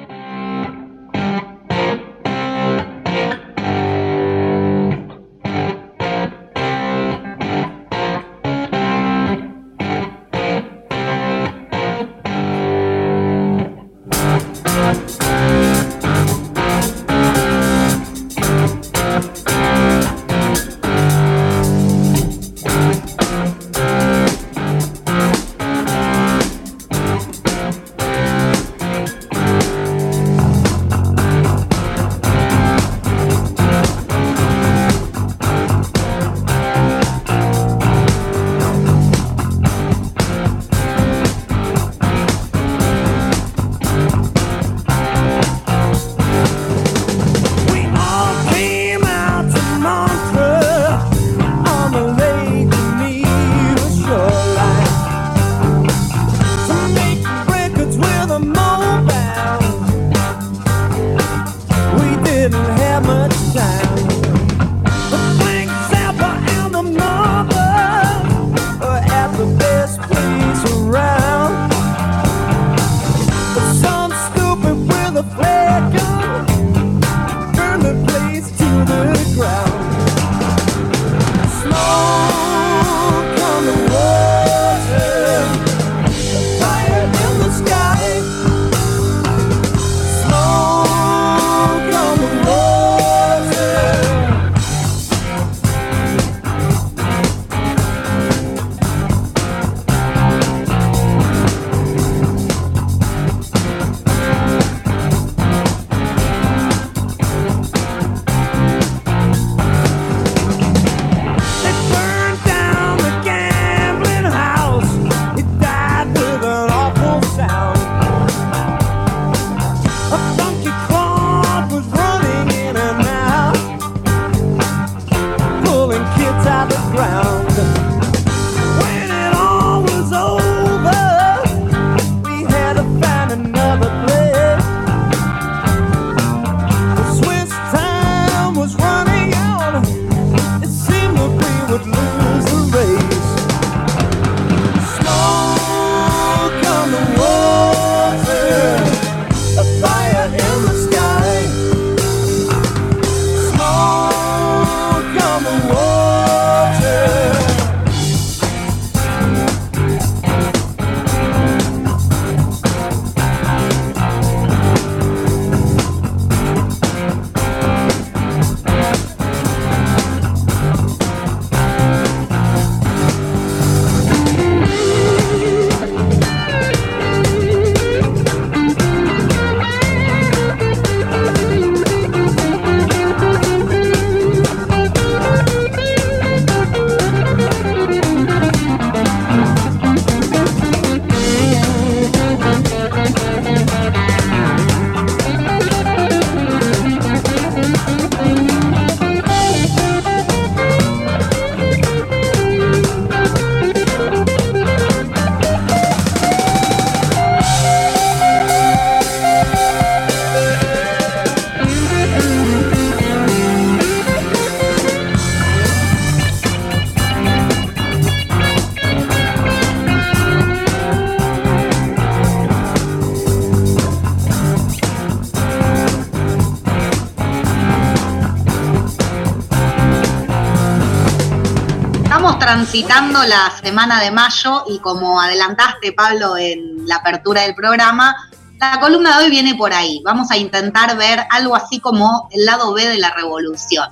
Transitando 232.52 233.24
la 233.24 233.50
semana 233.64 234.02
de 234.02 234.12
mayo 234.12 234.66
y 234.68 234.80
como 234.80 235.22
adelantaste, 235.22 235.94
Pablo, 235.94 236.36
en 236.36 236.86
la 236.86 236.98
apertura 236.98 237.44
del 237.44 237.56
programa, 237.56 238.14
la 238.60 238.78
columna 238.82 239.18
de 239.18 239.24
hoy 239.24 239.30
viene 239.30 239.56
por 239.56 239.72
ahí. 239.72 240.02
Vamos 240.04 240.30
a 240.32 240.38
intentar 240.38 240.98
ver 240.98 241.22
algo 241.30 241.56
así 241.56 241.80
como 241.80 242.28
el 242.30 242.44
lado 242.44 242.74
B 242.74 242.86
de 242.86 242.98
la 242.98 243.14
revolución. 243.14 243.88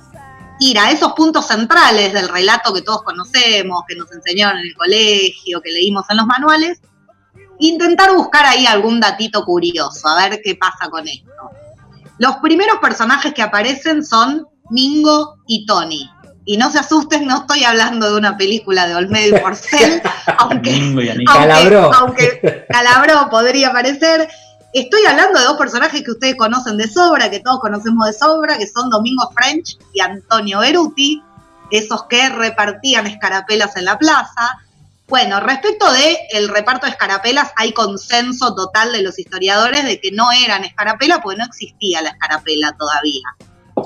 Ir 0.58 0.78
a 0.78 0.90
esos 0.90 1.14
puntos 1.14 1.46
centrales 1.46 2.12
del 2.12 2.28
relato 2.28 2.74
que 2.74 2.82
todos 2.82 3.02
conocemos, 3.02 3.84
que 3.88 3.96
nos 3.96 4.12
enseñaron 4.12 4.58
en 4.58 4.66
el 4.66 4.76
colegio, 4.76 5.62
que 5.62 5.72
leímos 5.72 6.04
en 6.10 6.18
los 6.18 6.26
manuales, 6.26 6.82
intentar 7.60 8.14
buscar 8.14 8.44
ahí 8.44 8.66
algún 8.66 9.00
datito 9.00 9.42
curioso, 9.42 10.06
a 10.06 10.28
ver 10.28 10.42
qué 10.44 10.54
pasa 10.54 10.90
con 10.90 11.08
esto. 11.08 11.32
Los 12.18 12.36
primeros 12.36 12.76
personajes 12.76 13.32
que 13.32 13.40
aparecen 13.40 14.04
son 14.04 14.46
Mingo 14.68 15.38
y 15.46 15.64
Tony. 15.64 16.10
Y 16.50 16.56
no 16.56 16.68
se 16.68 16.80
asusten, 16.80 17.28
no 17.28 17.42
estoy 17.42 17.62
hablando 17.62 18.10
de 18.10 18.18
una 18.18 18.36
película 18.36 18.88
de 18.88 18.96
Olmedo 18.96 19.36
y 19.36 19.40
Porcel, 19.40 20.02
aunque, 20.38 20.74
Anita. 20.74 21.32
aunque, 21.32 21.46
Calabró. 21.46 21.94
aunque 21.94 22.66
Calabró 22.68 23.30
podría 23.30 23.68
aparecer. 23.68 24.28
Estoy 24.72 25.06
hablando 25.06 25.38
de 25.38 25.44
dos 25.44 25.56
personajes 25.56 26.02
que 26.02 26.10
ustedes 26.10 26.34
conocen 26.34 26.76
de 26.76 26.88
sobra, 26.88 27.30
que 27.30 27.38
todos 27.38 27.60
conocemos 27.60 28.04
de 28.04 28.14
sobra, 28.14 28.58
que 28.58 28.66
son 28.66 28.90
Domingo 28.90 29.30
French 29.32 29.78
y 29.94 30.00
Antonio 30.00 30.58
Beruti, 30.58 31.22
esos 31.70 32.06
que 32.08 32.28
repartían 32.30 33.06
escarapelas 33.06 33.76
en 33.76 33.84
la 33.84 33.96
plaza. 33.96 34.58
Bueno, 35.06 35.38
respecto 35.38 35.92
de 35.92 36.18
el 36.32 36.48
reparto 36.48 36.86
de 36.86 36.90
escarapelas, 36.90 37.52
hay 37.54 37.72
consenso 37.72 38.56
total 38.56 38.90
de 38.90 39.02
los 39.02 39.20
historiadores 39.20 39.84
de 39.84 40.00
que 40.00 40.10
no 40.10 40.32
eran 40.32 40.64
escarapelas, 40.64 41.20
porque 41.22 41.38
no 41.38 41.44
existía 41.44 42.02
la 42.02 42.08
escarapela 42.08 42.72
todavía. 42.76 43.22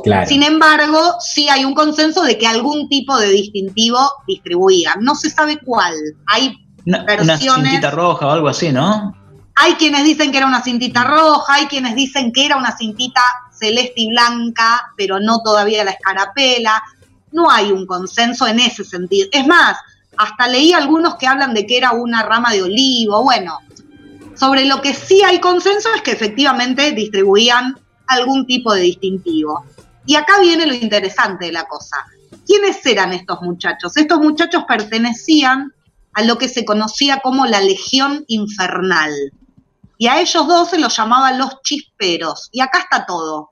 Claro. 0.02 0.28
Sin 0.28 0.42
embargo, 0.42 1.14
sí 1.20 1.48
hay 1.48 1.64
un 1.64 1.74
consenso 1.74 2.22
de 2.22 2.38
que 2.38 2.46
algún 2.46 2.88
tipo 2.88 3.18
de 3.18 3.28
distintivo 3.30 3.98
distribuían. 4.26 5.00
No 5.00 5.14
se 5.14 5.30
sabe 5.30 5.58
cuál. 5.58 5.94
Hay 6.26 6.54
Una, 6.86 7.02
una 7.02 7.06
versiones. 7.06 7.70
cintita 7.70 7.90
roja 7.90 8.26
o 8.26 8.30
algo 8.30 8.48
así, 8.48 8.72
¿no? 8.72 9.14
Hay 9.56 9.74
quienes 9.74 10.04
dicen 10.04 10.32
que 10.32 10.38
era 10.38 10.46
una 10.46 10.62
cintita 10.62 11.04
roja, 11.04 11.54
hay 11.54 11.66
quienes 11.66 11.94
dicen 11.94 12.32
que 12.32 12.44
era 12.46 12.56
una 12.56 12.76
cintita 12.76 13.20
celeste 13.52 13.94
y 14.00 14.08
blanca, 14.08 14.90
pero 14.96 15.20
no 15.20 15.40
todavía 15.42 15.84
la 15.84 15.92
escarapela. 15.92 16.82
No 17.30 17.50
hay 17.50 17.70
un 17.70 17.86
consenso 17.86 18.46
en 18.48 18.58
ese 18.60 18.84
sentido. 18.84 19.28
Es 19.32 19.46
más, 19.46 19.76
hasta 20.16 20.48
leí 20.48 20.72
algunos 20.72 21.16
que 21.16 21.26
hablan 21.26 21.54
de 21.54 21.66
que 21.66 21.76
era 21.78 21.92
una 21.92 22.22
rama 22.22 22.52
de 22.52 22.62
olivo. 22.62 23.22
Bueno, 23.22 23.58
sobre 24.34 24.64
lo 24.64 24.80
que 24.80 24.92
sí 24.92 25.22
hay 25.22 25.38
consenso 25.40 25.88
es 25.94 26.02
que 26.02 26.12
efectivamente 26.12 26.90
distribuían 26.92 27.78
algún 28.08 28.46
tipo 28.46 28.72
de 28.74 28.82
distintivo. 28.82 29.64
Y 30.06 30.16
acá 30.16 30.38
viene 30.40 30.66
lo 30.66 30.74
interesante 30.74 31.46
de 31.46 31.52
la 31.52 31.64
cosa. 31.64 31.96
¿Quiénes 32.46 32.84
eran 32.84 33.12
estos 33.12 33.40
muchachos? 33.42 33.96
Estos 33.96 34.20
muchachos 34.20 34.64
pertenecían 34.68 35.72
a 36.12 36.22
lo 36.22 36.38
que 36.38 36.48
se 36.48 36.64
conocía 36.64 37.20
como 37.20 37.46
la 37.46 37.60
Legión 37.60 38.24
Infernal. 38.28 39.12
Y 39.98 40.08
a 40.08 40.20
ellos 40.20 40.46
dos 40.46 40.70
se 40.70 40.78
los 40.78 40.96
llamaban 40.96 41.38
los 41.38 41.60
chisperos. 41.62 42.48
Y 42.52 42.60
acá 42.60 42.80
está 42.80 43.06
todo. 43.06 43.50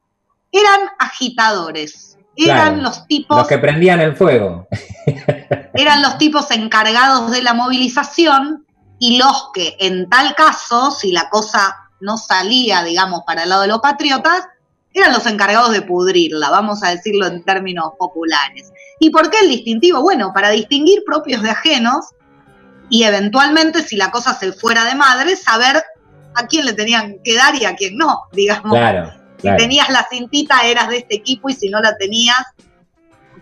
Eran 0.51 0.81
agitadores. 0.99 2.19
Eran 2.37 2.75
Claro. 2.75 2.83
los 2.83 3.07
tipos 3.07 3.37
Los 3.37 3.49
que 3.49 3.59
prendían 3.59 4.01
el 4.01 4.17
fuego. 4.17 4.67
eran 5.75 6.03
los 6.03 6.19
tipos 6.19 6.51
encargados 6.51 7.31
de 7.31 7.43
la 7.43 7.55
movilización 7.55 8.67
y 8.99 9.19
los 9.19 9.51
que, 9.53 9.77
en 9.81 10.09
tal 10.09 10.35
caso, 10.35 10.91
si 10.91 11.13
la 11.13 11.29
cosa 11.29 11.77
no 12.01 12.17
salía, 12.17 12.83
digamos, 12.83 13.23
para 13.27 13.43
el 13.45 13.49
lado 13.49 13.63
de 13.63 13.69
los 13.69 13.81
patriotas, 13.81 14.47
eran 14.95 15.13
los 15.13 15.27
encargados 15.27 15.73
de 15.73 15.83
pudrirla, 15.83 16.51
vamos 16.51 16.83
a 16.83 16.91
decirlo 16.91 17.27
en 17.27 17.43
términos 17.45 17.93
populares. 17.99 18.73
¿Y 18.99 19.11
por 19.11 19.31
qué 19.31 19.39
el 19.41 19.49
distintivo? 19.49 20.03
Bueno, 20.03 20.33
para 20.35 20.51
distinguir 20.51 21.03
propios 21.05 21.43
de 21.43 21.51
ajenos 21.51 22.07
y 22.89 23.05
eventualmente, 23.05 23.83
si 23.83 23.97
la 23.97 24.11
cosa 24.11 24.35
se 24.35 24.53
fuera 24.53 24.85
de 24.85 24.95
madre, 24.95 25.37
saber 25.37 25.83
a 26.35 26.47
quién 26.47 26.67
le 26.67 26.73
tenían 26.73 27.17
que 27.25 27.35
dar 27.35 27.55
y 27.55 27.65
a 27.65 27.75
quién 27.75 27.97
no, 27.97 28.23
digamos. 28.33 28.79
Claro, 28.79 29.13
Si 29.37 29.43
claro. 29.43 29.57
tenías 29.57 29.89
la 29.89 30.07
cintita 30.11 30.67
eras 30.67 30.89
de 30.89 30.99
este 30.99 31.15
equipo 31.17 31.49
y 31.49 31.55
si 31.55 31.69
no 31.69 31.81
la 31.81 31.97
tenías 31.97 32.43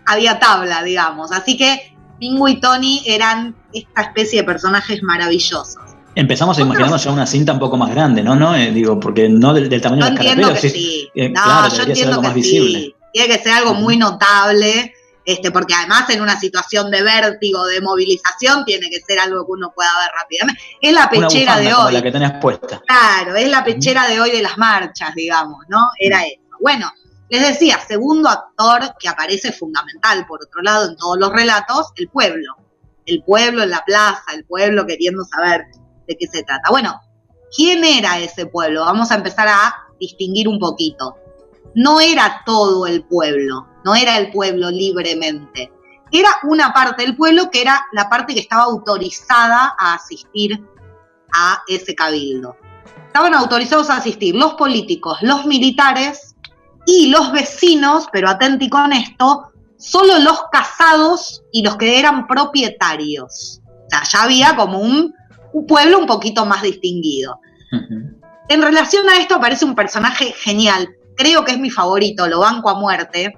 había 0.05 0.39
tabla, 0.39 0.83
digamos. 0.83 1.31
Así 1.31 1.57
que 1.57 1.95
Pingu 2.19 2.47
y 2.47 2.59
Tony 2.59 3.03
eran 3.05 3.55
esta 3.73 4.01
especie 4.01 4.41
de 4.41 4.45
personajes 4.45 5.01
maravillosos. 5.03 5.90
Empezamos 6.15 6.57
a 6.57 6.61
imaginarnos 6.61 7.03
ya 7.03 7.11
una 7.11 7.25
cinta 7.25 7.53
un 7.53 7.59
poco 7.59 7.77
más 7.77 7.89
grande, 7.91 8.21
¿no? 8.21 8.35
no 8.35 8.55
Eh, 8.55 8.71
digo, 8.71 8.99
porque 8.99 9.29
no 9.29 9.53
del, 9.53 9.69
del 9.69 9.81
tamaño 9.81 10.01
Yo 10.01 10.07
de 10.09 10.13
la 10.15 10.19
entiendo 10.21 10.47
escarapela, 10.53 10.61
que 10.61 10.69
sí. 10.69 11.09
eh, 11.15 11.29
no, 11.29 11.41
claro, 11.43 11.75
yo 11.75 11.83
entiendo 11.83 12.11
algo 12.11 12.21
que 12.21 12.27
más 12.27 12.33
sí. 12.35 12.41
visible. 12.41 12.95
Tiene 13.13 13.27
que 13.37 13.43
ser 13.43 13.53
algo 13.53 13.73
muy 13.75 13.97
notable, 13.97 14.93
este, 15.25 15.51
porque 15.51 15.73
además 15.73 16.09
en 16.09 16.21
una 16.21 16.37
situación 16.39 16.91
de 16.91 17.01
vértigo, 17.03 17.65
de 17.65 17.79
movilización, 17.81 18.65
tiene 18.65 18.89
que 18.89 18.99
ser 19.07 19.19
algo 19.19 19.45
que 19.45 19.51
uno 19.51 19.71
pueda 19.73 19.89
ver 20.01 20.11
rápidamente. 20.19 20.61
Es 20.81 20.93
la 20.93 21.09
pechera 21.09 21.57
de 21.59 21.73
hoy. 21.73 21.93
la 21.93 22.01
que 22.01 22.11
tenés 22.11 22.31
puesta. 22.41 22.81
Claro, 22.85 23.35
es 23.35 23.49
la 23.49 23.63
pechera 23.63 24.07
de 24.07 24.19
hoy 24.19 24.31
de 24.31 24.41
las 24.41 24.57
marchas, 24.57 25.13
digamos, 25.15 25.59
¿no? 25.69 25.79
Era 25.99 26.23
eso. 26.25 26.41
Bueno, 26.59 26.91
les 27.29 27.41
decía, 27.47 27.79
segundo 27.87 28.27
actor 28.27 28.95
que 28.99 29.07
aparece 29.07 29.51
fundamental, 29.53 30.25
por 30.27 30.43
otro 30.43 30.61
lado, 30.61 30.89
en 30.89 30.97
todos 30.97 31.17
los 31.17 31.31
relatos, 31.31 31.87
el 31.95 32.09
pueblo. 32.09 32.55
El 33.05 33.23
pueblo 33.23 33.63
en 33.63 33.69
la 33.71 33.83
plaza, 33.85 34.23
el 34.33 34.43
pueblo 34.45 34.85
queriendo 34.85 35.23
saber 35.25 35.61
de 36.11 36.17
qué 36.17 36.27
se 36.27 36.43
trata. 36.43 36.69
Bueno, 36.69 36.99
¿quién 37.55 37.83
era 37.83 38.19
ese 38.19 38.45
pueblo? 38.45 38.81
Vamos 38.85 39.11
a 39.11 39.15
empezar 39.15 39.47
a 39.47 39.73
distinguir 39.99 40.47
un 40.47 40.59
poquito. 40.59 41.15
No 41.75 41.99
era 42.01 42.41
todo 42.45 42.85
el 42.85 43.03
pueblo, 43.05 43.67
no 43.85 43.95
era 43.95 44.17
el 44.17 44.31
pueblo 44.31 44.69
libremente. 44.69 45.71
Era 46.11 46.29
una 46.43 46.73
parte 46.73 47.03
del 47.03 47.15
pueblo 47.15 47.49
que 47.49 47.61
era 47.61 47.85
la 47.93 48.09
parte 48.09 48.33
que 48.33 48.41
estaba 48.41 48.63
autorizada 48.63 49.75
a 49.79 49.93
asistir 49.93 50.61
a 51.33 51.61
ese 51.67 51.95
cabildo. 51.95 52.57
Estaban 53.07 53.33
autorizados 53.33 53.89
a 53.89 53.97
asistir 53.97 54.35
los 54.35 54.55
políticos, 54.55 55.17
los 55.21 55.45
militares 55.45 56.35
y 56.85 57.07
los 57.07 57.31
vecinos, 57.31 58.07
pero 58.11 58.29
atenti 58.29 58.69
con 58.69 58.91
esto, 58.91 59.51
solo 59.77 60.19
los 60.19 60.43
casados 60.51 61.43
y 61.51 61.63
los 61.63 61.77
que 61.77 61.99
eran 61.99 62.27
propietarios. 62.27 63.61
O 63.67 63.89
sea, 63.89 64.03
ya 64.03 64.23
había 64.23 64.55
como 64.55 64.79
un, 64.79 65.13
un 65.53 65.65
pueblo 65.65 65.99
un 65.99 66.07
poquito 66.07 66.45
más 66.45 66.61
distinguido. 66.61 67.39
En 68.49 68.61
relación 68.61 69.07
a 69.09 69.17
esto 69.17 69.35
aparece 69.35 69.65
un 69.65 69.75
personaje 69.75 70.33
genial, 70.33 70.89
creo 71.15 71.45
que 71.45 71.53
es 71.53 71.59
mi 71.59 71.69
favorito, 71.69 72.27
lo 72.27 72.39
banco 72.39 72.69
a 72.69 72.79
muerte, 72.79 73.33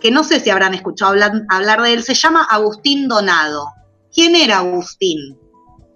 que 0.00 0.10
no 0.10 0.24
sé 0.24 0.40
si 0.40 0.50
habrán 0.50 0.74
escuchado 0.74 1.12
hablar, 1.12 1.32
hablar 1.48 1.82
de 1.82 1.94
él, 1.94 2.02
se 2.02 2.14
llama 2.14 2.46
Agustín 2.50 3.08
Donado. 3.08 3.66
¿Quién 4.12 4.34
era 4.34 4.58
Agustín? 4.58 5.38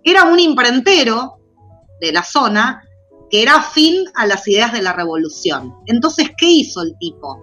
Era 0.03 0.25
un 0.25 0.39
imprentero 0.39 1.39
de 2.01 2.13
la 2.13 2.23
zona 2.23 2.83
que 3.31 3.43
era 3.43 3.57
afín 3.57 4.05
a 4.15 4.27
las 4.27 4.47
ideas 4.49 4.73
de 4.73 4.83
la 4.83 4.93
revolución. 4.93 5.75
Entonces, 5.87 6.31
¿qué 6.37 6.47
hizo 6.47 6.83
el 6.83 6.97
tipo? 6.99 7.39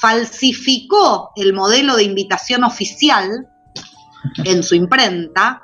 Falsificó 0.00 1.30
el 1.36 1.52
modelo 1.52 1.96
de 1.96 2.04
invitación 2.04 2.64
oficial 2.64 3.46
en 4.44 4.62
su 4.62 4.74
imprenta 4.74 5.62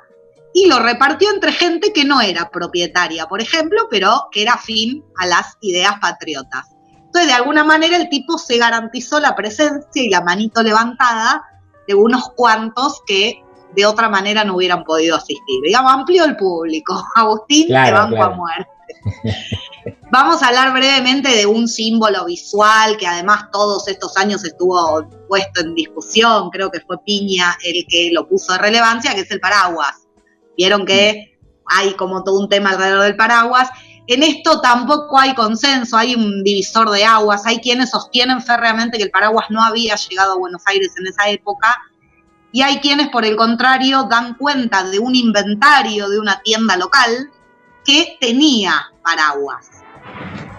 y 0.57 0.65
lo 0.65 0.79
repartió 0.79 1.29
entre 1.29 1.51
gente 1.51 1.93
que 1.93 2.03
no 2.03 2.19
era 2.19 2.49
propietaria, 2.49 3.27
por 3.27 3.41
ejemplo, 3.41 3.87
pero 3.91 4.27
que 4.31 4.41
era 4.41 4.53
afín 4.53 5.03
a 5.19 5.27
las 5.27 5.55
ideas 5.61 5.93
patriotas. 6.01 6.75
Entonces, 6.95 7.27
de 7.27 7.33
alguna 7.33 7.63
manera, 7.63 7.95
el 7.95 8.09
tipo 8.09 8.39
se 8.39 8.57
garantizó 8.57 9.19
la 9.19 9.35
presencia 9.35 10.01
y 10.01 10.09
la 10.09 10.21
manito 10.21 10.63
levantada 10.63 11.43
de 11.87 11.93
unos 11.93 12.29
cuantos 12.35 13.03
que 13.05 13.43
de 13.75 13.85
otra 13.85 14.09
manera 14.09 14.43
no 14.43 14.55
hubieran 14.55 14.83
podido 14.83 15.15
asistir. 15.15 15.61
Digamos, 15.63 15.93
amplió 15.93 16.25
el 16.25 16.35
público. 16.35 17.05
Agustín, 17.15 17.67
Claro, 17.67 17.85
te 17.85 17.93
banco 17.93 18.15
claro. 18.15 18.33
a 18.33 18.35
muerte. 18.35 18.71
Vamos 20.11 20.41
a 20.41 20.47
hablar 20.47 20.73
brevemente 20.73 21.29
de 21.35 21.45
un 21.45 21.67
símbolo 21.67 22.25
visual 22.25 22.97
que 22.97 23.05
además 23.05 23.45
todos 23.51 23.87
estos 23.87 24.17
años 24.17 24.43
estuvo 24.43 25.07
puesto 25.27 25.61
en 25.61 25.75
discusión, 25.75 26.49
creo 26.49 26.71
que 26.71 26.79
fue 26.79 26.97
Piña 27.05 27.55
el 27.63 27.85
que 27.87 28.09
lo 28.11 28.27
puso 28.27 28.53
de 28.53 28.59
relevancia, 28.59 29.13
que 29.13 29.21
es 29.21 29.29
el 29.29 29.39
paraguas. 29.39 30.06
Vieron 30.57 30.85
que 30.85 31.37
hay 31.65 31.93
como 31.93 32.23
todo 32.23 32.39
un 32.39 32.49
tema 32.49 32.71
alrededor 32.71 33.03
del 33.03 33.15
paraguas. 33.15 33.69
En 34.07 34.23
esto 34.23 34.61
tampoco 34.61 35.19
hay 35.19 35.35
consenso, 35.35 35.97
hay 35.97 36.15
un 36.15 36.43
divisor 36.43 36.89
de 36.89 37.05
aguas, 37.05 37.45
hay 37.45 37.59
quienes 37.59 37.91
sostienen 37.91 38.41
férreamente 38.41 38.97
que 38.97 39.03
el 39.03 39.11
paraguas 39.11 39.47
no 39.49 39.61
había 39.63 39.95
llegado 39.95 40.33
a 40.33 40.37
Buenos 40.37 40.63
Aires 40.65 40.93
en 40.97 41.07
esa 41.07 41.29
época 41.29 41.77
y 42.53 42.61
hay 42.61 42.77
quienes 42.77 43.09
por 43.09 43.25
el 43.25 43.35
contrario 43.35 44.07
dan 44.09 44.35
cuenta 44.35 44.83
de 44.85 44.99
un 44.99 45.13
inventario 45.13 46.09
de 46.09 46.19
una 46.19 46.41
tienda 46.41 46.77
local 46.77 47.29
que 47.83 48.17
tenía 48.19 48.73
paraguas. 49.03 49.67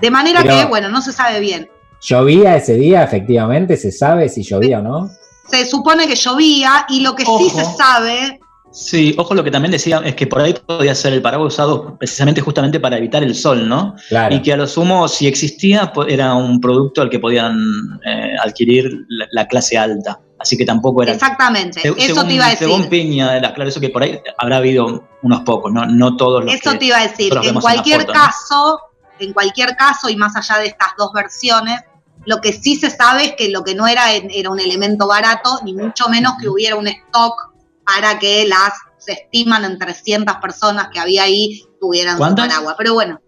De 0.00 0.10
manera 0.10 0.42
Pero- 0.42 0.54
que, 0.54 0.64
bueno, 0.66 0.90
no 0.90 1.00
se 1.00 1.12
sabe 1.12 1.40
bien. 1.40 1.70
¿Llovía 2.00 2.56
ese 2.56 2.74
día, 2.74 3.02
efectivamente? 3.02 3.76
¿Se 3.76 3.90
sabe 3.90 4.28
si 4.28 4.42
llovía 4.42 4.78
o 4.78 4.82
no? 4.82 5.10
Se 5.48 5.64
supone 5.66 6.06
que 6.06 6.14
llovía 6.14 6.86
y 6.88 7.00
lo 7.00 7.16
que 7.16 7.24
sí 7.24 7.50
se 7.50 7.64
sabe 7.64 8.38
Sí, 8.70 9.14
ojo, 9.18 9.34
lo 9.34 9.42
que 9.42 9.50
también 9.50 9.72
decía 9.72 10.00
es 10.04 10.14
que 10.14 10.26
por 10.26 10.40
ahí 10.40 10.52
podía 10.54 10.94
ser 10.94 11.12
el 11.14 11.22
paraguas 11.22 11.54
usado 11.54 11.96
precisamente 11.98 12.40
justamente 12.40 12.78
para 12.78 12.98
evitar 12.98 13.22
el 13.22 13.34
sol, 13.34 13.68
¿no? 13.68 13.94
Claro. 14.08 14.34
Y 14.34 14.42
que 14.42 14.52
a 14.52 14.56
lo 14.56 14.66
sumo, 14.66 15.08
si 15.08 15.26
existía, 15.26 15.90
era 16.06 16.34
un 16.34 16.60
producto 16.60 17.00
al 17.02 17.08
que 17.10 17.18
podían 17.18 17.56
eh, 18.04 18.32
adquirir 18.42 18.90
la, 19.08 19.26
la 19.32 19.46
clase 19.48 19.78
alta. 19.78 20.20
Así 20.38 20.56
que 20.56 20.64
tampoco 20.64 21.02
era. 21.02 21.12
Exactamente, 21.12 21.80
Se- 21.80 21.88
eso 21.88 21.98
según, 21.98 22.28
te 22.28 22.34
iba 22.34 22.46
a 22.46 22.50
decir. 22.50 22.68
según 22.68 22.88
Piña, 22.88 23.36
era 23.36 23.52
claro 23.54 23.70
eso 23.70 23.80
que 23.80 23.88
por 23.88 24.02
ahí 24.04 24.20
habrá 24.36 24.58
habido 24.58 25.08
unos 25.22 25.40
pocos, 25.40 25.72
no, 25.72 25.84
no 25.86 26.16
todos 26.16 26.44
los 26.44 26.54
Eso 26.54 26.72
que 26.72 26.78
te 26.78 26.84
iba 26.84 26.98
a 26.98 27.08
decir, 27.08 27.32
en 27.42 27.54
cualquier 27.54 28.06
caso, 28.06 28.80
en 29.18 29.32
cualquier 29.32 29.74
caso, 29.74 30.08
y 30.08 30.14
más 30.16 30.36
allá 30.36 30.60
de 30.60 30.68
estas 30.68 30.88
dos 30.96 31.10
versiones, 31.12 31.80
lo 32.24 32.40
que 32.40 32.52
sí 32.52 32.76
se 32.76 32.88
sabe 32.90 33.24
es 33.24 33.32
que 33.36 33.48
lo 33.48 33.64
que 33.64 33.74
no 33.74 33.88
era 33.88 34.12
era 34.14 34.50
un 34.50 34.60
elemento 34.60 35.08
barato, 35.08 35.58
ni 35.64 35.72
mucho 35.74 36.08
menos 36.08 36.34
que 36.40 36.48
hubiera 36.48 36.76
un 36.76 36.86
stock 36.86 37.47
para 37.88 38.18
que 38.18 38.46
las, 38.46 38.74
se 38.98 39.12
estiman 39.12 39.64
en 39.64 39.78
300 39.78 40.36
personas 40.36 40.88
que 40.92 41.00
había 41.00 41.22
ahí, 41.22 41.64
tuvieran 41.80 42.18
su 42.18 42.34
paraguas. 42.34 42.74
Pero 42.76 42.92
bueno, 42.92 43.20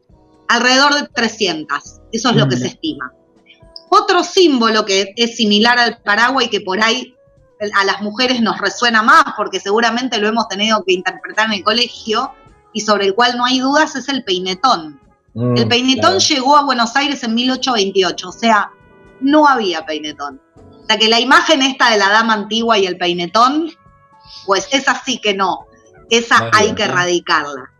alrededor 0.48 0.94
de 0.94 1.08
300, 1.08 2.00
eso 2.12 2.30
es 2.30 2.36
lo 2.36 2.46
que 2.46 2.58
se 2.58 2.66
estima. 2.66 3.10
Otro 3.88 4.22
símbolo 4.22 4.84
que 4.84 5.14
es 5.16 5.36
similar 5.36 5.78
al 5.78 5.98
paraguas 6.02 6.44
y 6.44 6.50
que 6.50 6.60
por 6.60 6.82
ahí 6.82 7.14
a 7.74 7.84
las 7.84 8.02
mujeres 8.02 8.42
nos 8.42 8.58
resuena 8.58 9.02
más, 9.02 9.24
porque 9.36 9.60
seguramente 9.60 10.18
lo 10.18 10.28
hemos 10.28 10.46
tenido 10.48 10.84
que 10.86 10.92
interpretar 10.92 11.46
en 11.46 11.54
el 11.54 11.64
colegio, 11.64 12.32
y 12.72 12.80
sobre 12.80 13.06
el 13.06 13.14
cual 13.14 13.36
no 13.36 13.44
hay 13.44 13.58
dudas, 13.58 13.96
es 13.96 14.08
el 14.08 14.24
peinetón. 14.24 15.00
Mm, 15.34 15.56
El 15.56 15.68
peinetón 15.68 16.18
claro. 16.18 16.18
llegó 16.18 16.56
a 16.56 16.64
Buenos 16.64 16.94
Aires 16.96 17.22
en 17.24 17.34
1828, 17.34 18.28
o 18.28 18.32
sea, 18.32 18.70
no 19.20 19.46
había 19.46 19.84
peinetón. 19.86 20.40
O 20.56 20.86
sea 20.86 20.98
que 20.98 21.08
la 21.08 21.20
imagen 21.20 21.62
esta 21.62 21.90
de 21.90 21.98
la 21.98 22.10
dama 22.10 22.34
antigua 22.34 22.78
y 22.78 22.86
el 22.86 22.96
peinetón, 22.96 23.70
pues 24.46 24.68
esa 24.72 25.00
sí 25.04 25.18
que 25.18 25.34
no, 25.34 25.66
esa 26.10 26.50
hay 26.52 26.74
que 26.74 26.84
erradicarla. 26.84 27.70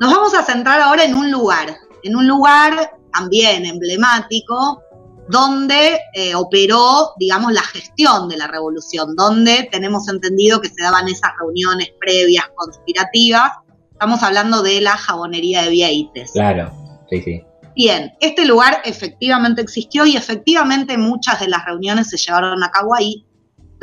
Nos 0.00 0.12
vamos 0.12 0.34
a 0.34 0.42
centrar 0.42 0.80
ahora 0.80 1.04
en 1.04 1.14
un 1.14 1.30
lugar, 1.30 1.76
en 2.02 2.16
un 2.16 2.26
lugar 2.26 2.92
también 3.12 3.64
emblemático, 3.64 4.82
donde 5.28 6.00
eh, 6.14 6.34
operó, 6.34 7.12
digamos, 7.18 7.52
la 7.52 7.62
gestión 7.62 8.28
de 8.28 8.36
la 8.36 8.46
revolución, 8.46 9.14
donde 9.16 9.68
tenemos 9.70 10.08
entendido 10.08 10.60
que 10.60 10.68
se 10.68 10.82
daban 10.82 11.08
esas 11.08 11.30
reuniones 11.38 11.90
previas 11.98 12.46
conspirativas. 12.54 13.50
Estamos 13.92 14.22
hablando 14.22 14.62
de 14.62 14.80
la 14.80 14.96
jabonería 14.96 15.62
de 15.62 15.70
Vieites. 15.70 16.32
Claro, 16.32 16.72
sí, 17.08 17.22
sí. 17.22 17.42
Bien, 17.74 18.12
este 18.20 18.44
lugar 18.44 18.82
efectivamente 18.84 19.60
existió 19.60 20.06
y 20.06 20.16
efectivamente 20.16 20.96
muchas 20.96 21.40
de 21.40 21.48
las 21.48 21.64
reuniones 21.64 22.08
se 22.08 22.16
llevaron 22.16 22.62
a 22.62 22.70
cabo 22.70 22.94
ahí, 22.94 23.26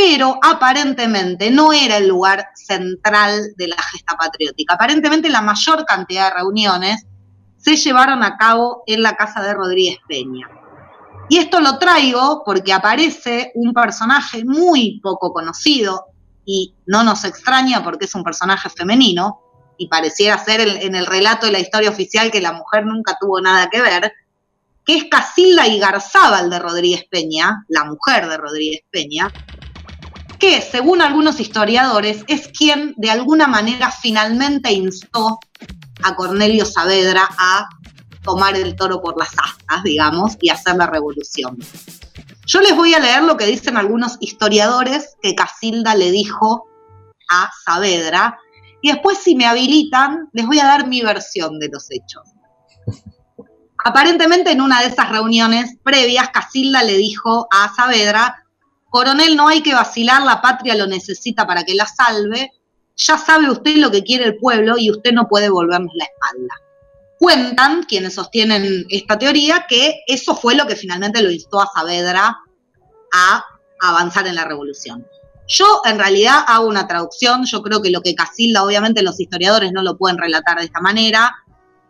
pero 0.04 0.39
aparentemente 0.41 1.52
no 1.52 1.74
era 1.74 1.97
el 1.97 2.08
lugar 2.08 2.47
central 2.56 3.54
de 3.56 3.68
la 3.68 3.76
gesta 3.91 4.18
patriótica. 4.18 4.74
Aparentemente 4.74 5.30
la 5.30 5.43
mayor 5.43 5.86
cantidad 5.86 6.30
de 6.30 6.38
reuniones 6.38 7.06
se 7.58 7.76
llevaron 7.76 8.24
a 8.24 8.36
cabo 8.36 8.82
en 8.88 9.04
la 9.04 9.16
casa 9.16 9.43
de 9.43 9.54
Rodríguez 9.54 9.99
Peña. 10.08 10.49
Y 11.30 11.38
esto 11.38 11.60
lo 11.60 11.78
traigo 11.78 12.41
porque 12.43 12.74
aparece 12.74 13.52
un 13.54 13.74
personaje 13.74 14.43
muy 14.43 14.99
poco 15.04 15.32
conocido 15.32 16.06
y 16.45 16.74
no 16.88 17.04
nos 17.04 17.24
extraña 17.24 17.84
porque 17.84 18.06
es 18.06 18.16
un 18.16 18.24
personaje 18.24 18.70
femenino 18.70 19.39
y 19.78 19.88
pareciera 19.88 20.39
ser 20.39 20.62
en 20.62 20.95
el 20.95 21.06
relato 21.06 21.45
de 21.45 21.52
la 21.52 21.60
historia 21.60 21.91
oficial 21.91 22.32
que 22.32 22.41
la 22.41 22.54
mujer 22.54 22.88
nunca 22.88 23.18
tuvo 23.22 23.39
nada 23.39 23.70
que 23.70 23.82
ver, 23.82 24.12
que 24.84 24.97
es 24.97 25.04
Casilda 25.12 25.68
Igarzábal 25.68 26.49
de 26.49 26.58
Rodríguez 26.58 27.06
Peña, 27.08 27.66
la 27.68 27.86
mujer 27.86 28.28
de 28.28 28.38
Rodríguez 28.38 28.82
Peña, 28.89 29.32
que 30.41 30.59
según 30.59 31.03
algunos 31.03 31.39
historiadores 31.39 32.25
es 32.27 32.47
quien 32.47 32.95
de 32.97 33.11
alguna 33.11 33.45
manera 33.45 33.91
finalmente 33.91 34.73
instó 34.73 35.39
a 36.01 36.15
Cornelio 36.15 36.65
Saavedra 36.65 37.29
a 37.37 37.69
tomar 38.23 38.55
el 38.55 38.75
toro 38.75 39.01
por 39.01 39.17
las 39.19 39.29
astas, 39.29 39.83
digamos, 39.83 40.37
y 40.41 40.49
hacer 40.49 40.75
la 40.77 40.87
revolución. 40.87 41.59
Yo 42.47 42.59
les 42.59 42.75
voy 42.75 42.95
a 42.95 42.99
leer 42.99 43.21
lo 43.21 43.37
que 43.37 43.45
dicen 43.45 43.77
algunos 43.77 44.17
historiadores 44.19 45.15
que 45.21 45.35
Casilda 45.35 45.93
le 45.93 46.09
dijo 46.09 46.65
a 47.29 47.51
Saavedra, 47.63 48.39
y 48.81 48.91
después 48.91 49.19
si 49.19 49.35
me 49.35 49.45
habilitan, 49.45 50.27
les 50.33 50.47
voy 50.47 50.57
a 50.59 50.65
dar 50.65 50.87
mi 50.87 51.01
versión 51.01 51.59
de 51.59 51.69
los 51.69 51.85
hechos. 51.91 52.23
Aparentemente 53.85 54.51
en 54.51 54.61
una 54.61 54.81
de 54.81 54.87
esas 54.87 55.09
reuniones 55.09 55.77
previas, 55.83 56.29
Casilda 56.29 56.81
le 56.81 56.97
dijo 56.97 57.47
a 57.51 57.71
Saavedra, 57.75 58.43
coronel, 58.91 59.35
no 59.35 59.47
hay 59.47 59.63
que 59.63 59.73
vacilar, 59.73 60.21
la 60.21 60.41
patria 60.41 60.75
lo 60.75 60.85
necesita 60.85 61.47
para 61.47 61.63
que 61.63 61.73
la 61.73 61.87
salve, 61.87 62.51
ya 62.95 63.17
sabe 63.17 63.49
usted 63.49 63.77
lo 63.77 63.89
que 63.89 64.03
quiere 64.03 64.25
el 64.25 64.37
pueblo 64.37 64.77
y 64.77 64.91
usted 64.91 65.13
no 65.13 65.27
puede 65.27 65.49
volvernos 65.49 65.93
la 65.95 66.05
espalda. 66.05 66.53
Cuentan 67.17 67.83
quienes 67.83 68.15
sostienen 68.15 68.85
esta 68.89 69.17
teoría 69.17 69.65
que 69.67 70.01
eso 70.07 70.35
fue 70.35 70.55
lo 70.55 70.67
que 70.67 70.75
finalmente 70.75 71.21
lo 71.21 71.31
instó 71.31 71.61
a 71.61 71.69
Saavedra 71.73 72.37
a 73.13 73.45
avanzar 73.79 74.27
en 74.27 74.35
la 74.35 74.43
revolución. 74.43 75.07
Yo 75.47 75.81
en 75.85 75.97
realidad 75.97 76.43
hago 76.47 76.67
una 76.67 76.87
traducción, 76.87 77.45
yo 77.45 77.61
creo 77.61 77.81
que 77.81 77.91
lo 77.91 78.01
que 78.01 78.13
Casilda, 78.13 78.63
obviamente 78.63 79.03
los 79.03 79.19
historiadores 79.19 79.71
no 79.71 79.83
lo 79.83 79.97
pueden 79.97 80.17
relatar 80.17 80.59
de 80.59 80.65
esta 80.65 80.81
manera, 80.81 81.31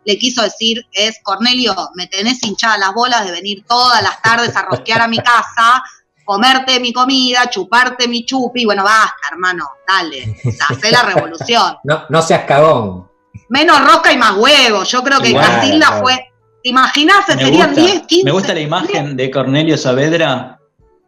le 0.04 0.18
quiso 0.18 0.42
decir 0.42 0.84
es, 0.92 1.18
Cornelio, 1.22 1.74
me 1.94 2.06
tenés 2.06 2.42
hinchada 2.42 2.78
las 2.78 2.94
bolas 2.94 3.24
de 3.24 3.32
venir 3.32 3.64
todas 3.66 4.02
las 4.02 4.20
tardes 4.22 4.54
a 4.56 4.62
rosquear 4.62 5.00
a 5.00 5.08
mi 5.08 5.18
casa, 5.18 5.82
comerte 6.24 6.78
mi 6.80 6.92
comida, 6.92 7.48
chuparte 7.50 8.08
mi 8.08 8.24
chupi, 8.24 8.64
bueno, 8.64 8.84
basta, 8.84 9.16
hermano, 9.30 9.68
dale, 9.86 10.36
hacé 10.68 10.90
la 10.90 11.02
revolución. 11.02 11.76
No, 11.84 12.04
no 12.08 12.22
seas 12.22 12.44
cagón. 12.44 13.08
Menos 13.48 13.80
rosca 13.84 14.12
y 14.12 14.16
más 14.16 14.36
huevos, 14.36 14.88
yo 14.90 15.02
creo 15.02 15.20
que 15.20 15.30
Igual, 15.30 15.44
Casilda 15.46 15.86
claro. 15.86 16.02
fue, 16.02 16.30
¿te 16.62 16.70
imaginás? 16.70 17.28
Me 17.28 17.34
Serían 17.34 17.68
gusta, 17.74 17.82
10, 17.86 18.02
15. 18.06 18.24
me 18.24 18.30
gusta 18.32 18.54
la 18.54 18.60
imagen 18.60 19.16
de 19.16 19.30
Cornelio 19.30 19.76
Saavedra, 19.78 20.58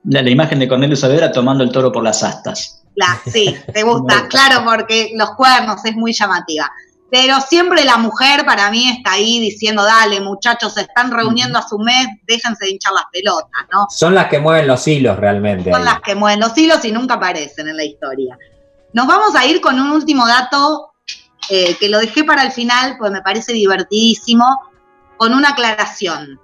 la, 0.05 0.23
la 0.23 0.31
imagen 0.31 0.59
de 0.59 0.69
Cornelio 0.69 0.97
Saavedra 0.97 1.33
tomando 1.33 1.65
el 1.65 1.71
toro 1.71 1.91
por 1.93 2.03
las 2.03 2.23
astas. 2.23 2.83
La- 2.97 3.21
sí, 3.31 3.57
te 3.73 3.83
gusta, 3.85 4.27
claro, 4.29 4.65
porque 4.65 5.13
los 5.17 5.31
cuernos 5.37 5.85
es 5.85 5.95
muy 5.97 6.13
llamativa. 6.13 6.71
Pero 7.11 7.41
siempre 7.41 7.85
la 7.85 7.97
mujer 7.97 8.45
para 8.45 8.71
mí 8.71 8.89
está 8.89 9.13
ahí 9.13 9.39
diciendo, 9.39 9.85
dale 9.85 10.21
muchachos, 10.21 10.75
se 10.75 10.83
están 10.83 11.13
reuniendo 11.13 11.59
a 11.59 11.69
su 11.69 11.79
mes, 11.79 12.09
déjense 12.27 12.65
de 12.65 12.73
hinchar 12.73 12.93
las 12.93 13.05
pelotas, 13.13 13.67
¿no? 13.73 13.87
Son 13.89 14.15
las 14.15 14.29
que 14.29 14.41
mueven 14.41 14.67
los 14.67 14.87
hilos 14.89 15.17
realmente. 15.17 15.71
Son 15.71 15.81
ahí. 15.81 15.87
las 15.87 16.01
que 16.01 16.15
mueven 16.15 16.41
los 16.41 16.57
hilos 16.57 16.85
y 16.85 16.93
nunca 16.93 17.15
aparecen 17.15 17.69
en 17.69 17.77
la 17.77 17.85
historia. 17.85 18.37
Nos 18.93 19.07
vamos 19.07 19.35
a 19.37 19.47
ir 19.47 19.61
con 19.61 19.79
un 19.79 19.91
último 19.91 20.27
dato 20.27 20.93
eh, 21.51 21.77
que 21.79 21.89
lo 21.89 21.99
dejé 21.99 22.25
para 22.25 22.43
el 22.43 22.53
final, 22.53 22.97
pues 22.99 23.13
me 23.13 23.23
parece 23.23 23.53
divertidísimo, 23.53 24.47
con 25.17 25.35
una 25.35 25.51
aclaración. 25.51 26.41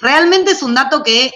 Realmente 0.00 0.52
es 0.52 0.62
un 0.62 0.74
dato 0.74 1.02
que 1.02 1.30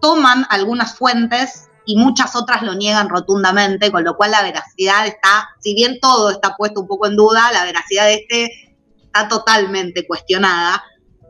toman 0.00 0.46
algunas 0.50 0.96
fuentes 0.96 1.67
y 1.88 1.96
muchas 1.96 2.36
otras 2.36 2.62
lo 2.62 2.74
niegan 2.74 3.08
rotundamente, 3.08 3.90
con 3.90 4.04
lo 4.04 4.14
cual 4.14 4.32
la 4.32 4.42
veracidad 4.42 5.06
está, 5.06 5.48
si 5.58 5.74
bien 5.74 5.98
todo 6.00 6.30
está 6.30 6.54
puesto 6.54 6.82
un 6.82 6.86
poco 6.86 7.06
en 7.06 7.16
duda, 7.16 7.50
la 7.50 7.64
veracidad 7.64 8.04
de 8.04 8.14
este 8.16 8.76
está 9.06 9.26
totalmente 9.26 10.06
cuestionada. 10.06 10.84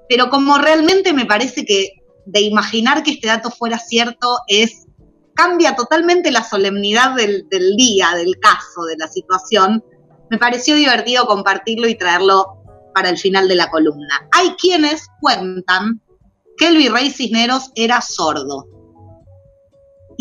Pero 0.09 0.31
como 0.31 0.59
realmente 0.59 1.13
me 1.13 1.27
parece 1.27 1.65
que 1.65 2.03
de 2.27 2.41
imaginar 2.41 3.05
que 3.05 3.13
este 3.13 3.29
dato 3.29 3.53
fuera 3.53 3.79
cierto 3.79 4.39
es 4.49 4.89
cambia 5.35 5.77
totalmente 5.77 6.33
la 6.33 6.43
solemnidad 6.43 7.15
del, 7.15 7.49
del 7.49 7.77
día, 7.77 8.09
del 8.17 8.37
caso, 8.41 8.83
de 8.83 8.97
la 8.97 9.07
situación, 9.07 9.85
me 10.29 10.39
pareció 10.39 10.75
divertido 10.75 11.29
compartirlo 11.29 11.87
y 11.87 11.97
traerlo 11.97 12.65
para 12.97 13.11
el 13.11 13.17
final 13.17 13.47
de 13.47 13.55
la 13.55 13.71
columna. 13.71 14.29
Hay 14.33 14.57
quienes 14.57 15.07
cuentan 15.21 16.03
que 16.57 16.67
el 16.67 16.79
virrey 16.79 17.11
Cisneros 17.11 17.71
era 17.77 18.01
sordo. 18.01 18.67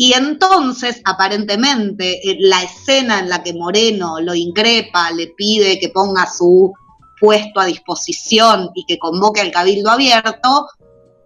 Y 0.00 0.12
entonces, 0.12 1.02
aparentemente, 1.04 2.20
eh, 2.30 2.36
la 2.38 2.62
escena 2.62 3.18
en 3.18 3.28
la 3.28 3.42
que 3.42 3.52
Moreno 3.52 4.20
lo 4.20 4.32
increpa, 4.32 5.10
le 5.10 5.34
pide 5.36 5.80
que 5.80 5.88
ponga 5.88 6.24
su 6.24 6.72
puesto 7.20 7.58
a 7.58 7.66
disposición 7.66 8.70
y 8.76 8.84
que 8.86 8.96
convoque 8.96 9.40
al 9.40 9.50
cabildo 9.50 9.90
abierto, 9.90 10.68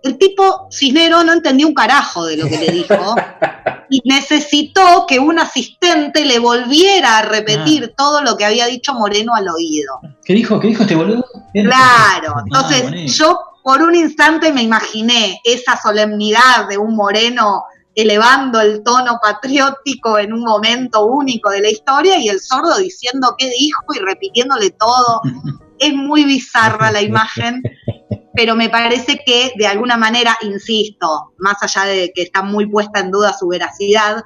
el 0.03 0.17
tipo 0.17 0.69
Cisnero 0.73 1.23
no 1.23 1.35
entendió 1.35 1.69
un 1.69 1.75
carajo 1.75 2.25
de 2.25 2.39
lo 2.39 2.49
que 2.49 2.57
le 2.57 2.73
dijo 2.73 3.15
y 3.91 4.01
necesitó 4.07 5.05
que 5.07 5.19
un 5.19 5.39
asistente 5.39 6.25
le 6.25 6.39
volviera 6.39 7.19
a 7.19 7.23
repetir 7.23 7.93
todo 7.95 8.23
lo 8.23 8.39
que 8.39 8.47
había 8.47 8.65
dicho 8.69 8.95
Moreno 8.95 9.35
al 9.35 9.51
oído. 9.51 10.01
¿Qué 10.25 10.33
dijo? 10.33 10.59
¿Qué 10.59 10.69
dijo 10.69 10.85
este 10.85 10.95
boludo? 10.95 11.27
Claro, 11.53 12.37
Ah, 12.37 12.43
entonces 12.47 13.15
yo 13.15 13.39
por 13.63 13.83
un 13.83 13.95
instante 13.95 14.51
me 14.51 14.63
imaginé 14.63 15.43
esa 15.45 15.79
solemnidad 15.81 16.69
de 16.71 16.79
un 16.79 16.97
Moreno 16.97 17.65
elevando 17.95 18.61
el 18.61 18.83
tono 18.83 19.19
patriótico 19.23 20.19
en 20.19 20.33
un 20.33 20.41
momento 20.41 21.05
único 21.05 21.51
de 21.51 21.61
la 21.61 21.71
historia 21.71 22.19
y 22.19 22.29
el 22.29 22.41
sordo 22.41 22.79
diciendo 22.79 23.35
qué 23.37 23.51
dijo 23.51 23.83
y 23.95 23.99
repitiéndole 23.99 24.71
todo. 24.71 25.21
Es 25.79 25.95
muy 25.95 26.25
bizarra 26.25 26.93
la 26.93 27.03
imagen, 27.03 27.61
pero 28.37 28.55
me 28.55 28.69
parece 28.69 29.21
que 29.27 29.53
de 29.57 29.67
alguna 29.67 29.97
manera, 29.97 30.39
insisto, 30.43 31.33
más 31.39 31.61
allá 31.61 31.91
de 31.91 32.13
que 32.15 32.23
está 32.23 32.43
muy 32.43 32.67
puesta 32.67 33.01
en 33.01 33.11
duda 33.11 33.37
su 33.37 33.49
veracidad, 33.49 34.23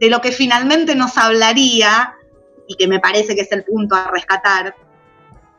de 0.00 0.10
lo 0.10 0.20
que 0.20 0.32
finalmente 0.32 0.96
nos 0.96 1.16
hablaría 1.16 2.14
y 2.66 2.74
que 2.74 2.88
me 2.88 2.98
parece 2.98 3.36
que 3.36 3.42
es 3.42 3.52
el 3.52 3.62
punto 3.62 3.94
a 3.94 4.10
rescatar, 4.10 4.74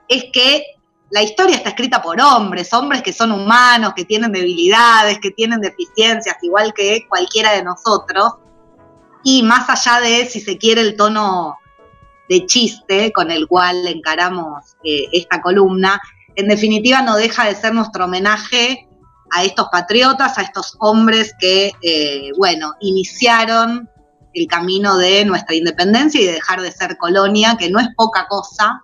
es 0.09 0.25
que 0.33 0.65
la 1.11 1.23
historia 1.23 1.57
está 1.57 1.69
escrita 1.69 2.01
por 2.01 2.21
hombres, 2.21 2.71
hombres 2.73 3.01
que 3.01 3.13
son 3.13 3.31
humanos, 3.31 3.93
que 3.95 4.05
tienen 4.05 4.31
debilidades, 4.31 5.19
que 5.19 5.31
tienen 5.31 5.59
deficiencias, 5.59 6.37
igual 6.41 6.73
que 6.73 7.07
cualquiera 7.07 7.53
de 7.53 7.63
nosotros. 7.63 8.33
Y 9.23 9.43
más 9.43 9.69
allá 9.69 9.99
de, 10.01 10.25
si 10.25 10.39
se 10.39 10.57
quiere, 10.57 10.81
el 10.81 10.95
tono 10.95 11.57
de 12.29 12.45
chiste 12.45 13.11
con 13.11 13.31
el 13.31 13.47
cual 13.47 13.87
encaramos 13.87 14.75
eh, 14.83 15.07
esta 15.11 15.41
columna, 15.41 15.99
en 16.35 16.47
definitiva 16.47 17.01
no 17.01 17.15
deja 17.15 17.45
de 17.45 17.55
ser 17.55 17.73
nuestro 17.73 18.05
homenaje 18.05 18.87
a 19.31 19.43
estos 19.43 19.67
patriotas, 19.69 20.37
a 20.37 20.43
estos 20.43 20.75
hombres 20.79 21.33
que, 21.39 21.71
eh, 21.81 22.29
bueno, 22.37 22.73
iniciaron 22.81 23.89
el 24.33 24.47
camino 24.47 24.97
de 24.97 25.25
nuestra 25.25 25.55
independencia 25.55 26.21
y 26.21 26.25
de 26.25 26.33
dejar 26.33 26.61
de 26.61 26.71
ser 26.71 26.97
colonia, 26.97 27.57
que 27.57 27.69
no 27.69 27.79
es 27.79 27.87
poca 27.95 28.27
cosa, 28.27 28.83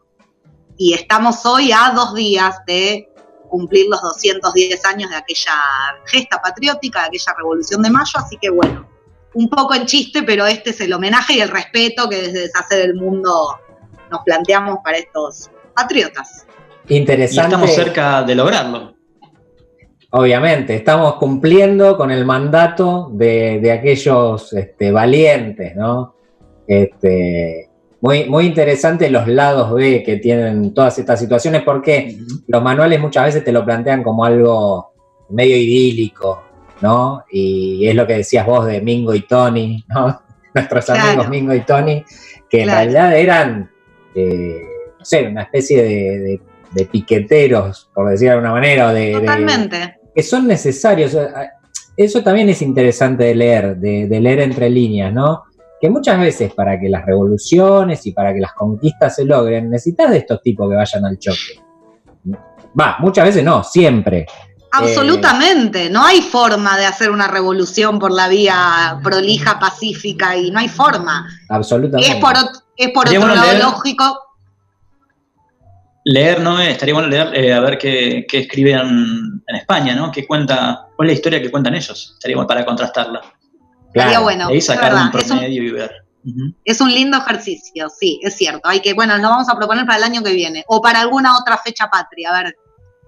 y 0.77 0.93
estamos 0.93 1.45
hoy 1.45 1.71
a 1.71 1.91
dos 1.95 2.13
días 2.13 2.57
de 2.65 3.09
cumplir 3.49 3.87
los 3.89 4.01
210 4.01 4.85
años 4.85 5.09
de 5.09 5.15
aquella 5.15 5.53
gesta 6.05 6.41
patriótica, 6.41 7.01
de 7.01 7.07
aquella 7.07 7.33
revolución 7.37 7.81
de 7.81 7.89
mayo, 7.89 8.11
así 8.15 8.37
que 8.37 8.49
bueno, 8.49 8.87
un 9.33 9.49
poco 9.49 9.75
en 9.75 9.85
chiste, 9.85 10.23
pero 10.23 10.45
este 10.45 10.71
es 10.71 10.81
el 10.81 10.93
homenaje 10.93 11.35
y 11.35 11.41
el 11.41 11.49
respeto 11.49 12.09
que 12.09 12.21
desde 12.21 12.41
Deshacer 12.41 12.81
el 12.81 12.95
Mundo 12.95 13.59
nos 14.11 14.23
planteamos 14.23 14.79
para 14.83 14.97
estos 14.97 15.49
patriotas. 15.73 16.45
Interesante. 16.87 17.41
Y 17.41 17.53
estamos 17.53 17.75
cerca 17.75 18.23
de 18.23 18.35
lograrlo. 18.35 18.95
Obviamente, 20.11 20.75
estamos 20.75 21.15
cumpliendo 21.15 21.97
con 21.97 22.11
el 22.11 22.25
mandato 22.25 23.09
de, 23.11 23.59
de 23.59 23.71
aquellos 23.71 24.53
este, 24.53 24.91
valientes, 24.91 25.75
¿no? 25.75 26.15
Este, 26.67 27.64
muy, 28.05 28.29
muy 28.29 28.45
interesante 28.45 29.09
los 29.09 29.27
lados 29.27 29.73
B 29.73 30.03
que 30.03 30.17
tienen 30.17 30.73
todas 30.75 30.97
estas 30.99 31.19
situaciones, 31.19 31.63
porque 31.63 32.17
los 32.47 32.61
manuales 32.61 32.99
muchas 32.99 33.25
veces 33.25 33.43
te 33.43 33.51
lo 33.51 33.65
plantean 33.65 34.03
como 34.03 34.23
algo 34.23 34.93
medio 35.29 35.57
idílico, 35.57 36.43
¿no? 36.81 37.23
Y 37.31 37.87
es 37.87 37.95
lo 37.95 38.05
que 38.05 38.17
decías 38.17 38.45
vos 38.45 38.67
de 38.67 38.79
Mingo 38.81 39.15
y 39.15 39.21
Tony, 39.21 39.83
¿no? 39.89 40.21
Nuestros 40.53 40.85
Claro. 40.85 41.01
amigos 41.07 41.29
Mingo 41.29 41.53
y 41.55 41.61
Tony, 41.61 42.05
que 42.47 42.61
en 42.61 42.69
realidad 42.69 43.17
eran, 43.17 43.71
eh, 44.13 44.61
no 44.99 45.03
sé, 45.03 45.27
una 45.27 45.41
especie 45.41 45.81
de, 45.81 46.19
de- 46.19 46.41
de 46.73 46.85
piqueteros, 46.85 47.89
por 47.95 48.09
decir 48.09 48.27
de 48.27 48.33
alguna 48.33 48.51
manera, 48.51 48.91
de, 48.93 49.13
Totalmente. 49.13 49.95
que 50.13 50.21
son 50.21 50.45
necesarios. 50.45 51.17
Eso 51.97 52.21
también 52.21 52.49
es 52.49 52.61
interesante 52.61 53.23
de 53.23 53.33
leer, 53.35 53.77
de 53.77 54.19
leer 54.19 54.41
entre 54.41 54.69
líneas, 54.69 55.13
¿no? 55.13 55.43
Que 55.79 55.89
muchas 55.89 56.19
veces 56.19 56.53
para 56.53 56.79
que 56.79 56.89
las 56.89 57.05
revoluciones 57.05 58.05
y 58.05 58.11
para 58.11 58.33
que 58.33 58.39
las 58.39 58.53
conquistas 58.53 59.15
se 59.15 59.25
logren, 59.25 59.69
necesitas 59.69 60.09
de 60.09 60.17
estos 60.17 60.41
tipos 60.41 60.69
que 60.69 60.75
vayan 60.75 61.05
al 61.05 61.19
choque. 61.19 61.61
Va, 62.79 62.97
muchas 62.99 63.25
veces 63.25 63.43
no, 63.43 63.63
siempre. 63.63 64.25
Absolutamente, 64.71 65.89
no 65.89 66.03
hay 66.05 66.21
forma 66.21 66.77
de 66.77 66.85
hacer 66.85 67.09
una 67.09 67.27
revolución 67.27 67.97
por 67.97 68.11
la 68.11 68.27
vía 68.27 68.99
prolija, 69.03 69.57
pacífica, 69.59 70.35
y 70.35 70.51
no 70.51 70.59
hay 70.59 70.67
forma. 70.67 71.27
Absolutamente. 71.49 72.11
Es 72.11 72.19
por, 72.19 72.33
es 72.75 72.89
por 72.91 73.07
otro 73.07 73.19
bueno 73.21 73.35
lado 73.35 73.51
leer. 73.51 73.63
lógico. 73.63 74.19
Leer, 76.03 76.41
¿no? 76.41 76.59
Eh, 76.59 76.71
Estaría 76.71 76.93
bueno 76.93 77.07
leer, 77.09 77.33
eh, 77.33 77.53
a 77.53 77.59
ver 77.61 77.77
qué, 77.77 78.25
qué 78.29 78.39
escriben 78.39 79.41
en 79.47 79.55
España, 79.55 79.95
¿no? 79.95 80.11
¿Qué 80.11 80.27
cuenta, 80.27 80.87
¿Cuál 80.95 81.09
es 81.09 81.13
la 81.13 81.15
historia 81.15 81.41
que 81.41 81.51
cuentan 81.51 81.75
ellos? 81.75 82.11
Estaría 82.15 82.35
bueno 82.35 82.47
para 82.47 82.65
contrastarla. 82.65 83.21
Bueno, 84.21 84.47
Ahí 84.47 84.57
es 84.57 84.65
sacar 84.65 84.91
verdad, 84.91 85.09
un 85.13 85.19
es 85.19 85.23
un- 85.31 85.37
promedio 85.37 85.63
y 85.63 85.71
ver. 85.71 85.91
Es 86.63 86.81
un 86.81 86.91
lindo 86.91 87.17
ejercicio, 87.17 87.87
sí, 87.89 88.19
es 88.23 88.35
cierto. 88.35 88.61
Hay 88.67 88.79
que, 88.79 88.93
bueno, 88.93 89.15
lo 89.17 89.29
vamos 89.29 89.47
a 89.47 89.55
proponer 89.55 89.85
para 89.85 89.99
el 89.99 90.03
año 90.05 90.23
que 90.23 90.33
viene 90.33 90.63
o 90.67 90.81
para 90.81 90.99
alguna 91.01 91.37
otra 91.37 91.57
fecha 91.57 91.87
patria, 91.87 92.31
a 92.33 92.43
ver 92.43 92.55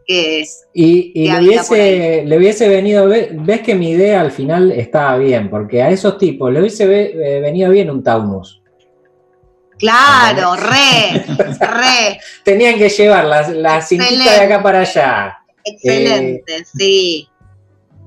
qué 0.06 0.46
Y, 0.74 1.12
y 1.16 1.32
le, 1.32 1.40
hubiese, 1.40 2.24
le 2.28 2.38
hubiese 2.38 2.70
venido, 2.70 3.08
ve- 3.08 3.30
ves 3.34 3.62
que 3.62 3.74
mi 3.74 3.90
idea 3.90 4.22
al 4.22 4.32
final 4.32 4.72
estaba 4.72 5.18
bien, 5.18 5.50
porque 5.50 5.82
a 5.82 5.90
esos 5.90 6.18
tipos 6.20 6.54
le 6.54 6.60
hubiese 6.62 6.84
eh, 6.86 7.42
venido 7.42 7.72
bien 7.72 7.90
un 7.90 8.04
Taunus. 8.04 8.62
Claro, 9.80 10.56
re, 10.56 11.24
re, 11.60 12.20
Tenían 12.44 12.78
que 12.78 12.90
llevar 12.90 13.26
la, 13.26 13.48
la 13.50 13.82
cintita 13.82 14.32
de 14.34 14.40
acá 14.46 14.62
para 14.64 14.80
allá. 14.82 15.38
excelente, 15.64 16.66
sí. 16.66 17.28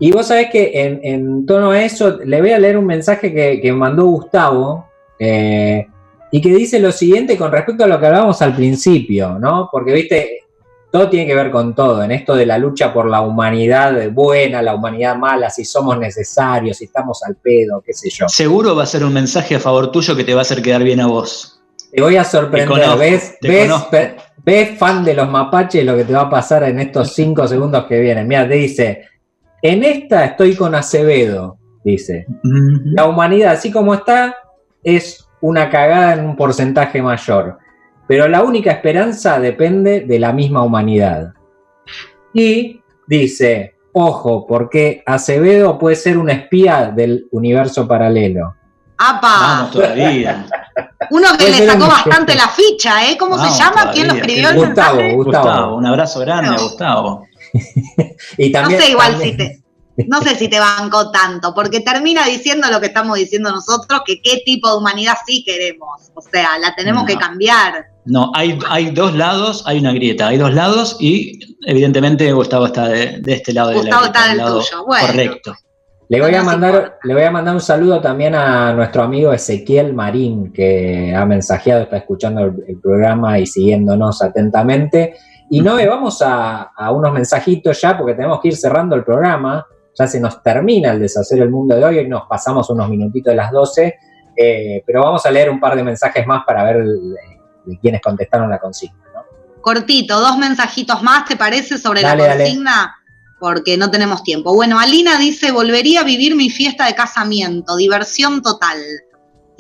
Y 0.01 0.11
vos 0.12 0.26
sabés 0.28 0.48
que 0.51 0.72
en, 0.74 1.01
en 1.05 1.46
tono 1.46 1.70
a 1.70 1.82
eso, 1.82 2.18
le 2.24 2.40
voy 2.40 2.51
a 2.53 2.59
leer 2.59 2.76
un 2.78 2.86
mensaje 2.86 3.32
que, 3.32 3.61
que 3.61 3.72
mandó 3.72 4.07
Gustavo 4.07 4.88
eh, 5.18 5.86
y 6.32 6.40
que 6.40 6.48
dice 6.48 6.80
lo 6.80 6.90
siguiente 6.90 7.36
con 7.36 7.53
respecto 7.53 7.84
a 7.84 7.86
lo 7.86 8.01
que 8.01 8.07
hablábamos 8.07 8.40
al 8.40 8.57
principio, 8.57 9.38
¿no? 9.38 9.68
Porque, 9.70 9.92
viste, 9.92 10.38
todo 10.90 11.09
tiene 11.11 11.26
que 11.26 11.34
ver 11.34 11.51
con 11.51 11.74
todo, 11.74 12.03
en 12.03 12.12
esto 12.12 12.34
de 12.34 12.46
la 12.46 12.57
lucha 12.57 12.92
por 12.94 13.09
la 13.09 13.20
humanidad 13.20 14.11
buena, 14.11 14.62
la 14.62 14.74
humanidad 14.74 15.16
mala, 15.16 15.51
si 15.51 15.64
somos 15.64 15.98
necesarios, 15.98 16.78
si 16.78 16.86
estamos 16.86 17.22
al 17.24 17.36
pedo, 17.36 17.82
qué 17.84 17.92
sé 17.92 18.09
yo. 18.11 18.26
Seguro 18.28 18.74
va 18.74 18.84
a 18.84 18.86
ser 18.86 19.05
un 19.05 19.12
mensaje 19.12 19.55
a 19.57 19.61
favor 19.61 19.92
tuyo 19.92 20.16
que 20.16 20.24
te 20.24 20.32
va 20.34 20.40
a 20.40 20.42
hacer 20.42 20.62
quedar 20.62 20.82
bien 20.82 21.01
a 21.01 21.07
vos. 21.07 21.61
Te 21.92 22.01
voy 22.01 22.16
a 22.16 22.24
sorprender, 22.24 22.68
Te 22.68 22.72
conozco, 22.72 22.98
¿ves? 22.98 23.36
te 23.40 23.48
¿Ves, 23.48 23.72
pe- 23.90 24.16
ves, 24.44 24.78
fan 24.78 25.05
de 25.05 25.12
los 25.14 25.28
mapaches, 25.28 25.84
lo 25.84 25.96
que 25.96 26.05
te 26.05 26.12
va 26.12 26.22
a 26.22 26.30
pasar 26.30 26.62
en 26.62 26.78
estos 26.80 27.12
cinco 27.14 27.46
segundos 27.46 27.84
que 27.86 28.01
vienen? 28.01 28.26
Mira, 28.26 28.48
te 28.48 28.55
dice, 28.55 29.03
en 29.62 29.84
esta 29.84 30.24
estoy 30.24 30.56
con 30.56 30.74
Acevedo, 30.74 31.56
dice. 31.84 32.26
La 32.42 33.06
humanidad, 33.06 33.52
así 33.52 33.70
como 33.70 33.94
está, 33.94 34.36
es 34.82 35.26
una 35.40 35.70
cagada 35.70 36.14
en 36.14 36.24
un 36.26 36.36
porcentaje 36.36 37.00
mayor. 37.02 37.58
Pero 38.06 38.26
la 38.28 38.42
única 38.42 38.72
esperanza 38.72 39.38
depende 39.38 40.00
de 40.00 40.18
la 40.18 40.32
misma 40.32 40.62
humanidad. 40.62 41.32
Y 42.34 42.82
dice, 43.06 43.74
ojo, 43.92 44.46
porque 44.46 45.02
Acevedo 45.06 45.78
puede 45.78 45.96
ser 45.96 46.18
un 46.18 46.30
espía 46.30 46.92
del 46.94 47.26
universo 47.32 47.86
paralelo. 47.86 48.54
¡Apa! 48.98 49.28
Vamos 49.40 49.70
todavía. 49.70 50.46
Uno 51.11 51.28
que 51.38 51.46
Puede 51.46 51.61
le 51.61 51.66
sacó 51.66 51.84
un- 51.84 51.88
bastante 51.88 52.34
la 52.34 52.48
ficha, 52.48 53.08
¿eh? 53.11 53.16
¿Cómo 53.18 53.36
Vamos 53.36 53.56
se 53.56 53.62
llama? 53.62 53.90
¿Quién 53.92 54.08
lo 54.08 54.14
escribió 54.14 54.50
el 54.50 54.56
Gustavo, 54.56 54.96
mensaje? 54.96 55.14
Gustavo. 55.16 55.44
Gustavo, 55.48 55.76
un 55.76 55.86
abrazo 55.86 56.20
grande 56.20 56.48
a 56.50 56.61
Gustavo. 56.61 57.26
Y 58.38 58.51
No 58.51 58.70
sé 58.70 58.90
igual 58.90 59.12
también- 59.12 59.30
si 59.30 59.36
te, 59.36 59.61
no 60.09 60.22
sé 60.22 60.34
si 60.36 60.48
te 60.48 60.59
bancó 60.59 61.11
tanto, 61.11 61.53
porque 61.55 61.80
termina 61.80 62.24
diciendo 62.26 62.68
lo 62.70 62.80
que 62.80 62.86
estamos 62.86 63.16
diciendo 63.18 63.51
nosotros, 63.51 64.01
que 64.07 64.22
qué 64.22 64.40
tipo 64.46 64.70
de 64.70 64.78
humanidad 64.78 65.14
sí 65.26 65.42
queremos. 65.44 66.11
O 66.14 66.22
sea, 66.22 66.59
la 66.59 66.74
tenemos 66.74 67.03
No. 67.03 67.07
que 67.07 67.16
cambiar. 67.16 67.86
No, 68.07 68.32
hay, 68.34 68.59
hay 68.68 68.90
dos 68.92 69.14
lados, 69.14 69.62
hay 69.66 69.78
una 69.78 69.92
grieta, 69.92 70.28
hay 70.28 70.38
dos 70.38 70.55
lados 70.55 70.96
y 71.01 71.38
evidentemente 71.66 72.32
Gustavo 72.32 72.66
está 72.66 72.88
de, 72.88 73.18
de 73.20 73.32
este 73.34 73.53
lado 73.53 73.72
Gustavo 73.74 73.84
de 73.84 73.90
la 73.90 73.98
grieta, 74.01 74.18
está 74.18 74.28
del 74.28 74.38
lado 74.38 74.61
tuyo, 74.61 74.84
bueno. 74.86 75.07
Correcto. 75.07 75.55
Le 76.09 76.20
voy, 76.20 76.34
a 76.34 76.42
mandar, 76.42 76.98
le 77.05 77.14
voy 77.14 77.22
a 77.22 77.30
mandar 77.30 77.55
un 77.55 77.61
saludo 77.61 78.01
también 78.01 78.34
a 78.34 78.72
nuestro 78.72 79.05
amigo 79.05 79.32
Ezequiel 79.32 79.92
Marín, 79.94 80.53
que 80.53 81.14
ha 81.14 81.24
mensajeado, 81.24 81.82
está 81.82 81.98
escuchando 81.98 82.40
el, 82.46 82.55
el 82.66 82.80
programa 82.80 83.38
y 83.38 83.46
siguiéndonos 83.46 84.20
atentamente. 84.22 85.14
Y 85.51 85.61
no, 85.61 85.74
vamos 85.74 86.22
a, 86.22 86.70
a 86.76 86.92
unos 86.92 87.12
mensajitos 87.12 87.80
ya, 87.80 87.98
porque 87.98 88.14
tenemos 88.14 88.40
que 88.40 88.48
ir 88.48 88.57
cerrando 88.57 88.94
el 88.94 89.05
programa. 89.05 89.66
Ya 89.98 90.07
se 90.07 90.20
nos 90.20 90.42
termina 90.42 90.92
el 90.92 91.01
deshacer 91.01 91.42
el 91.42 91.51
mundo 91.51 91.74
de 91.74 91.84
hoy, 91.84 91.98
hoy 91.98 92.09
nos 92.09 92.22
pasamos 92.28 92.70
unos 92.70 92.88
minutitos 92.88 93.32
de 93.32 93.36
las 93.36 93.51
12, 93.51 93.98
eh, 94.36 94.82
pero 94.86 95.03
vamos 95.03 95.26
a 95.26 95.30
leer 95.30 95.51
un 95.51 95.59
par 95.59 95.74
de 95.74 95.82
mensajes 95.82 96.24
más 96.24 96.44
para 96.46 96.62
ver 96.62 96.84
de, 96.84 96.94
de 97.64 97.78
quienes 97.78 98.01
contestaron 98.01 98.48
la 98.48 98.61
consigna. 98.61 98.96
¿no? 99.12 99.22
Cortito, 99.61 100.20
dos 100.20 100.38
mensajitos 100.38 101.03
más, 101.03 101.24
¿te 101.26 101.36
parece? 101.36 101.78
Sobre 101.78 102.03
Dale, 102.03 102.22
la 102.22 102.28
dale. 102.28 102.44
consigna, 102.44 102.96
porque 103.40 103.76
no 103.76 103.90
tenemos 103.90 104.22
tiempo. 104.22 104.55
Bueno, 104.55 104.78
Alina 104.78 105.18
dice, 105.18 105.51
volvería 105.51 106.03
a 106.03 106.05
vivir 106.05 106.36
mi 106.36 106.48
fiesta 106.48 106.86
de 106.86 106.94
casamiento, 106.94 107.76
diversión 107.76 108.40
total. 108.40 108.78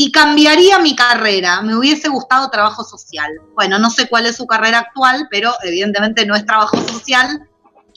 Y 0.02 0.10
cambiaría 0.12 0.78
mi 0.78 0.96
carrera, 0.96 1.60
me 1.60 1.76
hubiese 1.76 2.08
gustado 2.08 2.48
trabajo 2.48 2.82
social. 2.84 3.30
Bueno, 3.54 3.78
no 3.78 3.90
sé 3.90 4.08
cuál 4.08 4.24
es 4.24 4.34
su 4.34 4.46
carrera 4.46 4.78
actual, 4.78 5.28
pero 5.30 5.52
evidentemente 5.62 6.24
no 6.24 6.34
es 6.34 6.46
trabajo 6.46 6.78
social. 6.78 7.46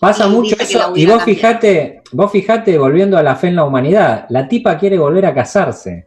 Pasa 0.02 0.28
mucho 0.28 0.54
eso, 0.60 0.92
y 0.98 1.06
vos 1.06 1.24
fijate, 1.24 2.04
vos 2.12 2.30
fijate, 2.30 2.78
volviendo 2.78 3.18
a 3.18 3.24
la 3.24 3.38
fe 3.38 3.48
en 3.48 3.56
la 3.56 3.64
humanidad, 3.64 4.26
la 4.28 4.50
tipa 4.50 4.78
quiere 4.78 4.98
volver 4.98 5.28
a 5.28 5.34
casarse. 5.34 6.06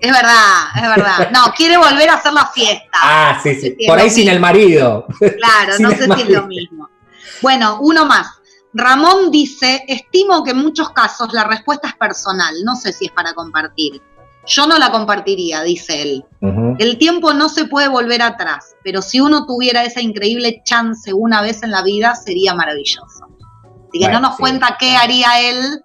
Es 0.00 0.10
verdad, 0.10 0.68
es 0.76 0.88
verdad. 0.88 1.30
No, 1.32 1.52
quiere 1.54 1.76
volver 1.76 2.08
a 2.08 2.14
hacer 2.14 2.32
la 2.32 2.46
fiesta. 2.46 2.88
Ah, 2.94 3.38
sí, 3.42 3.54
sí. 3.56 3.76
Por 3.86 3.98
ahí 3.98 4.08
sin 4.08 4.26
el 4.26 4.40
marido. 4.40 5.06
Claro, 5.18 5.74
no 5.80 5.90
sé 5.90 6.06
si 6.14 6.22
es 6.22 6.30
lo 6.30 6.46
mismo. 6.46 6.88
Bueno, 7.42 7.76
uno 7.82 8.06
más. 8.06 8.26
Ramón 8.72 9.30
dice, 9.30 9.84
estimo 9.86 10.42
que 10.42 10.52
en 10.52 10.58
muchos 10.58 10.88
casos 10.90 11.34
la 11.34 11.44
respuesta 11.44 11.88
es 11.88 11.96
personal, 11.96 12.54
no 12.64 12.74
sé 12.74 12.94
si 12.94 13.04
es 13.04 13.12
para 13.12 13.34
compartir. 13.34 14.00
Yo 14.46 14.66
no 14.66 14.78
la 14.78 14.90
compartiría, 14.90 15.62
dice 15.62 16.02
él. 16.02 16.24
El 16.78 16.98
tiempo 16.98 17.34
no 17.34 17.48
se 17.48 17.66
puede 17.66 17.88
volver 17.88 18.22
atrás, 18.22 18.74
pero 18.82 19.02
si 19.02 19.20
uno 19.20 19.46
tuviera 19.46 19.84
esa 19.84 20.00
increíble 20.00 20.62
chance 20.64 21.12
una 21.12 21.42
vez 21.42 21.62
en 21.62 21.70
la 21.70 21.82
vida, 21.82 22.14
sería 22.14 22.54
maravilloso. 22.54 23.26
Así 23.88 23.98
que 23.98 24.06
Bueno, 24.06 24.20
no 24.20 24.28
nos 24.28 24.36
sí. 24.36 24.40
cuenta 24.40 24.76
qué 24.78 24.96
haría 24.96 25.28
él, 25.40 25.84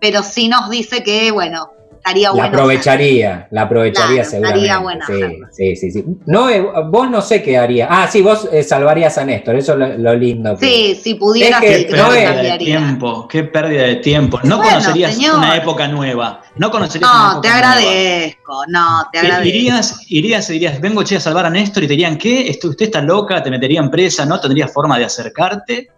pero 0.00 0.22
sí 0.22 0.48
nos 0.48 0.70
dice 0.70 1.02
que, 1.02 1.30
bueno, 1.30 1.70
estaría 2.04 2.28
La 2.28 2.32
bueno. 2.34 2.48
aprovecharía, 2.48 3.46
la 3.52 3.62
aprovecharía 3.62 4.22
Claro, 4.24 4.30
seguramente. 4.30 4.66
estaría 4.66 4.78
bueno 4.82 5.04
sí, 5.52 5.76
sí, 5.76 5.76
sí, 5.76 5.90
sí. 5.92 6.04
No, 6.26 6.50
eh, 6.50 6.60
vos 6.88 7.08
no 7.08 7.22
sé 7.22 7.42
qué 7.42 7.56
haría. 7.56 7.86
Ah, 7.88 8.08
sí, 8.10 8.22
vos 8.22 8.48
eh, 8.52 8.64
salvarías 8.64 9.16
a 9.18 9.24
Néstor, 9.24 9.54
eso 9.54 9.72
es 9.74 9.78
lo, 9.78 9.98
lo 9.98 10.14
lindo. 10.14 10.56
que- 10.56 10.66
Sí, 10.66 11.00
si 11.00 11.14
pudiera, 11.14 11.58
Es 11.58 11.62
que 11.62 11.78
sí, 11.78 11.86
Qué 11.86 11.96
no 11.96 12.08
pérdida 12.08 12.42
de 12.42 12.58
tiempo, 12.58 13.28
qué 13.28 13.44
pérdida 13.44 13.82
de 13.84 13.96
tiempo. 13.96 14.40
No 14.42 14.56
Bueno, 14.56 14.72
conocerías 14.72 15.14
señor. 15.14 15.38
una 15.38 15.56
época 15.56 15.86
nueva. 15.88 16.42
No 16.56 16.70
conocerías 16.72 17.08
una 17.10 17.22
No, 17.22 17.30
época 17.34 17.40
te 17.42 17.48
nueva. 17.54 17.72
agradezco, 17.72 18.62
no, 18.68 19.06
te 19.12 19.18
Eh, 19.18 19.20
agradezco. 19.20 19.48
Irías, 19.48 20.00
irías 20.08 20.50
y 20.50 20.52
dirías, 20.54 20.80
vengo 20.80 21.04
che 21.04 21.16
a 21.16 21.20
salvar 21.20 21.46
a 21.46 21.50
Néstor 21.50 21.84
y 21.84 21.86
te 21.86 21.92
dirían, 21.92 22.18
¿qué? 22.18 22.50
Usted 22.64 22.84
está 22.86 23.00
loca, 23.00 23.40
te 23.42 23.50
meterían 23.50 23.90
presa, 23.90 24.26
no 24.26 24.40
tendrías 24.40 24.72
forma 24.72 24.98
de 24.98 25.04
acercarte. 25.04 25.88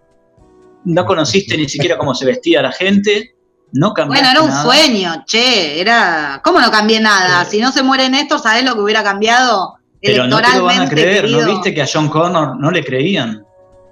No 0.85 1.07
conociste 1.07 1.57
ni 1.57 1.67
siquiera 1.67 1.97
cómo 1.97 2.15
se 2.15 2.27
vestía 2.27 2.61
la 2.61 2.71
gente. 2.73 3.31
No 3.77 3.93
Bueno, 3.93 4.31
era 4.31 4.41
un 4.41 4.49
nada. 4.51 4.63
sueño, 4.63 5.25
che, 5.27 5.81
era... 5.81 6.41
¿Cómo 6.45 6.61
no 6.61 6.71
cambié 6.71 7.01
nada? 7.01 7.45
Si 7.45 7.61
no 7.61 7.73
se 7.73 7.83
muere 7.83 8.09
Néstor, 8.09 8.39
¿sabés 8.41 8.65
lo 8.65 8.75
que 8.75 8.81
hubiera 8.81 9.03
cambiado 9.03 9.75
Pero 10.01 10.27
no 10.29 10.41
te 10.41 10.57
lo 10.57 10.65
van 10.65 10.81
a 10.81 10.85
electoralmente, 10.85 10.95
creer, 10.95 11.21
querido? 11.23 11.41
¿no 11.41 11.47
viste 11.49 11.75
que 11.75 11.83
a 11.83 11.87
John 11.93 12.09
Connor 12.09 12.57
no 12.59 12.71
le 12.71 12.85
creían? 12.85 13.45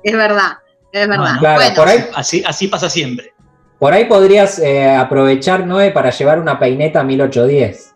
Es 0.04 0.14
verdad, 0.16 0.52
es 0.92 1.08
verdad. 1.08 1.24
Bueno, 1.24 1.38
Claro, 1.40 1.56
Bueno, 1.60 1.74
por 1.74 1.88
ahí, 1.88 2.04
Así, 2.14 2.42
así 2.46 2.68
pasa 2.68 2.88
siempre. 2.88 3.34
por 3.80 3.92
ahí 3.92 4.04
podrías 4.04 4.60
eh, 4.60 4.88
aprovechar, 4.94 5.66
Noé, 5.66 5.90
para 5.90 6.10
llevar 6.10 6.38
una 6.38 6.58
peineta 6.60 7.02
1810. 7.02 7.88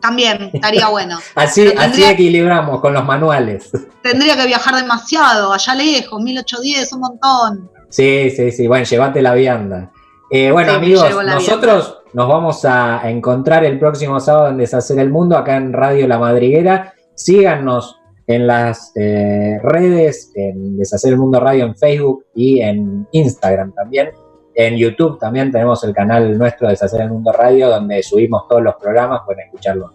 también 0.00 0.50
estaría 0.52 0.88
bueno. 0.88 1.20
Así, 1.36 1.72
así 1.78 2.02
equilibramos 2.02 2.80
con 2.80 2.92
los 2.94 3.04
manuales. 3.04 3.70
Tendría 4.02 4.34
que 4.36 4.46
viajar 4.46 4.74
demasiado, 4.74 5.52
allá 5.52 5.74
lejos, 5.76 6.20
1810, 6.20 6.92
un 6.94 7.00
montón. 7.00 7.70
Sí, 7.90 8.28
sí, 8.34 8.50
sí. 8.50 8.66
Bueno, 8.66 8.84
llévate 8.84 9.22
la 9.22 9.34
vianda. 9.34 9.92
Eh, 10.34 10.50
bueno, 10.50 10.70
Sí, 10.70 10.76
amigos, 10.76 11.02
nosotros 11.34 11.98
nos 12.14 12.28
vamos 12.28 12.64
a 12.64 13.08
encontrar 13.10 13.64
el 13.64 13.78
próximo 13.78 14.18
sábado 14.18 14.48
en 14.48 14.56
Deshacer 14.56 14.98
el 14.98 15.10
Mundo, 15.10 15.36
acá 15.36 15.56
en 15.56 15.72
Radio 15.72 16.08
La 16.08 16.18
Madriguera. 16.18 16.94
Síganos 17.14 17.98
en 18.26 18.46
las 18.46 18.92
eh, 18.96 19.58
redes, 19.62 20.32
en 20.34 20.78
Deshacer 20.78 21.12
el 21.12 21.18
Mundo 21.18 21.38
Radio 21.38 21.64
en 21.66 21.76
Facebook 21.76 22.24
y 22.34 22.60
en 22.62 23.06
Instagram 23.12 23.72
también. 23.74 24.10
En 24.54 24.76
YouTube 24.76 25.18
también 25.18 25.50
tenemos 25.50 25.84
el 25.84 25.92
canal 25.94 26.36
nuestro 26.38 26.68
Deshacer 26.68 27.02
el 27.02 27.10
Mundo 27.10 27.32
Radio, 27.32 27.68
donde 27.68 28.02
subimos 28.02 28.48
todos 28.48 28.62
los 28.62 28.74
programas, 28.76 29.20
pueden 29.26 29.46
escuchar 29.46 29.76
los, 29.76 29.90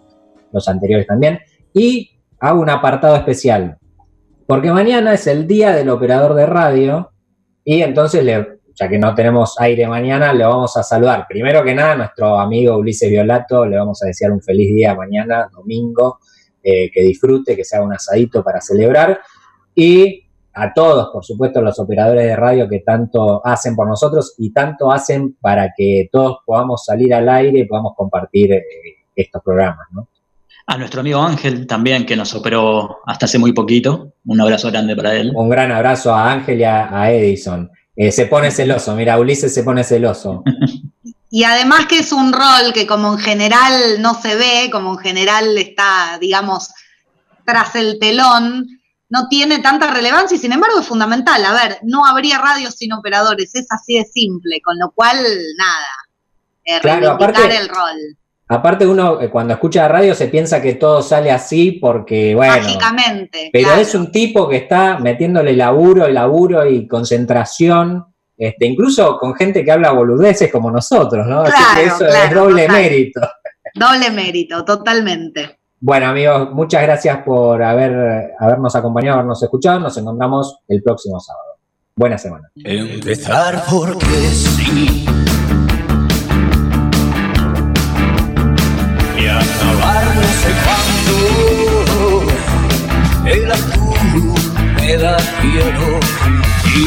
los 0.52 0.68
anteriores 0.68 1.06
también. 1.06 1.40
Y 1.72 2.10
hago 2.38 2.60
un 2.60 2.70
apartado 2.70 3.16
especial, 3.16 3.76
porque 4.46 4.70
mañana 4.70 5.14
es 5.14 5.26
el 5.26 5.48
día 5.48 5.72
del 5.74 5.90
operador 5.90 6.34
de 6.34 6.46
radio 6.46 7.10
y 7.64 7.82
entonces, 7.82 8.22
le- 8.24 8.57
ya 8.78 8.88
que 8.88 8.98
no 8.98 9.14
tenemos 9.14 9.60
aire 9.60 9.88
mañana, 9.88 10.32
le 10.32 10.44
vamos 10.44 10.76
a 10.76 10.82
saludar. 10.82 11.26
Primero 11.28 11.64
que 11.64 11.74
nada, 11.74 11.92
a 11.92 11.96
nuestro 11.96 12.38
amigo 12.38 12.76
Ulises 12.76 13.10
Violato, 13.10 13.66
le 13.66 13.76
vamos 13.76 14.02
a 14.02 14.06
desear 14.06 14.30
un 14.30 14.40
feliz 14.40 14.68
día 14.74 14.94
mañana, 14.94 15.48
domingo, 15.52 16.18
eh, 16.62 16.90
que 16.92 17.02
disfrute, 17.02 17.56
que 17.56 17.64
sea 17.64 17.82
un 17.82 17.92
asadito 17.92 18.42
para 18.44 18.60
celebrar. 18.60 19.20
Y 19.74 20.24
a 20.54 20.72
todos, 20.72 21.08
por 21.12 21.24
supuesto, 21.24 21.60
los 21.60 21.78
operadores 21.80 22.24
de 22.24 22.36
radio 22.36 22.68
que 22.68 22.80
tanto 22.80 23.44
hacen 23.44 23.74
por 23.74 23.88
nosotros 23.88 24.34
y 24.38 24.52
tanto 24.52 24.92
hacen 24.92 25.36
para 25.40 25.72
que 25.76 26.08
todos 26.12 26.38
podamos 26.44 26.84
salir 26.84 27.14
al 27.14 27.28
aire 27.28 27.60
y 27.60 27.64
podamos 27.66 27.92
compartir 27.96 28.52
eh, 28.52 28.62
estos 29.14 29.42
programas. 29.42 29.86
¿no? 29.92 30.08
A 30.66 30.76
nuestro 30.76 31.00
amigo 31.00 31.20
Ángel 31.20 31.66
también, 31.66 32.06
que 32.06 32.14
nos 32.14 32.34
operó 32.34 32.98
hasta 33.06 33.26
hace 33.26 33.38
muy 33.38 33.52
poquito. 33.52 34.12
Un 34.24 34.40
abrazo 34.40 34.70
grande 34.70 34.94
para 34.94 35.16
él. 35.16 35.32
Un 35.34 35.48
gran 35.48 35.72
abrazo 35.72 36.14
a 36.14 36.30
Ángel 36.30 36.60
y 36.60 36.64
a, 36.64 37.00
a 37.00 37.10
Edison. 37.10 37.70
Eh, 38.00 38.12
se 38.12 38.26
pone 38.26 38.50
celoso, 38.52 38.94
mira, 38.94 39.18
Ulises 39.18 39.52
se 39.52 39.62
pone 39.64 39.82
celoso. 39.84 40.42
Y 41.30 41.44
además 41.44 41.84
que 41.86 41.98
es 41.98 42.10
un 42.10 42.32
rol 42.32 42.72
que 42.72 42.86
como 42.86 43.12
en 43.12 43.18
general 43.18 44.00
no 44.00 44.14
se 44.14 44.34
ve, 44.34 44.70
como 44.72 44.92
en 44.92 44.98
general 44.98 45.58
está, 45.58 46.16
digamos, 46.18 46.70
tras 47.44 47.74
el 47.74 47.98
telón, 47.98 48.66
no 49.10 49.28
tiene 49.28 49.58
tanta 49.58 49.90
relevancia 49.90 50.36
y 50.36 50.40
sin 50.40 50.52
embargo 50.52 50.80
es 50.80 50.86
fundamental. 50.86 51.44
A 51.44 51.52
ver, 51.52 51.80
no 51.82 52.06
habría 52.06 52.38
radio 52.38 52.70
sin 52.70 52.94
operadores, 52.94 53.54
es 53.54 53.66
así 53.70 53.96
de 53.98 54.06
simple, 54.06 54.62
con 54.64 54.78
lo 54.78 54.90
cual, 54.92 55.18
nada, 55.58 55.86
eh, 56.64 56.80
Claro, 56.80 57.00
reivindicar 57.18 57.30
aparte- 57.42 57.56
el 57.58 57.68
rol, 57.68 58.17
Aparte 58.50 58.86
uno 58.86 59.20
eh, 59.20 59.28
cuando 59.28 59.52
escucha 59.54 59.82
la 59.82 59.88
radio 59.88 60.14
se 60.14 60.28
piensa 60.28 60.62
que 60.62 60.74
todo 60.74 61.02
sale 61.02 61.30
así 61.30 61.72
porque, 61.72 62.34
bueno, 62.34 62.54
mágicamente. 62.54 63.50
pero 63.52 63.66
claro. 63.66 63.82
es 63.82 63.94
un 63.94 64.10
tipo 64.10 64.48
que 64.48 64.56
está 64.56 64.98
metiéndole 64.98 65.54
laburo 65.54 66.08
y 66.08 66.12
laburo 66.12 66.66
y 66.66 66.88
concentración, 66.88 68.06
este, 68.36 68.66
incluso 68.66 69.18
con 69.18 69.34
gente 69.34 69.62
que 69.64 69.70
habla 69.70 69.90
boludeces 69.92 70.50
como 70.50 70.70
nosotros, 70.70 71.26
¿no? 71.26 71.42
Así 71.42 71.52
que 71.52 71.82
Claro, 71.82 71.94
eso 71.96 72.06
es 72.06 72.14
claro, 72.14 72.40
doble 72.44 72.62
total. 72.66 72.82
mérito. 72.82 73.20
Doble 73.74 74.10
mérito, 74.10 74.64
totalmente. 74.64 75.58
Bueno, 75.80 76.06
amigos, 76.06 76.50
muchas 76.52 76.82
gracias 76.82 77.18
por 77.24 77.62
haber, 77.62 78.32
habernos 78.40 78.74
acompañado, 78.74 79.16
habernos 79.18 79.42
escuchado. 79.42 79.78
Nos 79.78 79.96
encontramos 79.98 80.58
el 80.68 80.82
próximo 80.82 81.20
sábado. 81.20 81.58
Buena 81.94 82.16
semana. 82.16 82.50
Empezar 82.64 83.62
porque 83.70 84.06
sí. 84.06 85.04
Quiero. 95.40 96.00
Y 96.74 96.78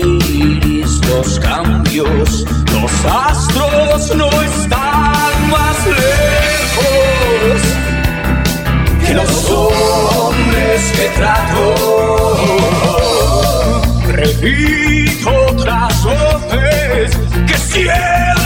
iris 0.00 1.00
los 1.08 1.38
cambios. 1.40 2.44
Los 2.72 2.92
astros 3.04 4.16
no 4.16 4.28
están 4.42 5.50
más 5.50 5.86
lejos 5.86 7.60
que 9.06 9.14
los 9.14 9.50
hombres 9.50 10.92
que 10.92 11.08
trato. 11.16 11.64
Repito 14.08 15.30
otras 15.50 16.04
voces 16.04 17.16
que 17.46 17.56
siento 17.58 18.41